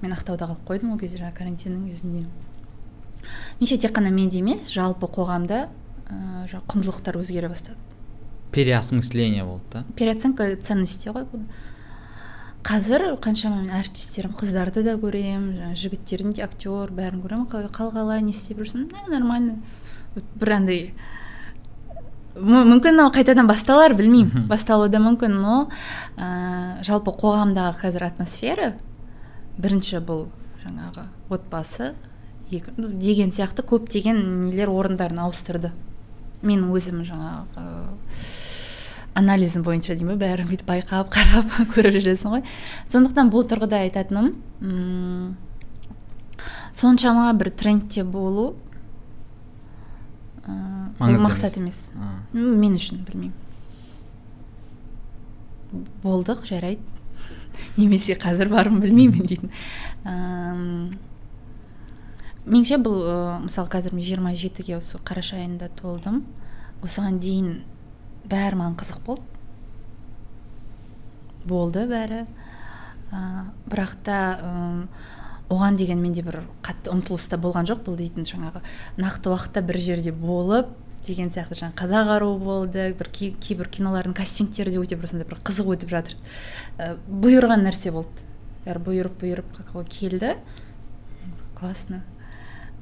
Мен 0.00 0.14
ақтауда 0.16 0.48
қалып 0.48 0.64
қойдым 0.66 0.94
ол 0.94 0.98
кезде 0.98 1.20
жаңағы 1.20 1.36
карантиннің 1.38 1.90
кезінде 1.90 2.24
меніңше 3.60 3.76
тек 3.82 3.92
қана 3.92 4.10
менде 4.10 4.40
емес 4.40 4.70
жалпы 4.72 5.06
қоғамда 5.12 5.66
ыыы 6.08 6.60
құндылықтар 6.72 7.18
өзгере 7.20 7.50
бастады. 7.52 7.76
Переосмысление 8.52 9.44
болды 9.44 9.64
да? 9.72 9.84
Переоценка 9.96 10.48
ценностей 10.56 11.12
ғой 11.12 11.26
бұл. 11.30 11.44
Қазір 12.66 13.14
қаншама 13.24 13.62
мен 13.62 13.70
әріптестерім 13.78 14.34
қыздарды 14.36 14.82
да 14.84 14.96
көремін 15.00 15.54
жаңағы 15.56 15.78
жігіттерін 15.80 16.34
де 16.36 16.44
актер 16.44 16.92
бәрін 16.92 17.22
көремін. 17.22 17.46
Қал 17.48 17.92
қалай 17.94 18.20
не 18.20 18.34
істеп 18.34 18.60
жүрсің 18.60 18.90
нормально. 19.08 19.56
Бір 20.36 20.52
андай. 20.58 20.82
Мүмкін 22.36 22.94
мынау 22.94 23.10
қайтадан 23.14 23.48
басталар 23.48 23.94
білмеймін. 23.96 24.44
Басталуы 24.50 24.90
да 24.92 25.00
мүмкін 25.02 25.40
но 25.40 25.56
ә, 26.16 26.82
жалпы 26.86 27.14
қоғамдағы 27.16 27.80
қазір 27.80 28.06
атмосфера 28.10 28.74
бірінші 29.58 30.02
бұл 30.04 30.28
жаңағы 30.62 31.06
отбасы 31.32 31.94
екі, 32.50 32.74
деген 32.76 33.32
сияқты 33.34 33.64
көптеген 33.66 34.20
нелер 34.46 34.70
орындарын 34.70 35.24
ауыстырды. 35.24 35.72
Мен 36.42 36.68
өзім 36.72 37.02
жаңағы 37.08 37.64
анализм 39.14 39.64
бойынша 39.66 39.96
деймін 39.98 40.16
ба 40.18 40.26
бәрін 40.26 40.48
бүйтіп 40.50 40.68
байқап 40.68 41.12
қарап 41.14 41.52
көріп 41.74 41.98
жүресің 41.98 42.36
ғой. 42.36 42.42
Сондықтан 42.88 43.30
бұл 43.32 43.46
тұрғыда 43.50 43.82
айтатыным 43.86 44.34
соншама 46.72 47.32
бір 47.34 47.50
трендте 47.50 48.04
болу 48.04 48.54
бұл 51.00 51.20
мақсат 51.20 51.58
емес. 51.58 51.90
мен 52.32 52.74
үшін 52.76 53.04
білмеймін. 53.06 53.32
Болдық 56.02 56.44
жарайды. 56.48 56.82
Немесе 57.76 58.16
қазір 58.18 58.50
бармын 58.50 58.82
білмеймін 58.82 59.26
дейтін. 59.26 59.52
Меніңше 62.46 62.80
бұл 62.82 63.02
мысалы 63.46 63.70
қазір 63.70 63.94
мен 63.94 64.04
жиырма 64.04 64.34
жетіге 64.34 64.78
осы 64.78 64.98
қараша 64.98 65.38
айында 65.40 65.70
толдым. 65.80 66.24
Осыған 66.82 67.20
дейін 67.20 67.60
бәрі 68.30 68.58
маған 68.60 68.76
қызық 68.80 69.00
болды. 69.06 69.22
Болды 71.48 71.86
бәрі. 71.90 72.24
Ә, 73.10 73.20
бірақ 73.70 73.96
та 74.06 74.18
ә, 74.38 74.50
оған 75.50 75.78
деген 75.80 75.98
менде 76.02 76.22
бір 76.22 76.44
қатты 76.62 76.92
ұмтылыс 76.92 77.26
та 77.30 77.40
болған 77.42 77.66
жоқ 77.66 77.82
бұл 77.88 77.96
дейтін 77.98 78.28
жаңағы 78.28 78.62
нақты 79.00 79.32
уақытта 79.32 79.64
бір 79.66 79.80
жерде 79.82 80.12
болып 80.14 80.70
деген 81.06 81.32
сияқты 81.34 81.58
жаңағы 81.58 81.78
қазақ 81.80 82.12
аруы 82.14 82.38
болды 82.38 82.86
бір 82.94 83.10
кейбір 83.10 83.70
кинолардың 83.72 84.14
кастингтері 84.14 84.76
де 84.76 84.78
өте 84.78 85.00
бір 85.00 85.10
сондай 85.10 85.26
бір 85.26 85.40
қызық 85.42 85.74
өтіп 85.74 85.90
жатыр. 85.96 86.16
Ә, 86.78 86.94
бұйырған 87.08 87.66
нәрсе 87.66 87.90
болды. 87.90 88.28
Бәрі 88.66 88.84
бұйырып 88.86 89.18
бұйырып 89.24 89.60
келді. 89.90 90.36
Классно. 91.58 92.04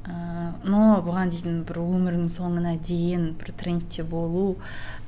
Но 0.08 0.80
бұған 1.04 1.32
дейін 1.32 1.62
бір 1.68 1.80
өмірінің 1.82 2.30
соңына 2.32 2.74
дейін 2.84 3.32
бір 3.38 3.52
трендте 3.60 4.04
болу 4.06 4.56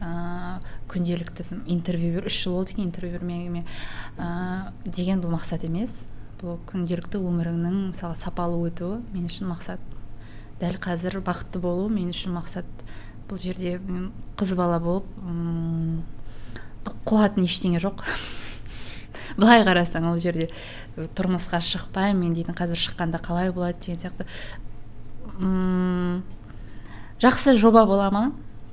ә, 0.00 0.60
күнделікті 0.92 1.46
интервью 1.72 2.18
бер 2.18 2.28
үш 2.28 2.42
жыл 2.44 2.58
болды 2.58 2.74
екен 2.74 2.88
интервью 2.88 3.18
бермегеніме 3.18 3.64
ә, 4.18 4.72
деген 4.84 5.22
бұл 5.24 5.34
мақсат 5.36 5.64
емес. 5.68 6.06
Бұл 6.40 6.60
күнделікті 6.68 7.20
өміріңнің 7.20 7.80
мысалы 7.90 8.16
сапалы 8.16 8.60
өтуі 8.68 9.00
мен 9.14 9.28
үшін 9.28 9.50
мақсат. 9.50 9.80
Дәл 10.60 10.76
қазір 10.80 11.20
бақытты 11.24 11.60
болу 11.60 11.88
мен 11.92 12.12
үшін 12.12 12.36
мақсат. 12.36 12.68
Бұл 13.28 13.40
жерде 13.40 13.78
қыз 14.40 14.54
бала 14.58 14.80
болып 14.80 15.08
қуатын 17.08 17.44
ештеңе 17.44 17.80
жоқ. 17.82 18.04
Былай 19.40 19.64
қарасаң 19.64 20.08
ол 20.10 20.18
жерде 20.20 20.48
тұрмысқа 20.96 21.60
шықпаймын 21.64 22.34
дейтін 22.36 22.56
қазір 22.56 22.80
шыққанда 22.80 23.20
қалай 23.24 23.52
болады 23.52 23.78
деген 23.84 24.00
сияқты. 24.00 24.26
Жақсы 27.20 27.56
жоба 27.56 27.86
бола 27.86 28.10
ма? 28.10 28.24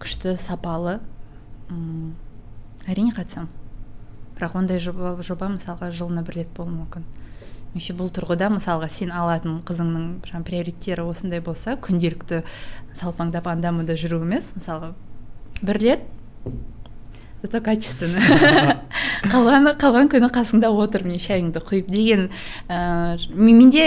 Күшті 0.02 0.36
сапалы? 0.42 1.00
М 1.70 2.16
әрине 2.88 3.12
қатысамын 3.16 3.50
бірақ 4.38 4.58
ондай 4.60 4.80
жоба, 4.80 5.16
жоба 5.26 5.50
мысалға 5.50 5.90
жылына 5.92 6.22
бір 6.28 6.44
рет 6.44 6.52
болуы 6.56 6.76
мүмкін. 6.76 7.06
Меніңше 7.74 7.96
бұл 7.98 8.12
тұрғыда 8.14 8.52
мысалға 8.54 8.90
сен 8.94 9.12
алатын 9.12 9.60
қызыңның 9.66 10.06
жаңағы 10.28 10.48
приоритеттері 10.48 11.08
осындай 11.10 11.42
болса 11.44 11.76
күнделікті 11.82 12.44
салпаңдап 12.98 13.50
анда 13.50 13.74
мында 13.74 13.98
жүру 13.98 14.22
емес 14.24 14.54
мысалға 14.56 14.94
бір 15.66 15.82
рет 15.82 16.06
зато 17.42 17.62
качественно. 17.62 18.22
Қалғаны 19.32 19.74
қалған 19.82 20.10
күні 20.14 20.30
қасыңда 20.34 20.70
отыр 20.70 21.04
міне 21.06 21.20
шайыңды 21.22 21.62
құйып 21.66 21.90
деген 21.92 22.30
ыыы 22.70 23.18
менде 23.34 23.86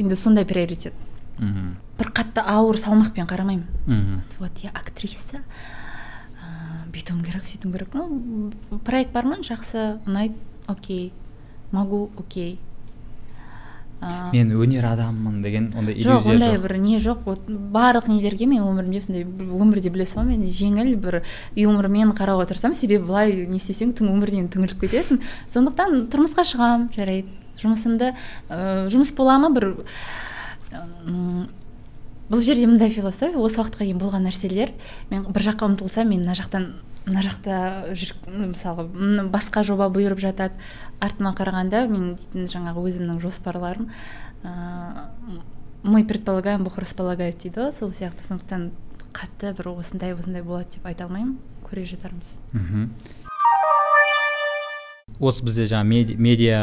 енді 0.00 0.16
сондай 0.16 0.48
приоритет. 0.48 0.96
Мхм. 1.42 1.76
Бір 1.98 2.10
қатты 2.14 2.40
ауыр 2.46 2.78
салмақпен 2.78 3.26
қарамаймын. 3.26 3.66
Мхм. 3.86 4.20
Вот 4.38 4.62
я 4.62 4.70
актриса. 4.70 5.42
Ыыы 6.38 6.90
бүйтуім 6.94 7.22
керек 7.26 7.44
сөйтуім 7.50 7.72
керек. 7.74 7.94
Ну 7.94 8.52
проект 8.86 9.12
бар 9.12 9.26
ма? 9.26 9.42
Жақсы. 9.42 9.98
Ұнайды 10.06 10.38
окей. 10.66 11.12
Могу 11.72 12.10
окей. 12.16 12.60
Мен 14.32 14.50
өнер 14.50 14.82
адамымын 14.88 15.42
деген 15.44 15.68
ондай 15.78 15.94
жоқ 16.02 16.26
ондай 16.26 16.56
бір 16.58 16.74
не 16.82 16.98
жоқ. 16.98 17.22
Вот 17.24 17.46
барлық 17.46 18.08
нелерге 18.10 18.48
мен 18.50 18.64
өмірімде 18.66 19.00
сондай 19.04 19.22
өмірде 19.22 19.92
білесің 19.94 20.24
ғой 20.24 20.32
мен 20.32 20.50
жеңіл 20.50 20.96
бір 20.98 21.20
юмормен 21.54 22.10
қарауға 22.10 22.48
тырысамын 22.50 22.74
себебі 22.74 23.06
былай 23.06 23.46
не 23.46 23.60
істесең 23.60 23.94
түн 23.94 24.10
өмірден 24.10 24.50
түңіліп 24.50 24.82
кетесің. 24.82 25.22
Сондықтан 25.46 26.08
тұрмысқа 26.10 26.42
шығамын 26.50 26.90
жарайды. 26.96 27.30
Жұмысымды 27.62 28.10
ә, 28.50 28.88
жұмыс 28.90 29.14
бола 29.14 29.38
ма? 29.38 29.52
Бір 29.54 29.70
бұл 32.32 32.40
жерде 32.40 32.66
мындай 32.66 32.90
философия 32.90 33.38
осы 33.38 33.60
уақытқа 33.60 33.84
дейін 33.84 34.00
болған 34.00 34.24
нәрселер 34.28 34.72
мен 35.10 35.26
бір 35.28 35.48
жаққа 35.50 35.68
ұмтылсам 35.68 36.08
мен 36.08 36.24
мына 36.24 36.34
жақтан 36.38 36.68
мына 37.06 37.22
жақта 37.26 37.94
жүр 37.98 38.12
мысалға 38.52 38.86
басқа 39.32 39.64
жоба 39.66 39.88
бұйырып 39.92 40.20
жатады. 40.22 40.54
Артыма 41.02 41.34
қарағанда 41.34 41.86
мен 41.90 42.14
дейтін 42.14 42.46
жаңағы 42.52 42.84
өзімнің 42.88 43.18
жоспарларым 43.24 43.90
ыыы 44.44 45.42
мы 45.82 46.04
предполагаем 46.06 46.62
бог 46.62 46.78
располагает 46.78 47.42
дейді 47.42 47.58
ғой 47.58 47.72
сол 47.74 47.90
сияқты. 47.90 48.22
Сондықтан 48.22 48.70
қатты 49.12 49.50
бір 49.58 49.72
осындай 49.74 50.14
осындай 50.14 50.42
болады 50.42 50.76
деп 50.76 50.86
айта 50.86 51.04
алмаймын. 51.08 51.38
Көре 51.66 51.84
жатармыз. 51.90 52.38
Осы 55.18 55.42
бізде 55.42 55.66
жаңа 55.66 55.82
медиа, 55.82 56.16
медиа 56.22 56.60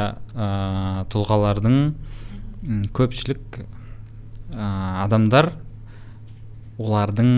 тұлғалардың 1.12 1.76
көпшілік 2.96 3.60
ә, 4.54 5.06
адамдар 5.06 5.54
олардың 6.80 7.32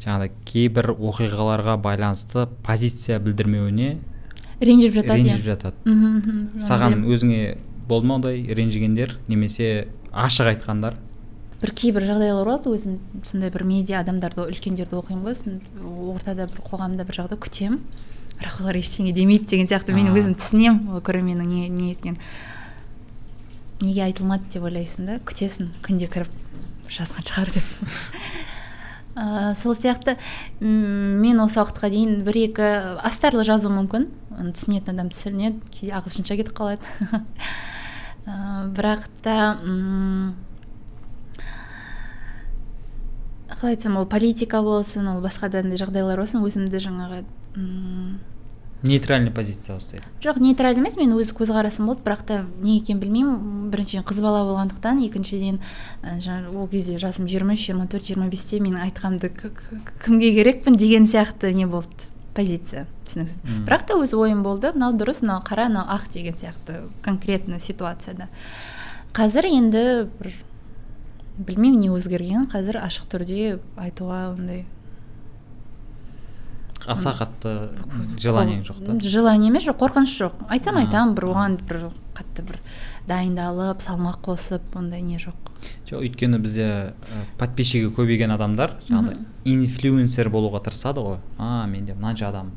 жаңағыдай 0.00 0.32
кейбір 0.48 0.92
оқиғаларға 0.96 1.76
байланысты 1.82 2.46
позиция 2.64 3.20
білдірмеуіне 3.20 3.98
ренжіп 4.60 4.96
жатады 5.00 5.20
ренжіп 5.20 5.44
иә. 5.44 5.46
жатады. 5.52 5.76
Саған 6.66 7.04
өзіңе 7.04 7.58
болды 7.88 8.08
ма 8.08 8.18
ондай 8.20 8.42
ренжігендер 8.54 9.18
немесе 9.28 9.88
ашық 10.12 10.54
айтқандар? 10.54 10.98
бір 11.60 11.72
кейбір 11.76 12.06
жағдайлар 12.08 12.46
болады. 12.46 12.72
Өзім 12.72 12.98
сондай 13.28 13.52
бір 13.52 13.64
медиа 13.68 14.00
адамдарды 14.00 14.46
үлкендерді 14.48 14.96
оқимын 14.96 15.26
ғой. 15.26 15.58
Ортада 16.14 16.46
бір 16.48 16.62
қоғамда 16.64 17.04
бір 17.04 17.18
жағдай 17.20 17.40
күтемін. 17.40 17.82
Бірақ 18.40 18.62
олар 18.62 18.78
ештеңе 18.80 19.12
демейді 19.12 19.50
деген 19.52 19.68
сияқты. 19.68 19.92
Мен 19.92 20.08
өзім 20.14 20.38
түсінемін 20.40 20.94
ол 20.94 21.04
көрерменнің 21.04 21.50
не 21.52 21.68
не 21.68 21.90
еткенін 21.92 22.16
неге 23.80 24.04
айтылмады 24.06 24.48
деп 24.52 24.66
ойлайсың 24.68 25.08
да? 25.08 25.18
Күтесің 25.26 25.70
күнде 25.84 26.08
кіріп 26.12 26.30
жазған 26.90 27.26
шығар 27.28 27.52
деп. 27.54 27.70
Ә, 29.20 29.54
сол 29.58 29.74
сияқты 29.74 30.14
мен 30.60 31.40
осы 31.42 31.58
уақытқа 31.60 31.90
дейін 31.90 32.20
бір 32.26 32.38
екі 32.44 32.68
астарлы 33.04 33.44
жазуым 33.48 33.80
мүмкін. 33.80 34.06
Түсінетін 34.54 34.94
адам 34.94 35.10
түсінеді 35.12 35.58
кейде 35.74 35.96
ағылшынша 35.98 36.38
кетіп 36.38 36.54
қалады. 36.56 36.86
Ә, 38.30 38.70
бірақ 38.70 39.08
та 39.24 39.36
қалай 43.60 43.74
айтсам 43.74 43.98
ол 44.00 44.06
политика 44.08 44.62
болсын 44.64 45.08
ол 45.10 45.20
басқа 45.20 45.50
да 45.52 45.60
жағдайлар 45.60 46.22
болсын 46.22 46.44
өзімді 46.46 46.80
жаңағы 46.80 47.24
нейтральный 48.82 49.30
позиция 49.30 49.76
ұстайды 49.76 50.08
жоқ 50.24 50.40
нейтральный 50.40 50.80
емес 50.80 50.96
мен 50.96 51.12
өз 51.16 51.32
көзқарасым 51.36 51.86
болды 51.90 52.04
бірақ 52.06 52.22
та 52.26 52.38
не 52.62 52.78
екенін 52.78 53.00
білмеймін. 53.02 53.70
Біріншіден 53.70 54.06
қыз 54.08 54.22
бала 54.24 54.42
болғандықтан 54.48 55.02
екіншіден 55.06 55.60
ә, 56.02 56.16
ол 56.50 56.66
кезде 56.68 56.98
жасым 56.98 57.28
жиырма 57.30 57.54
үш 57.54 57.66
жиырма 57.68 57.86
төрт 57.90 58.08
жиырма 58.08 58.30
бесте 58.32 58.58
менің 58.58 58.82
айтқанымды 58.88 59.30
кімге 60.02 60.32
керекпін 60.34 60.80
деген 60.80 61.06
сияқты 61.06 61.52
не 61.54 61.66
болды 61.70 62.08
позиция 62.34 62.86
түсініксіз. 63.06 63.40
Бірақ 63.66 63.86
та 63.86 63.98
өз 64.00 64.14
ойым 64.16 64.42
болды 64.42 64.72
мынау 64.74 64.94
дұрыс 64.96 65.22
мынау 65.22 65.44
қара 65.46 65.68
мынау 65.68 65.86
ақ 65.90 66.08
деген 66.12 66.38
сияқты 66.38 66.88
конкретно 67.02 67.58
ситуацияда. 67.60 68.28
Қазір 69.14 69.46
енді 69.50 69.84
бір 70.18 70.34
білмеймін 71.38 71.80
не 71.80 71.90
өзгерген 71.94 72.46
қазір 72.50 72.80
ашық 72.82 73.08
түрде 73.10 73.58
айтуға 73.80 74.32
ондай 74.34 74.64
аса 76.86 77.12
қатты 77.12 77.70
желание 78.18 78.62
жоқ 78.62 78.84
та. 78.86 79.00
желание 79.00 79.48
емес 79.48 79.64
жоқ 79.64 79.78
қорқыныш 79.78 80.14
жоқ. 80.20 80.32
Айтсам 80.48 80.76
айтамын 80.76 81.14
бір 81.14 81.24
оған 81.30 81.58
бір 81.68 81.90
қатты 82.14 82.44
бір 82.46 82.60
дайындалып 83.08 83.80
салмақ 83.82 84.20
қосып 84.24 84.76
ондай 84.76 85.02
не 85.02 85.18
жоқ. 85.18 85.34
Жоқ 85.88 86.04
өйткені 86.06 86.38
бізде 86.38 86.94
подписчигі 87.38 87.92
көбейген 87.96 88.32
адамдар 88.34 88.78
жаңағыдай 88.88 89.18
инфлюенсер 89.44 90.30
болуға 90.30 90.62
тырысады 90.64 91.04
ғой. 91.04 91.18
А 91.38 91.66
менде 91.66 91.94
мынанша 91.94 92.28
адам 92.28 92.52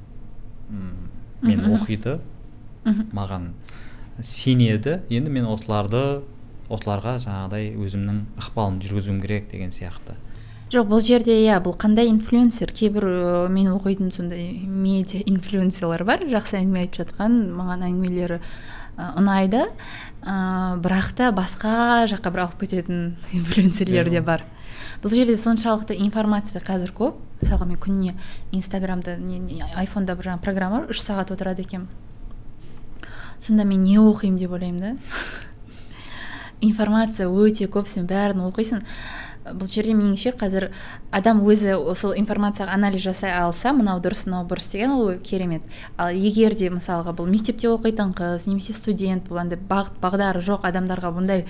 мені 1.42 1.76
оқиды 1.76 2.20
маған 2.86 3.52
сенеді 4.22 5.02
енді 5.10 5.32
мен 5.32 5.48
осыларды 5.52 6.22
осыларға 6.70 7.18
жаңағыдай 7.24 7.74
өзімнің 7.76 8.22
ықпалымды 8.40 8.88
жүргізуім 8.88 9.22
керек 9.22 9.50
деген 9.52 9.72
сияқты. 9.72 10.16
Жоқ 10.74 10.88
бұл 10.90 11.04
жерде 11.06 11.36
иә 11.44 11.60
бұл 11.62 11.76
қандай 11.78 12.08
инфлюенсер? 12.10 12.72
Кейбір 12.74 13.06
ә, 13.06 13.48
мен 13.54 13.68
оқитын 13.76 14.10
сондай 14.14 14.56
медиа 14.66 15.22
инфлюенсерлер 15.30 16.02
бар. 16.08 16.24
Жақсы 16.26 16.58
әңгіме 16.58 16.82
айтып 16.88 17.04
жатқан 17.04 17.36
маған 17.54 17.84
әңгімелері 17.92 18.40
ұнайды. 19.20 19.68
Ә, 20.26 20.38
бірақ 20.82 21.12
та 21.20 21.30
басқа 21.36 22.08
жаққа 22.10 22.34
бір 22.34 22.46
алып 22.48 22.64
кететін 22.64 23.04
инфлюенсерлер 23.38 24.10
де 24.10 24.24
бар. 24.26 24.48
Бұл 25.04 25.14
жерде 25.14 25.38
соншалықты 25.38 26.00
информация 26.02 26.64
қазір 26.66 26.96
көп. 26.98 27.22
Мысалға 27.44 27.70
мен 27.70 27.78
күніне 27.78 28.16
инстаграмда 28.56 29.20
не, 29.22 29.38
не 29.38 29.62
айфонда 29.76 30.16
бір 30.18 30.32
жаңағы 30.32 30.46
программа 30.48 30.82
бар 30.82 30.96
үш 30.96 31.04
сағат 31.06 31.36
отырады 31.36 31.68
екенмін. 31.68 31.90
Сонда 33.38 33.68
мен 33.68 33.84
не 33.86 34.00
оқимын 34.02 34.40
деп 34.42 34.58
ойлаймын 34.58 34.80
да? 34.82 34.96
Информация 36.66 37.28
өте 37.30 37.68
көп 37.68 37.92
сен 37.92 38.08
бәрін 38.10 38.48
оқисың. 38.48 38.82
Бұл 39.44 39.68
жерде 39.68 39.96
меніңше 39.98 40.34
қазір 40.40 40.70
адам 41.12 41.42
өзі 41.44 41.76
сол 42.00 42.14
информацияға 42.20 42.76
анализ 42.78 43.04
жасай 43.04 43.34
алса 43.36 43.74
мынау 43.76 44.00
дұрыс 44.04 44.26
мынау 44.28 44.48
бұрыс 44.48 44.70
деген 44.72 44.96
ол 44.96 45.18
керемет. 45.20 45.64
Ал 45.98 46.16
егер 46.16 46.56
де 46.56 46.70
мысалға 46.72 47.16
бұл 47.18 47.28
мектепте 47.32 47.68
оқитын 47.72 48.14
қыз 48.16 48.48
немесе 48.48 48.76
студент 48.78 49.28
бұл 49.28 49.42
андай 49.44 49.60
бағыт 49.60 50.00
бағдары 50.04 50.44
жоқ 50.44 50.64
адамдарға 50.70 51.12
бұндай 51.18 51.46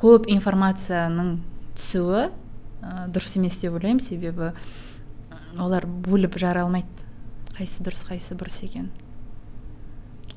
көп 0.00 0.28
информацияның 0.28 1.38
түсуі 1.78 2.28
ә, 2.28 3.08
дұрыс 3.08 3.38
емес 3.40 3.58
деп 3.62 3.78
ойлаймын. 3.78 4.04
Себебі 4.04 4.52
олар 5.56 5.88
бөліп 5.88 6.36
жара 6.38 6.66
алмайды. 6.66 7.08
Қайсысы 7.56 7.88
дұрыс 7.88 8.04
қайсысы 8.10 8.36
бұрыс 8.36 8.60
екенін 8.68 8.92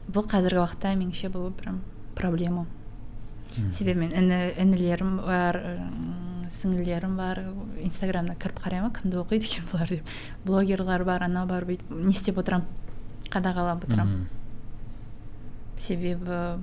бұл 0.09 0.25
қазіргі 0.29 0.63
уақытта 0.63 0.95
меніңше 0.97 1.29
бұл 1.33 1.51
прям 1.53 1.81
проблема. 2.17 2.65
Себебі 3.73 3.99
мен 3.99 4.11
іні, 4.15 4.39
інілерім 4.57 5.17
бар 5.25 5.59
сіңілілерім 6.49 7.15
бар 7.17 7.41
инстаграмда 7.83 8.35
кіріп 8.39 8.59
қараймын 8.63 8.93
кімді 8.95 9.21
оқиды 9.21 9.45
екен 9.49 9.67
бұлар 9.71 9.89
деп. 9.89 10.11
Блогерлар 10.45 11.03
бар 11.05 11.25
анау 11.27 11.47
бар 11.49 11.65
бүйтіп 11.69 11.91
не 11.93 12.13
істеп 12.13 12.39
отырамын 12.41 12.65
қадағалап 13.29 13.85
отырамын. 13.85 14.25
Себебі 15.77 16.61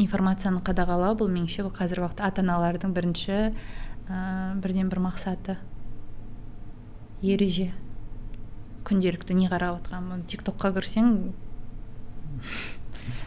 информацияны 0.00 0.60
қадағалау 0.64 1.16
бұл 1.20 1.30
меніңше 1.32 1.64
бұл 1.64 1.72
қазіргі 1.76 2.04
уақытта 2.04 2.28
ата 2.28 2.44
аналардың 2.44 2.92
бірінші 2.96 3.32
ә, 4.08 4.54
бірден 4.60 4.90
бір 4.92 5.00
мақсаты. 5.06 5.56
Ереже. 7.22 7.70
Күнделікті 8.84 9.36
не 9.38 9.48
қарап 9.48 9.80
отырған 9.80 10.26
тик 10.28 10.44
токқа 10.44 10.74
кірсең 10.76 11.14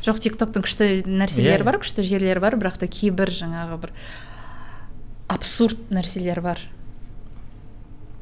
жоқ 0.07 0.21
тик 0.23 0.37
токтың 0.39 0.63
күшті 0.65 0.87
нәрселері 1.05 1.61
Иә. 1.61 1.67
бар 1.67 1.77
күшті 1.83 2.03
жерлері 2.07 2.39
бар 2.43 2.55
бірақ 2.57 2.79
та 2.81 2.87
кейбір 2.87 3.29
жаңағы 3.35 3.77
бір 3.83 3.91
абсурд 5.27 5.89
нәрселер 5.91 6.41
бар. 6.41 6.59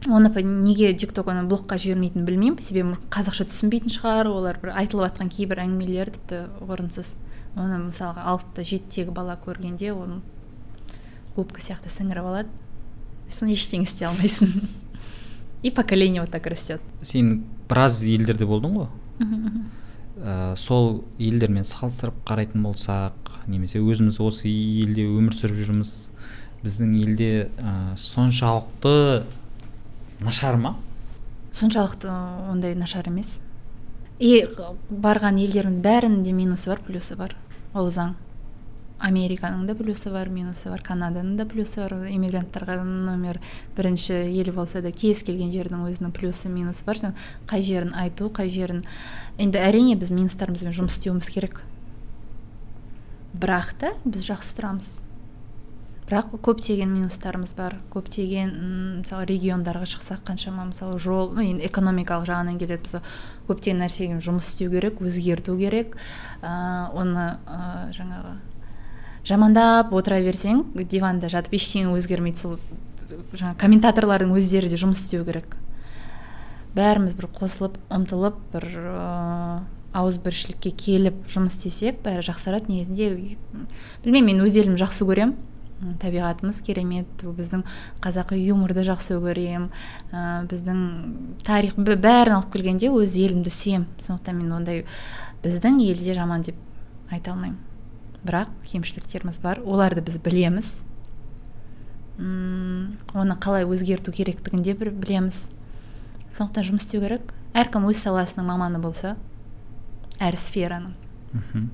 Оны 0.06 0.30
неге 0.44 0.94
тик 0.94 1.14
ток 1.14 1.28
оны 1.34 1.46
блокқа 1.50 1.78
жібермейтінін 1.82 2.26
білмеймін. 2.28 2.60
Себебі 2.62 2.98
қазақша 3.10 3.48
түсінбейтін 3.50 3.94
шығар 3.94 4.30
олар 4.30 4.60
бір 4.62 4.74
айтылып 4.78 5.08
жатқан 5.10 5.32
кейбір 5.34 5.64
әңгімелер 5.66 6.12
тіпті 6.14 6.42
орынсыз. 6.62 7.16
Оны 7.56 7.80
мысалға 7.88 8.26
алтыда 8.34 8.66
жетідегі 8.68 9.14
бала 9.16 9.38
көргенде 9.42 9.94
оны 9.96 10.20
губка 11.36 11.62
сияқты 11.62 11.90
сіңіріп 11.90 12.28
алады. 12.30 12.50
Сосын 13.30 13.50
ештеңе 13.56 13.88
істей 13.88 14.06
алмайсың. 14.08 14.70
И 15.64 15.72
поколение 15.72 16.22
вот 16.22 16.30
так 16.30 16.46
растет. 16.46 16.82
Сен 17.02 17.44
біраз 17.68 18.04
елдерде 18.04 18.46
болдың 18.46 18.76
ғой? 18.78 18.88
Ә, 20.18 20.56
сол 20.58 21.04
елдермен 21.20 21.66
салыстырып 21.68 22.18
қарайтын 22.28 22.64
болсақ 22.66 23.14
немесе 23.48 23.82
өзіміз 23.84 24.20
осы 24.24 24.50
елде 24.50 25.06
өмір 25.10 25.36
сүріп 25.36 25.62
жүрміз 25.68 25.94
біздің 26.64 26.94
елде 27.04 27.32
ә, 27.60 27.96
соншалықты 28.00 29.24
нашар 30.20 30.58
ма? 30.58 30.76
Соншалықты 31.54 32.10
ондай 32.52 32.76
нашар 32.76 33.08
емес. 33.12 33.40
И 34.20 34.46
барған 34.90 35.40
елдеріміз 35.44 35.82
бәрінің 35.84 36.24
де 36.24 36.32
минусы 36.36 36.72
бар 36.72 36.82
плюсы 36.86 37.18
бар. 37.20 37.36
Ол 37.74 37.92
заң. 37.92 38.16
Американың 39.00 39.66
да 39.68 39.76
плюсы 39.76 40.10
бар 40.12 40.30
минусы 40.32 40.70
бар 40.72 40.82
канаданың 40.86 41.36
да 41.38 41.46
плюсы 41.46 41.82
бар. 41.82 42.08
Иммигранттарға 42.10 42.78
номер 42.84 43.42
бірінші 43.76 44.22
ел 44.32 44.52
болса 44.56 44.82
да 44.82 44.92
кез 44.92 45.24
келген 45.24 45.52
жердің 45.52 45.84
өзінің 45.90 46.14
плюсы 46.16 46.50
минусы 46.50 46.86
бар. 46.88 47.00
Сен 47.00 47.16
қай 47.50 47.64
жерін 47.66 47.94
айту 47.94 48.30
қай 48.30 48.50
жерін 48.50 48.86
енді 49.38 49.60
әрине 49.60 49.98
біз 50.00 50.14
минустарымызбен 50.16 50.76
жұмыс 50.76 50.96
істеуіміз 50.96 51.32
керек. 51.34 51.60
Бірақ 53.36 53.76
та 53.82 53.92
біз 54.06 54.24
жақсы 54.30 54.56
тұрамыз. 54.56 54.94
Бірақ 56.06 56.36
көптеген 56.46 56.88
минустарымыз 56.94 57.56
бар. 57.58 57.80
Көптеген 57.92 58.52
мысалы 59.02 59.26
региондарға 59.28 59.90
шықсақ 59.90 60.22
қаншама 60.30 60.70
мысалы 60.70 61.00
жол 61.02 61.34
ну 61.36 61.44
енді 61.44 61.66
экономикалық 61.68 62.30
жағынан 62.30 62.60
келетін 62.62 62.86
болса 62.86 63.02
көптеген 63.50 63.82
нәрсеге 63.84 64.20
жұмыс 64.24 64.54
істеу 64.54 64.72
керек 64.72 65.02
өзгерту 65.02 65.58
керек. 65.58 65.98
Ә, 66.46 66.94
оны 66.94 67.26
ә, 67.50 67.90
жаңағы 67.98 68.38
жамандап 69.26 69.94
отыра 69.94 70.20
берсең 70.22 70.64
диванда 70.86 71.30
жатып 71.34 71.58
ештеңе 71.58 71.94
өзгермейді 71.96 72.42
сол 72.42 72.60
жаңағы 73.36 73.58
комментаторлардың 73.62 74.34
өздері 74.38 74.70
де 74.72 74.80
жұмыс 74.82 75.06
істеу 75.06 75.26
керек. 75.26 75.56
Бәріміз 76.76 77.16
бір 77.16 77.30
қосылып 77.38 77.80
ұмтылып 77.94 78.38
бір 78.54 78.70
ыыы 78.76 79.64
ауызбіршілікке 79.96 80.72
келіп 80.76 81.22
жұмыс 81.32 81.56
істесек 81.56 82.02
бәрі 82.04 82.26
жақсарады 82.28 82.72
негізінде. 82.72 83.38
Білмеймін 84.04 84.42
мен 84.42 84.46
өз 84.46 84.58
елімді 84.60 84.84
жақсы 84.84 85.08
көремін. 85.08 85.36
Табиғатымыз 86.02 86.62
керемет 86.64 87.24
біздің 87.24 87.66
қазақи 88.04 88.40
юморды 88.40 88.86
жақсы 88.88 89.18
көремін 89.20 89.70
ә, 90.12 90.44
біздің 90.48 90.84
тарих 91.44 91.76
бәрін 91.76 92.38
алып 92.38 92.54
келгенде 92.54 92.92
өз 92.92 93.18
елімді 93.20 93.52
сүйемін. 93.52 93.88
Сондықтан 94.00 94.40
мен 94.40 94.56
ондай 94.56 94.86
біздің 95.44 95.82
елде 95.84 96.16
жаман 96.16 96.48
деп 96.48 96.60
айта 97.12 97.36
алмаймын. 97.36 97.60
Бірақ 98.26 98.52
кемшіліктеріміз 98.72 99.40
бар 99.44 99.62
оларды 99.66 100.02
біз 100.06 100.18
білеміз. 100.26 100.82
М, 102.20 102.98
оны 103.14 103.38
қалай 103.40 103.66
өзгерту 103.68 104.12
керектігін 104.16 104.64
де 104.66 104.74
білеміз. 104.74 105.50
Сондықтан 106.38 106.68
жұмыс 106.68 106.86
істеу 106.88 107.04
керек. 107.04 107.32
Әркім 107.56 107.88
өз 107.88 108.02
саласының 108.04 108.50
маманы 108.50 108.82
болса 108.84 109.16
әр 110.20 110.36
сфераның. 110.40 110.96
Мхм. 111.36 111.70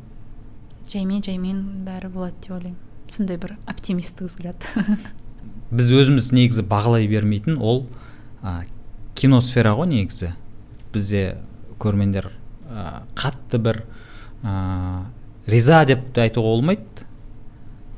Жаймен 0.91 1.23
жаймен 1.25 1.61
бәрі 1.85 2.09
болады 2.13 2.35
деп 2.41 2.57
ойлаймын. 2.57 2.79
Сондай 3.09 3.37
бір 3.37 3.55
оптимистік 3.69 4.27
взгляд. 4.27 4.67
Біз 5.71 5.89
өзіміз 5.93 6.31
негізі 6.35 6.65
бағалай 6.67 7.07
бермейтін 7.07 7.57
ол 7.61 7.85
ә, 8.43 8.65
киносфера 9.15 9.73
ғой 9.77 9.87
негізі. 9.93 10.33
Бізде 10.93 11.37
көрермендер 11.79 12.31
ә, 12.67 13.03
қатты 13.15 13.61
бір 13.61 13.83
ә, 14.43 15.05
риза 15.47 15.83
деп 15.85 16.13
те 16.13 16.27
айтуға 16.27 16.53
болмайды. 16.55 17.05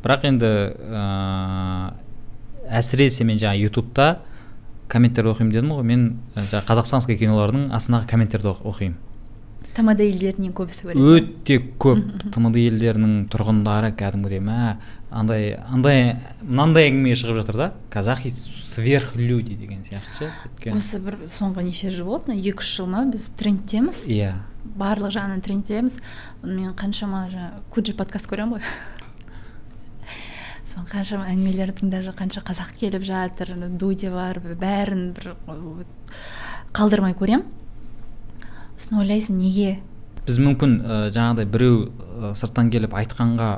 Бірақ 0.04 0.26
енді 0.28 0.50
ә, 0.84 1.94
әсіресе 2.80 3.24
мен 3.28 3.38
жаңағы 3.40 3.64
ютубта 3.70 4.08
комменттерді 4.92 5.32
оқимын 5.32 5.52
дедім 5.54 5.72
ғой. 5.78 5.84
Мен 5.88 6.06
жаңағы 6.36 6.66
қазақстанский 6.68 7.18
кинолардың 7.20 7.70
астындағы 7.76 8.10
комменттерді 8.12 8.52
оқ- 8.52 8.66
оқимын. 8.68 8.98
Тмд 9.74 10.04
елдерінен 10.06 10.54
көбісі 10.54 10.86
көреді. 10.88 11.04
Өте 11.18 11.58
көп 11.82 12.02
тмд 12.34 12.58
елдерінің 12.62 13.14
тұрғындары 13.34 13.90
кәдімгідей 13.98 14.42
мә 14.46 14.76
андай 15.14 15.56
андай 15.66 16.16
мынандай 16.42 16.90
әңгіме 16.92 17.16
шығып 17.18 17.40
жатыр 17.42 17.58
да? 17.58 17.68
Казахи 17.94 18.30
сверхлюди 18.30 19.58
деген 19.58 19.84
сияқты 19.86 20.14
ше? 20.18 20.32
Осы 20.74 21.02
бір 21.02 21.24
соңғы 21.30 21.66
неше 21.66 21.92
жыл 21.94 22.10
болды 22.10 22.32
мына 22.32 22.42
екі 22.42 22.62
үш 22.62 22.74
жыл 22.78 22.90
ма? 22.90 23.06
Біз 23.10 23.30
трендтеміз. 23.40 24.04
Иә. 24.10 24.36
Барлық 24.78 25.14
жағынан 25.18 25.42
трендтеміз. 25.46 25.98
Мен 26.44 26.74
қаншама 26.78 27.26
жаңағы 27.34 27.64
куджи 27.74 27.98
подкаст 27.98 28.30
көремін 28.30 28.58
ғой. 28.58 28.70
Соның 30.74 30.88
қаншама 30.90 31.28
әңгімелерін 31.34 31.82
тыңдап 31.82 32.16
қанша 32.18 32.46
қазақ 32.46 32.78
келіп 32.80 33.04
жатыр 33.06 33.54
дудя 33.78 34.10
бар 34.14 34.40
бәрін 34.42 35.12
бір 35.18 35.34
қалдырмай 36.74 37.14
көремін. 37.18 37.46
Сосын 38.78 39.02
ойлайсың 39.04 39.38
неге? 39.40 39.80
Біз 40.24 40.40
мүмкін 40.40 40.78
ә, 40.82 41.02
жаңағыдай 41.14 41.50
біреу 41.52 41.80
ә, 41.90 42.34
сырттан 42.40 42.72
келіп 42.74 42.96
айтқанға 42.96 43.50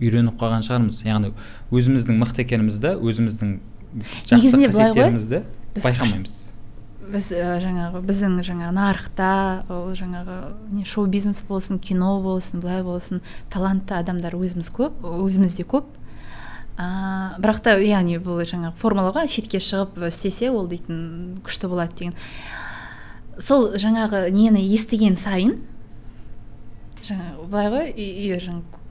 үйреніп 0.00 0.38
қалған 0.40 0.64
шығармыз. 0.66 1.02
Яғни 1.06 1.34
өзіміздің 1.74 2.18
мықты 2.22 2.44
екенімізді 2.46 2.94
өзіміздің 2.98 3.52
жақсы 4.24 4.40
Негізінде 4.40 4.70
былай 4.72 4.90
ғой, 4.90 5.04
қасиеттерімізді 5.04 5.42
байқамаймыз. 5.84 6.38
Біз 7.04 7.28
ә, 7.36 7.58
жаңағы 7.60 8.00
біздің 8.08 8.38
жаңағы 8.48 8.74
нарықта 8.74 9.28
ол 9.68 9.92
жаңағы 9.94 10.38
не 10.72 10.86
шоу 10.88 11.04
бизнес 11.12 11.42
болсын 11.46 11.78
кино 11.78 12.16
болсын 12.24 12.64
былай 12.64 12.82
болсын 12.82 13.20
талантты 13.52 13.94
адамдар 14.00 14.34
өзіміз 14.34 14.72
көп 14.72 15.04
өзімізде 15.04 15.68
көп. 15.68 15.92
Ә, 16.74 17.36
бірақ 17.38 17.60
та 17.62 17.76
яғни 17.78 18.16
бұл 18.18 18.40
жаңағы 18.42 18.74
формула 18.80 19.12
ғой 19.14 19.28
шетке 19.30 19.60
шығып 19.62 20.00
істесе 20.08 20.50
ол 20.50 20.66
дейтін 20.66 21.36
күшті 21.44 21.68
болады 21.70 22.00
деген. 22.00 22.16
Сол 23.38 23.72
жаңағы 23.80 24.26
нені 24.34 24.62
естіген 24.74 25.16
сайын 25.20 25.58
жаңағы 27.04 27.48
былай 27.50 27.70
ғой 27.74 27.92
үй, 27.94 28.34
жаңағы 28.40 28.82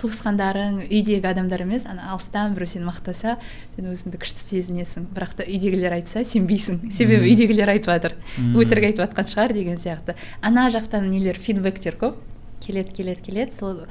туысқандарың 0.00 0.78
үйдегі 0.86 1.26
адамдар 1.28 1.64
емес 1.66 1.86
ана 1.88 2.10
алыстан 2.14 2.54
біреу 2.56 2.70
сені 2.70 2.86
мақтаса 2.88 3.36
сен 3.74 3.90
өзіңді 3.90 4.20
күшті 4.22 4.44
сезінесің. 4.46 5.08
Бірақ 5.12 5.34
та 5.40 5.46
үйдегілер 5.46 5.96
айтса 5.98 6.22
сенбейсің. 6.24 6.90
Себебі 6.94 7.28
үйдегілер 7.28 7.74
айтып 7.74 7.92
жатыр. 7.92 8.16
Өтірік 8.56 8.88
айтып 8.90 9.04
жатқан 9.04 9.30
шығар 9.32 9.56
деген 9.56 9.80
сияқты. 9.82 10.16
Ана 10.40 10.68
жақтан 10.72 11.08
нелер 11.10 11.36
фидбэктер 11.36 11.98
көп? 12.00 12.20
Келеді 12.64 12.96
келеді 12.96 13.26
келеді. 13.28 13.56
Сол 13.56 13.84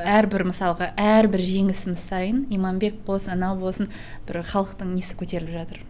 әрбір 0.00 0.48
мысалға 0.50 0.92
әрбір 0.98 1.44
жеңісіміз 1.44 2.06
сайын 2.10 2.44
иманбек 2.50 2.98
болсын 3.06 3.36
анау 3.36 3.58
болсын 3.60 3.90
бір 4.28 4.42
халықтың 4.50 4.94
несі 4.96 5.18
көтеріліп 5.20 5.58
жатыр? 5.60 5.82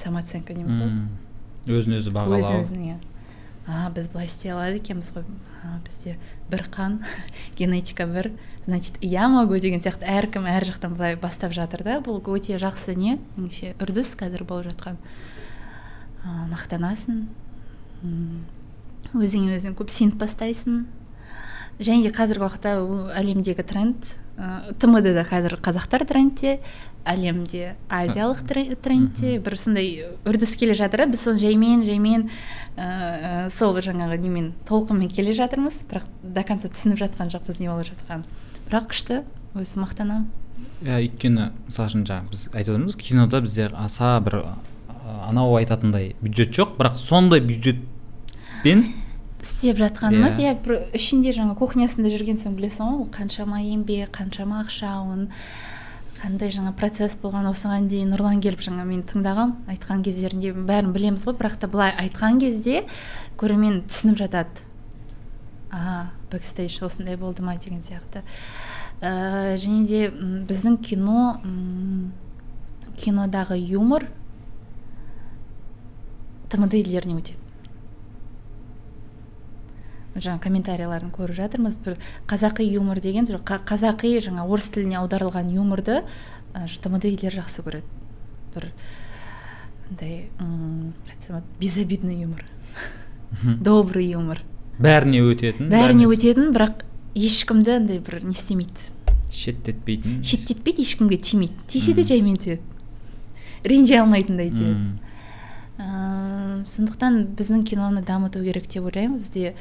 Самооценка 0.00 0.56
дейміз 0.56 0.74
ғой. 0.74 0.94
Өзін 1.78 1.98
өзі 2.00 2.12
бағалау. 2.14 2.60
Өзін 2.62 2.84
иә. 2.86 2.98
А 3.70 3.90
біз 3.94 4.08
былай 4.10 4.26
істей 4.26 4.50
алады 4.50 4.80
екенбіз 4.80 5.12
ғой 5.14 5.26
бізде 5.84 6.16
бір 6.50 6.64
қан 6.72 7.00
генетика 7.58 8.06
бір 8.06 8.32
значит 8.66 8.96
я 9.00 9.28
могу 9.28 9.58
деген 9.58 9.82
сияқты 9.84 10.08
әркім 10.08 10.48
әр 10.50 10.66
жақтан 10.66 10.96
былай 10.96 11.16
бастап 11.16 11.52
жатыр 11.52 11.84
да. 11.86 11.98
Бұл 12.00 12.22
өте 12.34 12.58
жақсы 12.58 12.96
не 12.96 13.18
меніңше 13.36 13.76
үрдіс 13.78 14.14
қазір 14.18 14.44
болып 14.48 14.72
жатқан. 14.72 14.98
А, 16.24 16.46
мақтанасың 16.50 17.28
өзіңе 19.14 19.58
өзің 19.58 19.76
көп 19.78 19.92
сеніп 19.92 20.18
бастайсың. 20.20 20.86
Және 21.80 22.04
де 22.04 22.10
қазіргі 22.12 22.44
уақытта 22.44 22.74
әлемдегі 23.16 23.64
тренд 23.64 24.10
тмд 24.80 25.12
да 25.14 25.24
қазір 25.28 25.58
қазақтар 25.60 26.06
трендте. 26.08 26.58
Әлемде 27.08 27.74
азиялық 27.88 28.42
тре- 28.48 28.76
трендте 28.76 29.38
бір 29.40 29.56
сондай 29.56 30.06
үрдіс 30.28 30.52
келе 30.60 30.74
жатыр 30.78 31.06
біз 31.10 31.22
соны 31.24 31.40
жаймен 31.40 31.84
жаймен 31.86 32.28
ә, 32.76 33.48
сол 33.50 33.78
жаңағы 33.80 34.18
немен 34.20 34.52
толқынмен 34.68 35.08
келе 35.12 35.32
жатырмыз 35.34 35.82
бірақ 35.90 36.04
до 36.22 36.42
конца 36.44 36.68
түсініп 36.68 37.00
жатқан 37.00 37.32
жоқпыз 37.32 37.60
не 37.60 37.68
болып 37.72 37.88
жатқанын. 37.92 38.24
Бірақ 38.68 38.90
күшті 38.92 39.22
өзім 39.56 39.84
мақтанамын 39.86 40.28
иә 40.84 41.00
өйткені 41.06 41.50
мысалы 41.68 41.88
үшін 41.88 42.04
жаңағы 42.08 42.30
біз 42.30 42.42
айтып 42.52 42.74
отырмыз 42.76 42.96
кинода 43.00 43.40
бізде 43.44 43.70
аса 43.74 44.20
бір 44.24 44.42
анау 45.26 45.56
айтатындай 45.56 46.14
бюджет 46.20 46.52
жоқ 46.56 46.76
бірақ 46.78 46.96
сондай 47.00 47.40
бюджетпен 47.40 48.84
істеп 49.42 49.78
жатқанымыз 49.80 50.36
Иә. 50.38 50.52
иә 50.52 50.62
бір 50.64 50.82
ішінде 50.96 51.32
жаңа 51.32 51.56
кухнясында 51.56 52.12
жүрген 52.12 52.36
соң 52.40 52.56
білесің 52.60 52.90
ғой 52.92 53.00
ол 53.00 53.08
қаншама 53.12 53.60
еңбек 53.64 54.12
қаншама 54.12 54.60
ақша 54.66 54.92
оның 55.00 55.30
қандай 56.20 56.52
жаңа 56.52 56.72
процесс 56.76 57.16
болған 57.20 57.48
осыған 57.48 57.86
дейін 57.88 58.12
нұрлан 58.12 58.42
келіп 58.44 58.60
жаңа 58.64 58.84
мен 58.84 59.00
тыңдағам 59.08 59.54
айтқан 59.72 60.02
кездерінде 60.04 60.52
бәрін 60.52 60.92
білеміз 60.92 61.24
ғой 61.24 61.36
бірақ 61.38 61.56
та 61.62 61.68
былай 61.72 61.94
айтқан 61.96 62.40
кезде 62.42 62.84
көрермен 63.40 63.82
түсініп 63.88 64.20
жатады. 64.20 64.66
А 65.70 66.10
бэкстейдж 66.30 66.82
осындай 66.84 67.16
болды 67.16 67.42
ма? 67.42 67.56
деген 67.56 67.80
сияқты. 67.80 68.22
Ә, 69.00 69.56
және 69.56 69.86
де 69.88 70.10
біздің 70.10 70.80
кино 70.84 71.40
кинодағы 73.00 73.56
юмор 73.56 74.04
тмд 76.50 76.74
елдеріне 76.82 77.16
өтеді. 77.22 77.49
Жаңа 80.20 80.40
комментарийларын 80.44 81.10
көріп 81.14 81.36
жатырмыз. 81.36 81.76
Бір 81.84 81.98
қазақи 82.28 82.66
юмор 82.68 83.00
деген 83.00 83.26
қазақи 83.26 84.20
жаңа 84.20 84.46
орыс 84.46 84.70
тіліне 84.70 85.00
аударылған 85.00 85.50
юморды 85.54 86.02
тмд 86.54 87.04
елдері 87.10 87.40
жақсы 87.40 87.64
көреді. 87.66 87.84
Бір 88.54 88.70
андай 89.90 90.30
айтсам 91.10 91.36
болады, 91.36 91.46
безобидный 91.60 92.22
юмор. 92.22 92.44
Добрый 93.60 94.10
юмор. 94.10 94.42
Бәріне 94.78 95.20
өтетін 95.22 95.70
бәріне 95.70 96.06
өтетін. 96.08 96.52
бірақ 96.54 96.82
ешкімді 97.14 97.76
андай 97.76 97.98
бір 97.98 98.24
не 98.24 98.32
істемейді. 98.32 98.90
Шеттетпейтін. 99.30 100.22
Шеттетпейді 100.24 100.82
ешкімге 100.82 101.16
тимейді. 101.16 101.54
Тисе 101.68 101.92
де 101.94 102.02
жаймен 102.02 102.36
тиеді 102.36 102.62
ренжи 103.64 103.98
алмайтындай 104.00 104.50
тиеді 104.50 104.98
сондықтан 106.70 107.22
біздің 107.38 107.64
киноны 107.68 108.02
дамыту 108.04 108.42
керек 108.44 108.66
деп 108.68 108.84
ойлаймын. 108.84 109.18
Бізде 109.20 109.54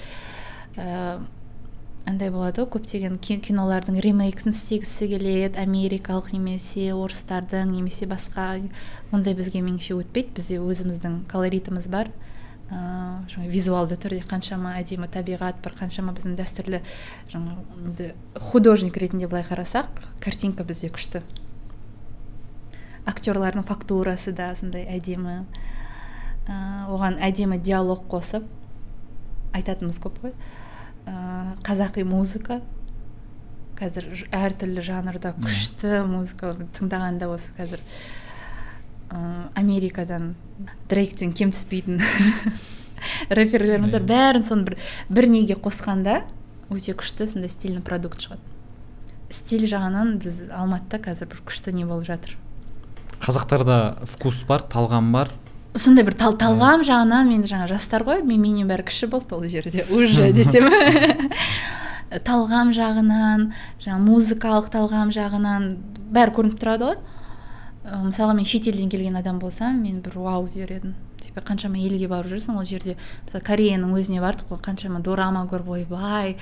андай 0.79 2.31
болады 2.31 2.63
ғой 2.63 2.69
көптеген 2.77 3.19
ки- 3.21 3.39
кинолардың 3.43 3.99
ремейкін 4.01 4.53
істегісі 4.53 5.09
келеді 5.11 5.59
америкалық 5.59 6.31
немесе 6.33 6.89
орыстардың 6.95 7.73
немесе 7.75 8.07
басқа 8.09 8.63
ондай 9.11 9.35
бізге 9.35 9.61
меніңше 9.61 9.97
өтпейді. 9.99 10.33
Бізде 10.39 10.59
өзіміздің 10.63 11.25
колоритіміз 11.29 11.89
бар. 11.91 12.11
Ыыы 12.69 13.25
жаңа 13.33 13.47
визуалды 13.49 13.97
түрде 13.97 14.21
қаншама 14.29 14.75
әдемі 14.77 15.09
табиғат 15.09 15.57
бір 15.65 15.73
қаншама 15.79 16.13
біздің 16.13 16.35
дәстүрлі 16.37 16.83
жаңағы 17.31 18.11
художник 18.51 18.97
ретінде 19.01 19.25
былай 19.27 19.41
қарасақ 19.43 19.89
картинка 20.21 20.63
бізде 20.63 20.91
күшті. 20.93 21.23
Актерлардың 23.09 23.65
фактурасы 23.65 24.31
да 24.37 24.51
сондай 24.53 24.85
әдемі. 24.85 25.41
Ә, 26.45 26.85
оған 26.93 27.17
әдемі 27.25 27.57
диалог 27.57 28.05
қосып 28.09 28.45
айтатынымыз 29.57 29.97
көп 30.05 30.21
қой. 30.21 30.33
Ә, 31.09 31.55
қазақи 31.65 32.05
музыка. 32.07 32.61
Қазір 33.79 34.27
әртүрлі 34.35 34.83
жанрда 34.83 35.33
күшті 35.39 36.03
музыка 36.07 36.53
тыңдағанда 36.77 37.29
осы 37.31 37.53
қазір 37.57 37.81
ә, 39.09 39.49
америкадан 39.59 40.33
дрейктен 40.91 41.33
кем 41.33 41.53
түспейтін 41.55 42.03
рэперлеріміз 43.29 43.95
бар. 43.97 44.07
Бәрін 44.09 44.45
соны 44.45 44.67
бір 44.67 44.77
бір 45.09 45.29
неге 45.31 45.57
қосқанда 45.59 46.21
өте 46.69 46.93
күшті 46.97 47.27
сондай 47.29 47.51
стильный 47.51 47.81
продукт 47.85 48.21
шығады. 48.25 48.43
Стиль 49.33 49.67
жағынан 49.69 50.17
біз 50.21 50.43
алматыда 50.53 51.01
қазір 51.09 51.31
бір 51.33 51.43
күшті 51.49 51.73
не 51.77 51.85
болып 51.87 52.09
жатыр. 52.09 52.35
Қазақтарда 53.23 53.99
вкус 54.15 54.43
бар 54.47 54.65
талғам 54.67 55.11
бар. 55.13 55.31
Сондай 55.75 56.05
бір 56.07 56.15
тал 56.17 56.33
талғам 56.39 56.81
жағынан 56.85 57.29
мен 57.29 57.43
жаңа 57.45 57.67
жастар 57.69 58.03
ғой 58.07 58.23
мен 58.25 58.41
менен 58.41 58.69
бәрі 58.69 58.87
кіші 58.89 59.09
болды 59.11 59.35
ол 59.35 59.45
жерде 59.45 59.85
уже 59.89 60.31
десем. 60.33 60.69
Талғам 62.25 62.71
жағынан 62.73 63.51
жаңа 63.83 63.99
музыкалық 64.01 64.71
талғам 64.73 65.11
жағынан 65.13 65.75
бәрі 66.09 66.33
көрініп 66.39 66.57
тұрады 66.57 66.87
ғой. 66.87 66.97
Мысалы 67.85 68.33
мен 68.37 68.47
шетелден 68.49 68.89
келген 68.89 69.19
адам 69.19 69.37
болсам 69.39 69.77
мен 69.83 70.01
бір 70.01 70.17
вау 70.17 70.47
дер 70.49 70.73
едім. 70.73 70.95
Типа 71.21 71.43
қаншама 71.45 71.77
елге 71.77 72.07
барып 72.09 72.33
жүрсің 72.33 72.57
ол 72.57 72.65
жерде 72.65 72.95
мысалы 73.27 73.43
кореяның 73.45 73.93
өзіне 73.93 74.23
бардық 74.23 74.49
қой 74.49 74.63
қаншама 74.65 75.03
дорама 75.05 75.45
көріп 75.51 75.69
ойбай 75.75 76.37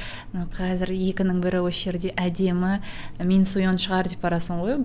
қазір 0.56 0.94
екінің 0.96 1.42
бірі 1.44 1.66
осы 1.68 1.90
жерде 1.90 2.14
әдемі 2.16 2.80
мен 3.20 3.44
суйон 3.44 3.76
шығар 3.82 4.08
деп 4.14 4.24
барасың 4.24 4.64
ғой. 4.64 4.80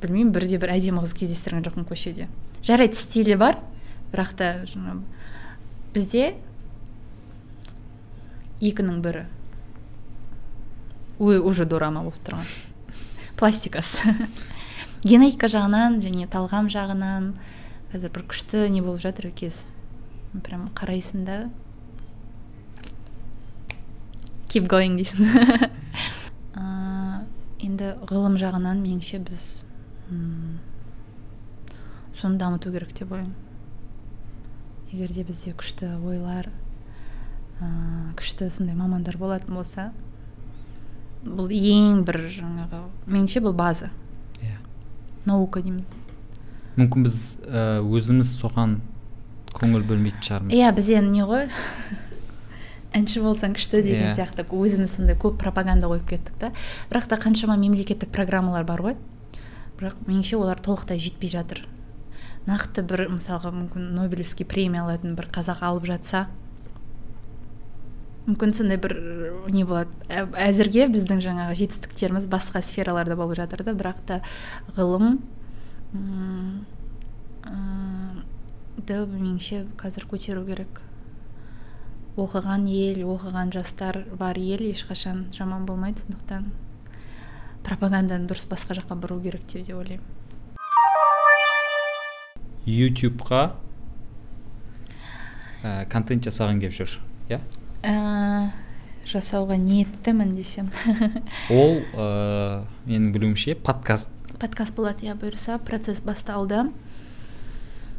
Білмеймін 0.00 0.32
бірде 0.34 0.58
бір 0.60 0.72
әдемі 0.76 1.04
қыз 1.04 1.14
кездестірген 1.16 1.64
жоқпын 1.66 1.86
көшеде. 1.88 2.28
Жарайды 2.64 2.98
стилі 2.98 3.36
бар 3.40 3.60
бірақ 4.12 4.32
та 4.36 4.48
бізде 5.94 6.34
екінің 8.60 9.00
бірі. 9.04 9.26
Ой, 11.20 11.38
уже 11.38 11.66
дорама 11.68 12.02
болып 12.04 12.20
тұрған. 12.24 12.46
Пластикасы. 13.36 14.14
Генетика 15.04 15.48
жағынан 15.52 15.98
және 16.04 16.28
талғам 16.30 16.68
жағынан 16.72 17.34
қазір 17.92 18.12
бір 18.14 18.24
күшті 18.30 18.68
не 18.72 18.80
болып 18.84 19.02
жатыр 19.02 19.30
кез 19.36 19.70
прям 20.44 20.68
қарайсың 20.76 21.24
да. 21.26 21.38
Keep 24.50 24.68
going 24.68 24.96
дейсің. 24.98 25.70
Енді 27.60 27.94
ғылым 28.08 28.38
жағынан 28.40 28.80
меніңше 28.82 29.20
біз 29.24 29.44
соны 32.20 32.38
дамыту 32.38 32.72
керек 32.72 32.92
деп 32.96 33.12
ойлаймын. 33.12 33.34
Егер 34.92 35.12
де 35.14 35.22
бізде 35.24 35.52
күшті 35.54 35.92
ойлар 36.02 36.48
ә, 37.60 37.68
күшті 38.18 38.50
сондай 38.50 38.74
мамандар 38.74 39.16
болатын 39.20 39.54
болса 39.54 39.90
бұл 41.24 41.50
ең 41.52 42.02
бір 42.08 42.18
жаңағы 42.34 42.82
меніңше 43.06 43.42
бұл 43.44 43.54
база. 43.54 43.90
Иә. 44.42 44.56
Наука 45.28 45.62
дейміз 45.62 45.86
мүмкін 46.80 47.04
біз 47.04 47.16
ә, 47.44 47.80
өзіміз 47.84 48.30
соған 48.40 48.78
көңіл 49.54 49.82
бөлмейтін 49.84 50.22
шығармыз. 50.26 50.54
Иә 50.56 50.70
біз 50.74 50.90
енді 50.96 51.18
не 51.18 51.24
ғой? 51.28 51.48
Әнші 52.96 53.20
болсаң 53.22 53.54
күшті 53.58 53.82
деген 53.84 54.10
Иә. 54.10 54.14
сияқты. 54.16 54.46
Өзіміз 54.48 54.96
сондай 54.96 55.18
көп 55.18 55.36
пропаганда 55.38 55.90
қойып 55.90 56.08
кеттік 56.14 56.38
та. 56.40 56.52
Бірақ 56.90 57.06
та 57.10 57.18
қаншама 57.20 57.58
мемлекеттік 57.60 58.10
программалар 58.14 58.64
бар 58.64 58.82
ғой. 58.82 58.96
Бірақ 59.80 60.04
меніңше 60.06 60.36
олар 60.36 60.60
толықтай 60.60 61.00
жетпей 61.00 61.32
жатыр. 61.32 61.64
Нақты 62.46 62.84
бір 62.86 63.08
мысалға 63.16 63.50
мүмкін 63.52 63.90
нобелевский 63.96 64.46
премия 64.48 64.84
алатын 64.84 65.16
бір 65.16 65.28
қазақ 65.32 65.64
алып 65.64 65.88
жатса 65.90 66.28
мүмкін 68.30 68.52
сондай 68.54 68.78
бір 68.80 68.94
не 69.50 69.64
болады 69.64 69.90
Ә- 70.08 70.28
әзірге 70.48 70.86
біздің 70.92 71.22
жаңағы 71.24 71.56
жетістіктеріміз 71.58 72.28
басқа 72.30 72.62
сфераларда 72.62 73.16
болып 73.16 73.38
жатыр 73.40 73.64
да 73.64 73.74
бірақ 73.74 74.02
та 74.06 74.20
ғылым 74.76 75.18
ды 78.86 79.00
меніңше 79.06 79.64
қазір 79.80 80.06
көтеру 80.10 80.44
керек. 80.46 80.82
Оқыған 82.20 82.66
ел 82.68 83.02
оқыған 83.14 83.52
жастар 83.54 84.04
бар 84.18 84.38
ел 84.38 84.62
ешқашан 84.70 85.28
жаман 85.32 85.66
болмайды 85.66 86.04
сондықтан 86.04 86.50
пропаганданы 87.66 88.26
дұрыс 88.30 88.46
басқа 88.50 88.76
жаққа 88.78 88.96
бұру 89.00 89.20
керек 89.22 89.44
деп 89.50 89.66
деп 89.66 89.76
ойлаймын. 89.76 90.04
Ютубқа 92.66 93.54
ә, 95.64 95.86
контент 95.90 96.26
жасағың 96.28 96.60
келіп 96.62 96.76
жүр 96.76 96.96
иә? 97.32 97.40
Ә, 97.82 98.52
жасауға 99.08 99.56
ниеттімін 99.60 100.34
десем. 100.36 100.70
Ол 101.50 101.80
ә, 101.94 102.64
менің 102.86 103.10
білуімше 103.16 103.56
подкаст. 103.56 104.12
Подкаст 104.40 104.76
болады 104.76 105.08
иә 105.08 105.16
бұйырса. 105.20 105.58
Процесс 105.58 106.00
басталды. 106.00 106.68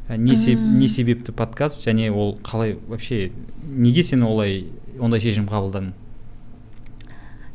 Не, 0.10 0.34
сеп- 0.36 0.60
не 0.60 0.88
себепті 0.88 1.32
подкаст 1.32 1.86
және 1.86 2.10
ол 2.12 2.38
қалай 2.44 2.74
вообще 2.88 3.32
неге 3.64 4.04
сен 4.04 4.24
олай 4.24 4.66
ондай 5.00 5.22
шешім 5.24 5.46
қабылдадың? 5.48 5.94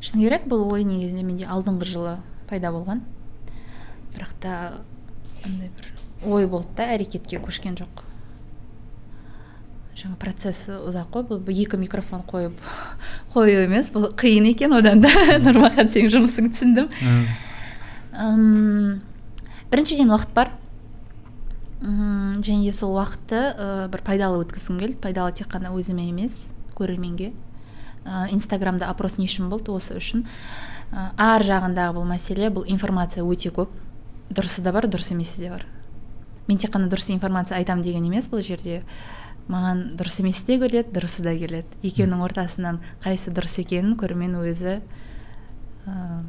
Шыны 0.01 0.24
керек 0.26 0.47
бұл 0.51 0.66
ой 0.72 0.84
негізінде 0.86 1.22
менде 1.26 1.47
алдыңғы 1.51 1.88
жылы 1.88 2.16
пайда 2.51 2.72
болған. 2.74 3.03
Бірақ 4.14 4.34
та 4.40 4.57
андай 5.44 5.70
бір 5.76 5.88
ой 6.26 6.47
болды 6.51 6.76
да 6.76 6.90
әрекетке 6.94 7.40
көшкен 7.42 7.76
жоқ. 7.78 8.05
Жаңа 9.97 10.18
процесс 10.20 10.66
ұзақ 10.68 11.09
қой 11.14 11.24
бұл 11.40 11.62
екі 11.64 11.78
микрофон 11.80 12.20
қойып 12.28 12.59
қою 13.34 13.64
емес 13.64 13.88
бұл 13.94 14.11
қиын 14.12 14.51
екен 14.53 14.76
одан 14.76 15.01
да. 15.01 15.12
Нұрмахан 15.47 15.88
сенің 15.88 16.12
жұмысыңды 16.12 16.53
түсіндім. 16.53 16.90
Ым, 18.16 19.01
біріншіден 19.72 20.12
уақыт 20.12 20.34
бар. 20.36 20.53
М, 21.80 22.42
және 22.44 22.68
де 22.68 22.72
сол 22.76 22.94
уақытты 22.97 23.40
ә, 23.57 23.88
бір 23.92 24.05
пайдалы 24.05 24.44
өткізгім 24.44 24.78
келді. 24.80 25.01
Пайдалы 25.01 25.32
тек 25.36 25.49
қана 25.53 25.72
өзіме 25.76 26.09
емес 26.11 26.53
көрерменге. 26.76 27.32
Инстаграмда 28.32 28.90
опрос 28.90 29.18
не 29.18 29.26
үшін 29.26 29.50
болды 29.50 29.72
осы 29.74 29.96
үшін. 29.98 30.24
Ә, 30.92 31.11
ар 31.16 31.44
жағындағы 31.44 31.96
бұл 31.98 32.07
мәселе 32.09 32.50
бұл 32.54 32.66
информация 32.70 33.24
өте 33.24 33.50
көп. 33.54 33.72
Дұрысы 34.30 34.62
да 34.62 34.72
бар 34.72 34.88
дұрыс 34.90 35.12
емесі 35.14 35.44
де 35.44 35.50
бар. 35.50 35.66
Мен 36.46 36.59
тек 36.59 36.74
қана 36.74 36.90
дұрыс 36.90 37.11
информация 37.14 37.59
айтамын 37.59 37.84
деген 37.84 38.07
емес 38.07 38.28
бұл 38.30 38.44
жерде. 38.46 38.82
Маған 39.48 39.96
дұрыс 39.98 40.20
емес 40.22 40.42
те 40.46 40.59
келеді 40.59 40.94
дұрысы 40.94 41.22
да 41.22 41.34
келеді. 41.38 41.66
Екеуінің 41.82 42.22
ортасынан 42.26 42.80
қайсысы 43.04 43.34
дұрыс 43.34 43.59
екенін 43.62 43.96
көрермен 43.98 44.38
өзі 44.42 44.80
ә, 45.86 46.22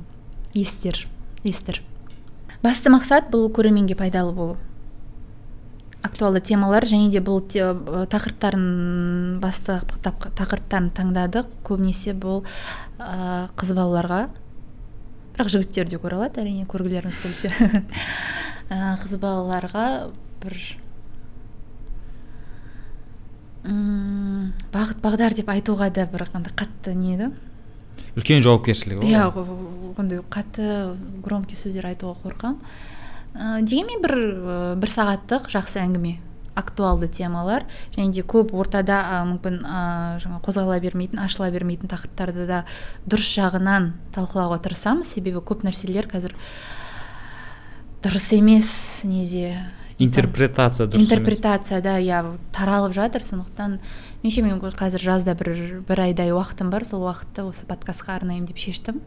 естер 0.54 1.06
естір. 1.44 1.82
Басты 2.64 2.92
мақсат 2.94 3.30
бұл 3.34 3.50
көрерменге 3.54 3.98
пайдалы 3.98 4.34
болу. 4.34 4.58
Актуалды 6.08 6.42
темалар 6.42 6.84
және 6.88 7.12
де 7.14 7.20
бұл 7.22 7.42
те- 7.48 7.62
э, 7.68 8.06
тақырыптарын 8.12 9.40
басты 9.44 9.80
тақырыптарын 10.04 10.90
таңдадық 10.98 11.46
көбінесе 11.68 12.16
бұл 12.18 12.44
ә, 13.00 13.48
қыз 13.60 13.74
балаларға 13.78 14.28
бірақ 15.38 15.52
жігіттер 15.54 15.90
де 15.92 16.00
көре 16.02 16.18
алады 16.18 16.42
әрине 16.42 16.66
көргілеріңіз 16.66 17.22
келсе 17.22 17.52
Ә, 18.68 18.98
қыз 19.00 19.14
балаларға 19.22 19.84
бір 20.44 20.56
м, 23.68 24.52
бағыт 24.74 25.00
бағдар 25.04 25.36
деп 25.38 25.50
айтуға 25.52 25.90
да 25.94 26.06
бір 26.12 26.28
андай 26.34 26.54
қатты 26.58 26.94
не 26.96 27.16
еді 27.16 27.30
үлкен 28.18 28.44
жауапкершілік 28.46 29.02
ғой. 29.02 29.12
иә 29.12 29.96
ондай 29.98 30.20
қатты 30.34 30.98
громкий 31.24 31.56
сөздер 31.60 31.88
айтуға 31.92 32.18
қорқамын 32.24 32.60
ә, 33.38 33.62
дегенмен 33.62 34.02
бір 34.02 34.16
ә, 34.18 34.58
бір 34.82 34.92
сағаттық 34.92 35.52
жақсы 35.54 35.80
әңгіме. 35.86 36.18
Актуалды 36.58 37.06
темалар 37.06 37.68
және 37.94 38.10
де 38.10 38.24
көп 38.26 38.50
ортада 38.58 38.98
ә, 39.06 39.22
мүмкін 39.30 39.60
ә, 39.62 39.82
жаңа 40.24 40.40
қозғала 40.42 40.80
бермейтін 40.82 41.22
ашыла 41.22 41.52
бермейтін 41.54 41.92
тақырыптарды 41.92 42.48
да 42.50 42.64
дұрыс 43.06 43.30
жағынан 43.38 43.92
талқылауға 44.16 44.58
тырысамыз. 44.66 45.06
Себебі 45.06 45.44
көп 45.46 45.62
нәрселер 45.68 46.10
қазір 46.10 46.34
дұрыс 48.02 48.32
емес 48.34 48.72
неде 49.06 49.54
интерпретация 50.02 50.88
дұрыс 50.90 51.06
интерпретация 51.06 51.82
да 51.86 52.00
иә 52.02 52.24
таралып 52.58 52.98
жатыр. 52.98 53.22
Сондықтан 53.22 53.78
меніңше 54.24 54.44
мен 54.46 54.58
қазір 54.62 55.06
жазда 55.14 55.38
бір 55.38 55.84
бір 55.86 56.04
айдай 56.10 56.34
уақытым 56.34 56.74
бар. 56.74 56.86
Сол 56.90 57.06
уақытты 57.06 57.46
осы 57.46 57.70
подкастқа 57.70 58.18
арнаймын 58.18 58.50
деп 58.50 58.58
шештім. 58.58 59.02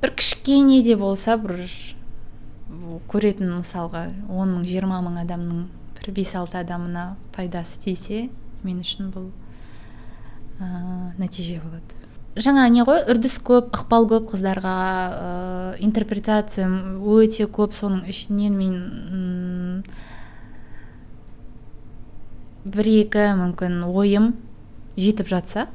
Бір 0.00 0.16
кішкене 0.16 0.82
де 0.82 0.96
болса 0.96 1.36
бір 1.36 1.68
көретін 3.10 3.50
мысалға 3.58 4.06
он 4.28 4.56
мың 4.56 4.66
жиырма 4.68 5.00
мың 5.04 5.20
адамның 5.22 5.64
бір 5.98 6.12
бес 6.16 6.34
алты 6.34 6.58
адамына 6.60 7.16
пайдасы 7.34 7.80
тисе 7.80 8.28
мен 8.62 8.80
үшін 8.82 9.10
бұл 9.14 9.28
ә, 10.60 11.12
нәтиже 11.18 11.60
болады. 11.62 11.98
Жаңа 12.32 12.64
не 12.72 12.80
ғой? 12.86 13.02
Үрдіс 13.12 13.36
көп 13.44 13.74
ықпал 13.76 14.06
көп 14.08 14.30
қыздарға 14.32 14.76
ә, 14.76 15.76
интерпретация 15.84 16.68
өте 17.02 17.44
көп. 17.44 17.74
Соның 17.76 18.06
ішінен 18.08 18.56
мен 18.56 19.84
бір 22.64 22.88
екі 22.88 23.28
мүмкін 23.36 23.82
ойым 23.90 24.32
жетіп 24.96 25.28
жатса 25.28 25.68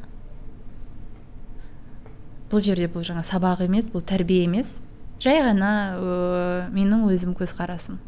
бұл 2.51 2.63
жерде 2.63 2.87
бұл 2.89 3.03
жаңа 3.03 3.25
сабақ 3.27 3.65
емес 3.65 3.89
бұл 3.91 4.01
тәрбие 4.07 4.45
емес. 4.47 4.77
Жай 5.23 5.41
ғана 5.45 5.71
ә, 5.97 6.69
менің 6.73 7.07
өзім 7.11 7.33
көзқарасым. 7.37 7.99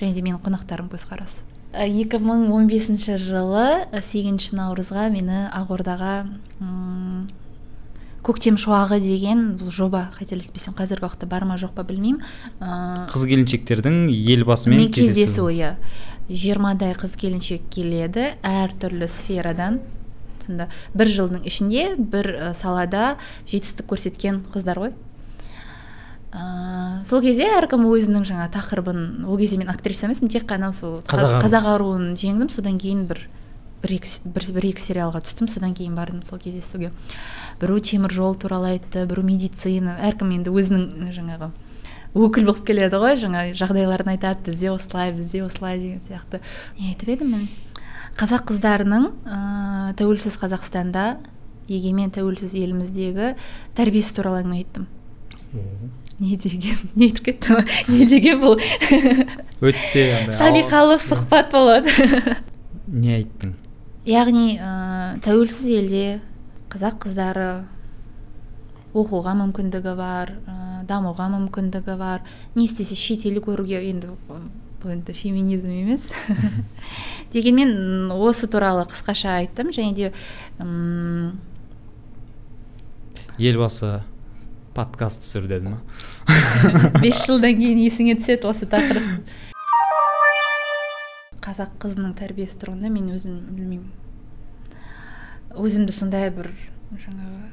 Және 0.00 0.14
де 0.14 0.22
менің 0.22 0.40
қонақтарым 0.44 0.90
көзқарасы 0.92 1.44
екі 1.74 2.20
мың 2.22 2.50
он 2.54 2.68
бесінші 2.70 3.16
жылы 3.18 3.64
ә, 3.90 4.00
сегізінші 4.02 4.54
наурызға 4.54 5.08
мені 5.10 5.48
ақордаға 5.50 6.12
м, 6.62 7.24
көктем 8.24 8.56
шуағы 8.60 9.00
деген 9.02 9.56
бұл 9.58 9.72
жоба 9.74 10.04
қателеспесем 10.14 10.76
қазіргі 10.78 11.08
уақытта 11.08 11.26
бар 11.28 11.44
ма 11.48 11.58
жоқ 11.60 11.74
па 11.76 11.84
білмеймін. 11.84 12.22
Ә, 12.60 13.08
қыз 13.10 13.26
келіншектердің 13.26 14.06
елбасымен 14.12 14.84
мен 14.84 14.92
кездесу. 14.94 15.48
иә 15.50 15.74
жиырмадай 16.30 16.94
қыз 16.94 17.18
келіншек 17.20 17.66
келеді 17.74 18.30
әртүрлі 18.42 19.08
сферадан. 19.10 19.80
Сонда 20.46 20.68
бір 20.94 21.10
жылдың 21.10 21.44
ішінде 21.48 21.96
бір 21.98 22.30
ә, 22.38 22.54
салада 22.54 23.16
жетістік 23.50 23.90
көрсеткен 23.90 24.44
қыздар 24.54 24.78
ғой. 24.78 24.94
Ә, 26.34 27.04
сол 27.06 27.22
кезде 27.22 27.46
әркім 27.54 27.86
өзінің 27.86 28.24
жаңа 28.26 28.48
тақырыбын 28.54 29.24
ол 29.28 29.38
кезде 29.38 29.58
мен 29.60 29.70
актриса 29.70 30.08
емеспін 30.08 30.32
тек 30.32 30.48
қана 30.50 30.72
сол 30.74 31.00
Қазақ 31.06 31.36
ару. 31.36 31.42
қазақ 31.46 31.68
аруын 31.74 32.06
жеңдім. 32.18 32.50
Содан 32.50 32.78
кейін 32.82 33.06
бір 33.06 33.22
бір 33.84 33.92
екі, 33.98 34.08
бір, 34.24 34.46
бір 34.56 34.66
екі 34.72 34.82
сериалға 34.82 35.20
түстім. 35.24 35.48
Содан 35.52 35.74
кейін 35.76 35.94
бардым 35.94 36.22
сол 36.26 36.38
кездесуге 36.42 36.90
біреу 37.60 37.78
темір 37.80 38.12
жол 38.12 38.34
туралы 38.34 38.74
айтты 38.74 39.04
біреу 39.06 39.22
медицина. 39.24 39.98
Әркім 40.02 40.32
енді 40.38 40.50
өзінің 40.50 41.12
жаңағы 41.14 41.50
өкіл 42.14 42.46
болып 42.48 42.64
келеді 42.66 42.98
ғой 43.02 43.18
жаңа 43.20 43.44
жағдайларын 43.54 44.14
айтады. 44.14 44.50
Бізде 44.50 44.70
осылай 44.72 45.12
бізде 45.12 45.44
осылай 45.44 45.78
деген 45.78 46.00
сияқты. 46.08 46.40
Не 46.78 46.94
айтып 46.94 47.08
едім 47.14 47.30
мен? 47.34 47.48
Қазақ 48.16 48.46
қыздарының 48.50 49.08
ә, 49.26 49.94
тәуелсіз 49.98 50.36
қазақстанда 50.38 51.16
егемен 51.68 52.10
тәуелсіз 52.14 52.54
еліміздегі 52.54 53.34
тәрбиесі 53.74 54.14
туралы 54.14 54.44
әңгіме 54.44 54.62
айттым. 54.62 54.86
Не 56.20 56.36
деген 56.36 56.78
не 56.94 57.08
айтып 57.10 57.24
кеттім 57.30 57.64
не 57.88 58.06
деген 58.06 58.40
бұл. 58.42 58.58
Өте 59.64 60.04
андай 60.20 60.36
салиқалы 60.38 60.98
сұхбат 61.02 61.50
болады. 61.54 61.90
Не 62.94 63.14
айттың? 63.16 63.54
Яғни 64.04 64.58
ә, 64.60 65.16
тәуелсіз 65.24 65.70
елде 65.72 66.02
қазақ 66.68 66.98
қыздары 67.06 67.46
оқуға 68.94 69.32
мүмкіндігі 69.38 69.94
бар 69.96 70.34
ә, 70.44 70.56
дамуға 70.86 71.30
мүмкіндігі 71.32 71.96
бар. 71.98 72.20
Не 72.54 72.66
істесе 72.68 72.94
шетел 72.94 73.40
көруге 73.42 73.80
енді 73.88 74.12
бұл 74.28 74.92
енді 74.92 75.16
феминизм 75.16 75.72
емес. 75.72 76.10
Дегенмен 77.32 78.12
осы 78.12 78.46
туралы 78.52 78.84
қысқаша 78.92 79.38
айттым. 79.40 79.72
Және 79.72 79.94
де 79.96 80.12
м, 80.60 81.40
елбасы 83.40 84.02
подкаст 84.74 85.22
түсір 85.22 85.46
деді 85.46 85.70
ма 85.70 85.80
бес 87.02 87.20
жылдан 87.28 87.54
кейін 87.60 87.78
есіңе 87.84 88.16
түседі 88.18 88.48
осы 88.50 88.66
тақырып. 88.70 89.30
Қазақ 91.44 91.76
қызының 91.84 92.16
тәрбиесі 92.18 92.58
тұрғанда 92.58 92.90
мен 92.90 93.12
өзім 93.14 93.36
білмеймін. 93.54 93.92
Өзімді 95.54 95.94
сондай 95.94 96.32
бір 96.34 96.50
жаңағы 96.90 97.52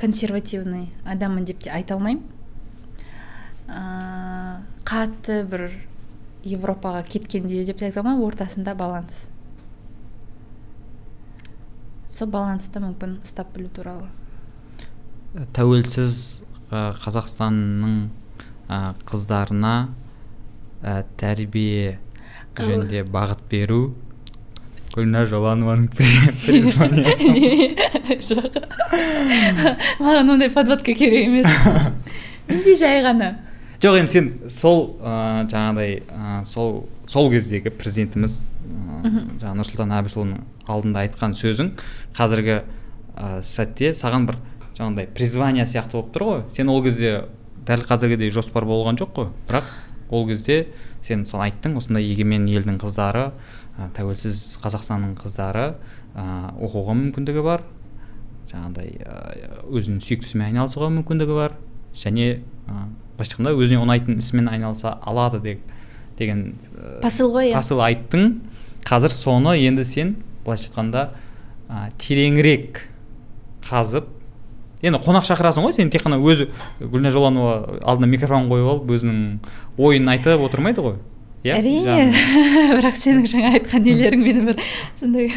консервативный 0.00 0.90
адаммын 1.04 1.44
деп 1.44 1.60
те 1.66 1.72
айта 1.76 1.96
алмаймын. 1.96 2.24
Ә, 3.68 4.62
қатты 4.88 5.42
бір 5.44 5.68
европаға 6.46 7.02
кеткенде 7.04 7.64
деп 7.68 7.82
те 7.82 7.90
айта 7.90 8.00
алмаймын 8.00 8.24
ортасында 8.24 8.76
баланс. 8.78 9.26
Сол 12.08 12.30
балансты 12.32 12.80
мүмкін 12.80 13.18
ұстап 13.26 13.52
білу 13.52 13.68
туралы. 13.68 14.08
Тәуелсіз 15.56 16.42
қазақстанның 16.72 17.96
қыздарына 19.06 19.74
ә, 20.82 21.04
тәрбие 21.20 21.98
жөнінде 22.56 23.04
бағыт 23.12 23.42
беру. 23.50 23.94
Гүлнәр 24.96 25.26
жоланованың 25.28 25.90
жоқ. 28.30 28.56
Маған 30.00 30.32
ондай 30.34 30.50
подводка 30.54 30.92
керек 30.96 31.28
емес. 31.28 31.46
Менде 32.48 32.72
жай 32.80 33.02
ғана. 33.04 33.28
Жоқ 33.82 33.94
енді 34.00 34.12
сен 34.14 34.26
сол 34.50 34.78
ә, 35.04 35.44
жаңағыдай 35.52 35.90
сол 36.48 36.86
сол 37.12 37.28
кездегі 37.30 37.70
президентіміз 37.76 38.32
жаңағы 39.04 39.56
нұрсұлтан 39.60 39.90
әбішұлының 40.00 40.38
алдында 40.66 40.98
айтқан 41.04 41.32
сөзің 41.38 41.68
қазіргі 42.16 42.56
сәтте 43.46 43.92
саған 43.94 44.26
бір 44.30 44.36
жаңағыдай 44.76 45.08
призвание 45.16 45.66
сияқты 45.66 45.98
болып 45.98 46.12
тұр 46.14 46.24
ғой. 46.28 46.40
Сен 46.52 46.68
ол 46.68 46.82
кезде 46.84 47.24
дәл 47.66 47.82
қазіргідей 47.86 48.30
жоспар 48.34 48.66
болған 48.68 48.98
жоқ 49.00 49.12
қой. 49.16 49.30
Бірақ 49.48 49.70
ол 50.10 50.26
кезде 50.28 50.68
сен 51.06 51.24
соны 51.26 51.48
айттың 51.48 51.78
осындай 51.80 52.04
егемен 52.06 52.46
елдің 52.50 52.78
қыздары 52.82 53.30
ә, 53.78 53.88
тәуелсіз 53.96 54.58
қазақстанның 54.62 55.16
қыздары 55.20 55.66
ә, 56.14 56.26
оқуға 56.60 56.96
мүмкіндігі 57.00 57.44
бар. 57.46 57.64
Жаңағыдай 58.50 59.00
өзінің 59.72 60.02
сүйіктісімен 60.04 60.50
айналысуға 60.50 60.90
мүмкіндігі 61.00 61.38
бар. 61.38 61.56
Және 61.96 62.28
ә, 62.68 62.86
былайша 63.16 63.32
айтқанда 63.32 63.54
өзіне 63.56 63.80
ұнайтын 63.82 64.20
ісімен 64.20 64.50
айналыса 64.52 64.98
алады 65.02 65.40
деп 65.40 65.64
деген 66.18 66.58
посыл 67.02 67.32
ғой 67.32 67.50
иә. 67.50 67.56
посыл 67.56 67.80
айттың. 67.80 68.42
Қазір 68.86 69.10
соны 69.10 69.56
енді 69.58 69.84
сен 69.84 70.16
былайша 70.44 70.68
айтқанда 70.68 71.08
ә, 71.68 71.88
тереңірек 71.98 72.84
қазып 73.66 74.12
енді 74.82 75.00
қонақ 75.04 75.24
шақырасың 75.28 75.64
ғой 75.66 75.76
сен 75.76 75.90
тек 75.90 76.04
қана 76.04 76.18
өзі 76.20 76.48
гүлнәр 76.80 77.14
жоланова 77.14 77.78
алдына 77.82 78.08
микрофон 78.10 78.48
қойып 78.50 78.72
алып 78.72 78.90
өзінің 78.96 79.20
ойын 79.78 80.10
айтып 80.12 80.42
отырмайды 80.44 80.84
ғой. 80.84 80.98
Иә? 81.46 81.56
әрине. 81.60 82.10
Бірақ 82.76 82.98
сенің 82.98 83.28
жаңа 83.30 83.54
айтқан 83.56 83.86
нелерің 83.86 84.22
мені 84.24 84.44
бір 84.50 84.60
сондай 85.00 85.30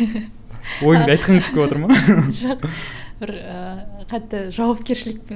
ойыңды 0.84 1.16
айтқың 1.16 1.40
келіп 1.46 1.62
отыр 1.66 1.82
ма? 1.84 1.94
Жоқ. 2.42 2.66
Бір 3.20 3.34
қатты 4.10 4.46
жауапкершілік 4.56 5.34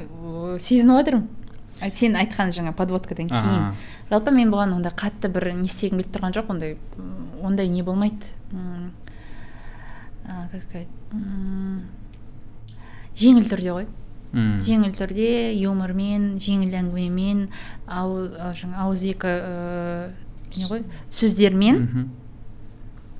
сезініп 0.63 0.99
жатырмын 0.99 1.91
сен 1.91 2.15
айтқан 2.15 2.53
жаңа 2.55 2.71
подводкадан 2.77 3.31
кейін. 3.31 3.65
Жалпы 4.11 4.31
мен 4.35 4.51
бұған 4.53 4.77
ондай 4.77 4.93
қатты 4.95 5.31
бір 5.33 5.51
не 5.57 5.67
істегім 5.67 5.99
келіп 5.99 6.13
тұрған 6.15 6.35
жоқ 6.37 6.51
ондай 6.53 6.77
ондай 7.43 7.67
не 7.67 7.83
болмайды. 7.83 8.31
Как 10.23 10.63
сказать 10.63 10.87
жеңіл 13.19 13.49
түрде 13.51 13.75
ғой. 13.75 13.87
Мм. 14.33 14.57
Жеңіл 14.65 14.95
түрде 14.97 15.53
юмормен 15.61 16.33
жеңіл 16.41 16.73
әңгімемен 16.79 17.45
жаңа 17.87 18.81
ауызекі 18.87 19.33
не 20.57 20.69
ғой 20.69 20.83
сөздермен 21.13 22.09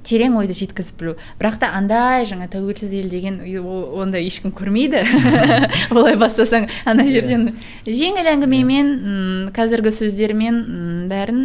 терең 0.03 0.35
ойды 0.39 0.55
жеткізіп 0.57 0.99
білу. 0.99 1.13
Бірақ 1.39 1.59
та 1.61 1.69
андай 1.77 2.25
жаңа 2.27 2.49
тәуелсіз 2.51 2.91
ел 2.97 3.09
деген 3.11 3.39
ондай 4.03 4.25
ешкім 4.27 4.51
көрмейді. 4.55 5.03
Олай 5.95 6.17
бастасаң 6.19 6.67
ана 6.89 7.05
иә. 7.07 7.21
жерден 7.21 7.45
жеңіл 7.87 8.27
әңгімемен 8.33 8.91
қазіргі 9.55 9.93
сөздермен 9.95 10.59
бәрін 11.11 11.43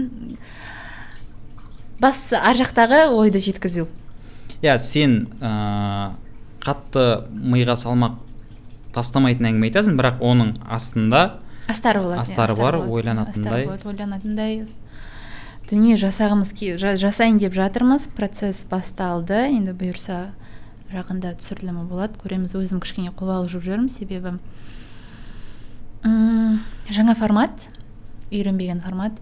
бас 2.03 2.33
ар 2.33 2.59
жақтағы 2.59 3.09
ойды 3.15 3.43
жеткізу. 3.43 3.87
Иә 4.63 4.79
сен 4.83 5.29
қатты 6.65 7.07
миға 7.31 7.79
салмақ 7.79 8.19
тастамайтын 8.99 9.53
әңгіме 9.53 9.71
айтасың 9.71 9.97
бірақ 9.99 10.21
оның 10.27 10.57
астында 10.67 11.23
астары 11.69 12.03
болады 12.03 12.25
астары 12.25 12.57
бар 12.59 12.81
ойланатындай. 12.83 13.69
Ойланатындай. 13.85 14.63
Дүние 15.69 15.99
жасағымыз 16.01 16.55
жасайын 16.97 17.39
деп 17.43 17.53
жатырмыз. 17.53 18.09
Процесс 18.17 18.65
басталды. 18.71 19.37
Енді 19.53 19.75
бұйырса 19.77 20.31
жақында 20.89 21.35
түсірілімі 21.37 21.85
болады. 21.91 22.17
Көреміз 22.23 22.57
өзім 22.57 22.81
кішкене 22.81 23.13
қобалжып 23.13 23.61
жүрмін. 23.67 23.91
Себебі 23.93 24.39
ұм, 26.09 26.57
жаңа 26.89 27.15
формат 27.21 27.69
үйренбеген 28.33 28.81
формат. 28.81 29.21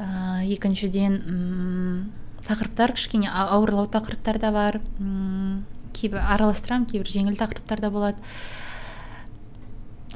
Ә, 0.00 0.40
екіншіден 0.48 1.20
ұм, 1.20 2.02
тақырыптар 2.48 2.96
кішкене 2.96 3.28
ауырлау 3.28 3.84
тақырыптар 3.92 4.40
да 4.40 4.54
бар. 4.56 4.80
Кейбір 5.92 6.24
араластырамын 6.24 6.88
кейбір 6.88 7.12
жеңіл 7.12 7.36
тақырыптар 7.36 7.84
да 7.84 7.92
болады. 7.92 8.16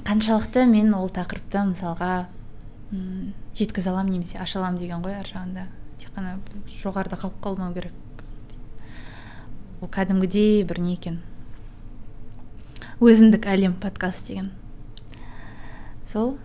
Қаншалықты 0.09 0.65
мен 0.65 0.95
ол 0.97 1.11
тақырыпты 1.13 1.61
мысалға 1.69 2.27
жеткізе 3.59 3.91
аламын 3.91 4.15
немесе 4.17 4.39
аша 4.41 4.63
аламын 4.63 4.81
деген 4.81 5.03
ғой 5.05 5.19
ар 5.21 5.29
жағында. 5.29 5.67
Тек 6.01 6.15
қана 6.17 6.39
жоғарыда 6.81 7.19
қалып 7.21 7.37
қалмау 7.45 7.75
керек. 7.77 7.93
Ол 9.83 9.93
кәдімгідей 9.93 10.65
бір 10.65 10.81
не 10.81 10.95
екен? 10.97 11.21
Өзіндік 13.05 13.45
әлем 13.53 13.77
подкаст 13.83 14.33
деген. 14.33 14.51
Сол 16.09 16.39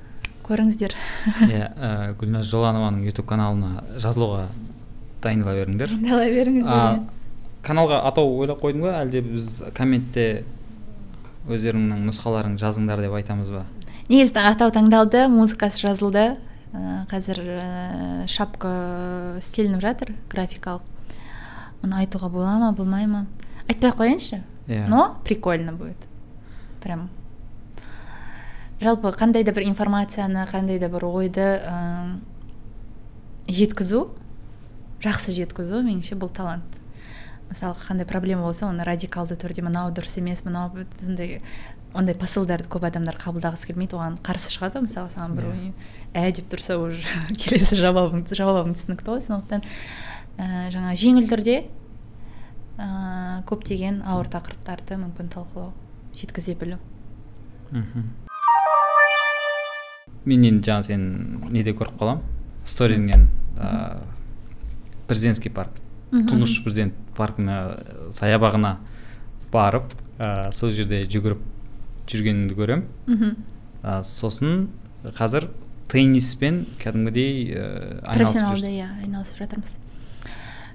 көріңіздер. 0.44 0.98
Иә 1.48 1.72
ә, 1.72 1.90
гүлназ 2.20 2.52
жоланованың 2.52 3.08
ютуб 3.08 3.32
каналына 3.32 3.86
жазылуға 3.96 4.50
дайындала 5.24 5.56
беріңдер. 5.62 5.96
Дайындала 5.96 6.28
беріңіздер 6.36 7.04
каналға 7.64 8.02
атау 8.10 8.34
ойлап 8.42 8.62
қойдың 8.64 8.84
ба? 8.84 8.98
Әлде 9.04 9.22
біз 9.24 9.62
комментте 9.78 10.44
өздеріңнің 11.50 12.06
нұсқаларың 12.08 12.56
жазыңдар 12.62 13.02
деп 13.04 13.14
айтамыз 13.18 13.52
ба? 13.52 13.66
Негізі 14.08 14.40
атау 14.40 14.72
таңдалды 14.76 15.28
музыкасы 15.32 15.82
жазылды. 15.84 16.38
Ә, 16.74 17.04
қазір 17.12 17.40
ә, 17.44 18.28
шапка 18.32 19.38
істелініп 19.38 19.84
жатыр 19.84 20.16
графикалық. 20.32 20.86
Оны 21.84 22.00
айтуға 22.02 22.32
бола 22.34 22.58
ма 22.62 22.72
болмай 22.74 23.06
ма? 23.08 23.26
Айтпай 23.68 23.92
ақ 23.92 24.00
қояйыншы. 24.00 24.42
Yeah. 24.68 24.86
Иә. 24.86 24.88
но 24.88 25.18
прикольно 25.24 25.74
будет. 25.74 25.98
Прям. 26.82 27.10
Жалпы 28.80 29.12
қандай 29.12 29.44
да 29.44 29.52
бір 29.52 29.68
информацияны 29.68 30.48
қандай 30.48 30.80
да 30.80 30.90
бір 30.90 31.06
ойды 31.06 31.60
ә, 31.60 32.20
жеткізу 33.48 34.10
жақсы 35.04 35.36
жеткізу 35.36 35.84
меніңше 35.84 36.16
бұл 36.16 36.32
талант. 36.32 36.64
Мысалы 37.54 37.78
қандай 37.88 38.08
проблема 38.10 38.48
болса 38.48 38.66
оны 38.68 38.84
радикалды 38.88 39.38
түрде 39.40 39.64
мынау 39.66 39.94
дұрыс 39.94 40.18
емес 40.20 40.44
мынау 40.46 40.72
сондай 41.00 41.42
ондай 41.94 42.16
посылдарды 42.18 42.68
көп 42.74 42.88
адамдар 42.90 43.18
қабылдағысы 43.22 43.70
келмейді 43.70 43.98
оған 44.00 44.18
қарсы 44.26 44.50
шығады 44.56 44.80
ғой 44.80 44.88
мысалы 44.88 45.12
саған 45.14 45.36
бір 45.38 45.46
yeah. 45.46 45.70
Иә. 46.14 46.24
ә 46.26 46.34
деп 46.34 46.50
тұрса 46.50 46.78
уже 46.82 47.04
келесі 47.44 47.78
жауабың 47.78 48.26
жауабың 48.34 48.74
түсінікті 48.74 49.14
ғой 49.14 49.22
сондықтан 49.28 49.62
ә, 49.62 50.72
жаңа 50.74 50.96
жеңіл 50.98 51.30
түрде 51.30 51.60
ә, 52.82 52.88
көптеген 53.50 54.02
ауыр 54.10 54.32
тақырыптарды 54.34 54.98
мүмкін 55.04 55.30
талқылау 55.38 55.70
жеткізе 56.18 56.58
білу 56.58 56.82
мхм 57.70 58.10
мен 60.26 60.50
енді 60.50 60.72
жаңа 60.72 60.90
сен 60.90 61.08
неде 61.54 61.78
көріп 61.78 62.02
қаламын 62.02 62.26
сторизіңнен 62.66 63.30
ә, 63.60 64.02
президентский 65.06 65.54
парк 65.54 65.83
тұңғыш 66.14 66.60
президент 66.66 66.98
паркына 67.18 67.58
саябағына 68.14 68.78
барып 69.54 69.94
ә, 70.20 70.52
сол 70.54 70.72
жерде 70.74 71.04
жүгіріп 71.10 71.42
жүргеніңді 72.10 72.58
көремін. 72.58 72.88
Мхм 73.08 73.36
сосын 74.08 74.68
қазір 75.18 75.50
тенниспен 75.92 76.62
кәдімгідей 76.80 77.56
профессионалды 78.06 78.70
иә 78.72 78.90
айналысып 79.04 79.42
жатырмыз. 79.44 79.74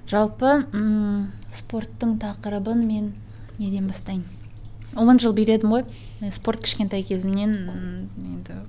Жалпы 0.09 0.51
м 0.73 1.31
спорттың 1.53 2.19
тақырыбын 2.21 2.85
мен 2.85 3.13
неден 3.57 3.87
бастайын 3.89 4.25
он 4.95 5.19
жыл 5.19 5.33
биледім 5.33 5.73
ғой. 5.73 5.85
Спорт 6.31 6.63
кішкентай 6.65 7.03
кезімнен 7.03 8.09
енді 8.17 8.61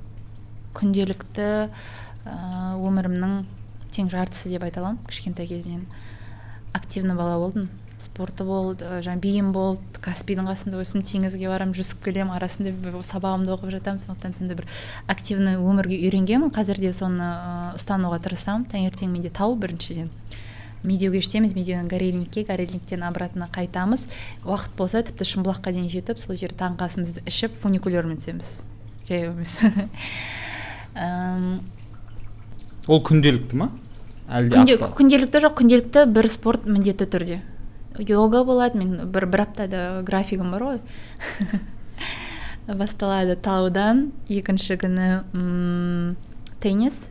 күнделікті 0.76 1.46
ә, 1.68 2.34
өмірімнің 2.76 3.44
тең 3.90 4.10
жартысы 4.12 4.52
деп 4.52 4.64
айта 4.64 4.80
аламын 4.80 5.00
кішкентай 5.08 5.48
кезімнен. 5.50 5.86
Активный 6.72 7.14
бала 7.14 7.38
болдым. 7.38 7.68
Спорты 8.00 8.46
болды 8.48 8.86
жаңағы 9.04 9.20
биім 9.20 9.50
болды 9.52 10.00
каспийдің 10.00 10.46
қасында 10.48 10.78
өстім 10.80 11.02
теңізге 11.04 11.50
барамын 11.50 11.74
жүзіп 11.76 12.00
келемін 12.06 12.32
арасында 12.32 13.02
сабағымды 13.04 13.52
оқып 13.52 13.74
жатамын 13.74 14.00
сондықтан 14.06 14.38
сондай 14.38 14.56
бір 14.56 14.70
активный 15.06 15.58
өмірге 15.60 15.98
үйренгенмін. 16.06 16.48
Қазір 16.54 16.80
де 16.80 16.94
соны 16.96 17.28
ұстануға 17.76 18.22
тырысамын. 18.24 18.64
Таңертең 18.72 19.12
менде 19.12 19.28
тау 19.28 19.52
біріншіден. 19.60 20.08
Медеуге 20.82 21.20
жетеміз 21.20 21.52
медеуден 21.52 21.88
горельникке 21.88 22.44
горельниктен 22.48 23.02
обратно 23.04 23.48
қайтамыз. 23.52 24.06
Уақыт 24.48 24.72
болса 24.78 25.02
тіпті 25.04 25.26
шымбұлаққа 25.28 25.74
дейін 25.76 25.90
жетіп 25.92 26.16
сол 26.22 26.38
жерде 26.40 26.56
таңғы 26.62 26.86
асымызды 26.86 27.20
ішіп 27.28 27.58
фуникулермен 27.60 28.16
түсеміз. 28.16 28.48
Жаяу 29.10 29.34
емес. 29.34 29.58
Ол 32.88 33.02
күнделікті 33.04 33.60
ма? 33.60 33.68
Әлде 34.30 34.78
күнделікті 34.78 35.42
жоқ 35.42 35.56
күнделікті 35.60 36.06
бір 36.14 36.28
спорт 36.30 36.66
міндетті 36.70 37.08
түрде. 37.10 37.40
Йога 37.98 38.44
болады 38.46 38.78
мен 38.78 39.10
бір 39.10 39.26
бір 39.26 39.44
аптада 39.48 40.02
графигім 40.06 40.52
бар 40.54 40.66
ғой. 40.68 40.80
Басталады 42.80 43.34
таудан 43.36 44.10
екінші 44.30 44.78
күні 44.78 45.08
теннис. 46.62 47.08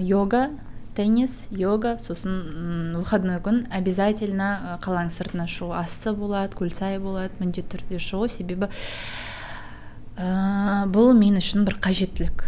Йога 0.00 0.48
теннис 0.94 1.46
йога 1.50 1.98
сосын 2.02 2.94
выходной 2.98 3.40
күн. 3.42 3.64
Обязательно 3.70 4.78
қаланың 4.82 5.10
сыртына 5.14 5.46
шығу. 5.50 5.74
Ассы 5.78 6.14
болады 6.14 6.58
көлсай 6.58 6.98
болады 7.02 7.34
міндетті 7.40 7.78
түрде 7.78 8.02
шығу. 8.02 8.28
Себебі 8.30 8.70
ә, 10.16 10.86
бұл 10.90 11.14
мен 11.18 11.38
үшін 11.38 11.66
бір 11.66 11.78
қажеттілік. 11.82 12.46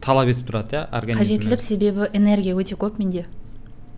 Талап 0.00 0.30
етіп 0.30 0.48
тұрады 0.48 0.78
иә 0.78 0.86
организм 0.96 1.22
қажеттілік 1.22 1.62
себебі 1.64 2.08
энергия 2.16 2.56
өте 2.56 2.76
көп 2.80 2.98
менде. 3.00 3.26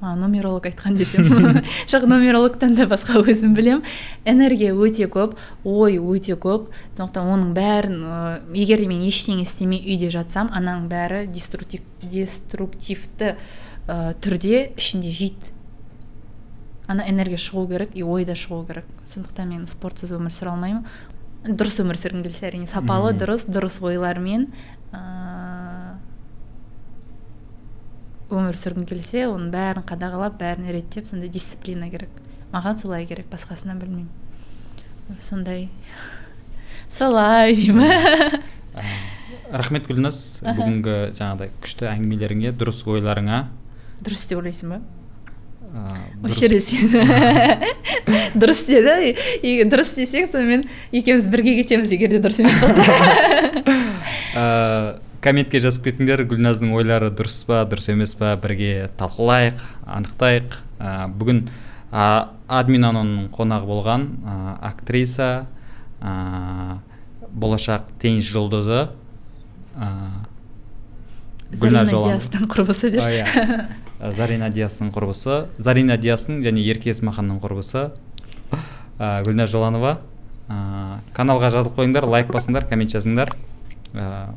Маған 0.03 0.25
нумеролог 0.25 0.67
айтқан 0.67 0.97
десем. 0.99 1.29
Жоқ 1.91 2.09
нумерологтан 2.11 2.75
да 2.75 2.89
басқа 2.91 3.21
өзім 3.23 3.55
білем. 3.55 3.85
Энергия 4.27 4.75
өте 4.75 5.07
көп 5.07 5.37
ой 5.63 6.01
өте 6.03 6.35
көп. 6.35 6.73
Сондықтан 6.91 7.31
оның 7.31 7.53
бәрін 7.55 8.03
ә, 8.03 8.17
егер 8.51 8.83
де 8.83 8.89
мен 8.91 9.05
ештеңе 9.07 9.47
істемей 9.47 9.79
үйде 9.79 10.11
жатсам 10.11 10.51
ананың 10.51 10.89
бәрі 10.91 11.23
деструктив, 11.31 11.87
деструктивті 12.03 13.37
ә, 13.87 14.17
түрде 14.19 14.73
ішімде 14.75 15.15
жейді. 15.15 15.55
Ана 16.91 17.07
энергия 17.07 17.39
шығу 17.39 17.69
керек 17.71 17.95
и 17.95 18.03
ой 18.03 18.27
да 18.27 18.35
шығу 18.35 18.65
керек. 18.67 18.91
Сондықтан 19.07 19.55
мен 19.55 19.71
спортсыз 19.71 20.11
өмір 20.19 20.35
сүре 20.35 20.51
алмаймын. 20.51 20.83
Дұрыс 21.47 21.79
өмір 21.83 21.99
сүргім 21.99 22.27
келсе 22.27 22.51
әрине 22.51 22.67
сапалы 22.71 23.15
дұрыс 23.15 23.47
дұрыс 23.47 23.79
ойлармен 23.83 24.51
өмір 28.33 28.57
сүргім 28.59 28.87
келсе 28.89 29.27
оның 29.29 29.51
бәрін 29.53 29.85
қадағалап 29.89 30.39
бәрін 30.41 30.71
реттеп 30.73 31.09
сондай 31.11 31.31
дисциплина 31.33 31.89
керек. 31.93 32.11
Маған 32.53 32.79
солай 32.81 33.07
керек 33.09 33.29
басқасынан 33.33 33.79
білмеймін. 33.81 34.09
Сондай. 35.21 35.69
Солай 36.99 37.55
деймін. 37.57 38.41
Рахмет 39.53 39.87
гүлназ. 39.89 40.41
Бүгінгі 40.47 40.97
жаңағыдай 41.19 41.53
күшті 41.65 41.89
әңгімелеріңе 41.93 42.55
дұрыс 42.57 42.83
ойларыңа. 42.89 43.45
Дұрыс 44.03 44.27
деп 44.31 44.41
ойлайсың 44.41 44.75
ба? 44.75 44.83
Осы 46.25 46.43
жерде 46.43 46.61
сен 46.61 46.93
дұрыс 48.37 48.61
деді. 48.69 49.15
Егер 49.41 49.71
дұрыс 49.73 49.95
десең 49.97 50.29
сонымен 50.33 50.67
екеуміз 50.93 51.31
бірге 51.33 51.57
кетеміз 51.63 51.95
егер 51.97 52.13
де 52.13 52.21
дұрыс 52.21 52.43
емес 52.45 52.61
болса. 52.61 52.85
комментке 55.23 55.61
жазып 55.63 55.87
кетіңдер. 55.87 56.25
Гүлназдың 56.29 56.73
ойлары 56.75 57.13
дұрыс 57.15 57.43
па 57.47 57.63
дұрыс 57.69 57.93
емес 57.93 58.17
па 58.19 58.35
бірге 58.43 58.91
талқылайық 58.99 59.63
анықтайық. 59.87 60.57
Ә, 60.83 61.07
бүгін 61.15 61.47
ә, 61.93 62.27
қонағы 63.33 63.69
болған 63.69 64.09
ә, 64.27 64.37
актриса 64.73 65.47
ә, 66.03 66.79
болашақ 67.31 67.87
теннис 68.03 68.27
жұлдызы 68.27 68.89
ә, 69.79 69.89
зарина 71.55 71.87
диастың 71.87 72.49
құрбысы 72.51 72.91
дер. 72.91 73.07
Иә. 73.07 73.67
Зарина 74.19 74.51
диастың 74.51 74.91
құрбысы 74.91 75.47
зарина 75.59 75.97
диастың 75.97 76.43
және 76.43 76.65
ерке 76.67 76.91
есмаханның 76.91 77.39
құрбысы 77.41 77.93
ә, 78.99 79.23
гүлназ 79.23 79.53
жоланова. 79.55 80.01
Ә, 80.51 80.99
каналға 81.15 81.53
жазылып 81.55 81.79
қойыңдар 81.79 82.11
лайк 82.11 82.33
басыңдар 82.35 82.67
коммент 82.69 82.91
жазыңдар. 82.91 83.37
Ә, 83.95 84.33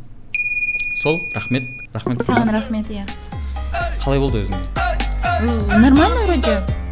сол 1.06 1.30
рахмет. 1.36 1.70
Рахмет. 1.94 2.24
Саған 2.26 2.50
рахмет 2.50 2.88
иә. 2.90 3.04
Қалай 4.02 4.18
болды 4.18 4.42
өзіңе? 4.42 4.58
Нормально 5.78 6.26
вроде. 6.26 6.85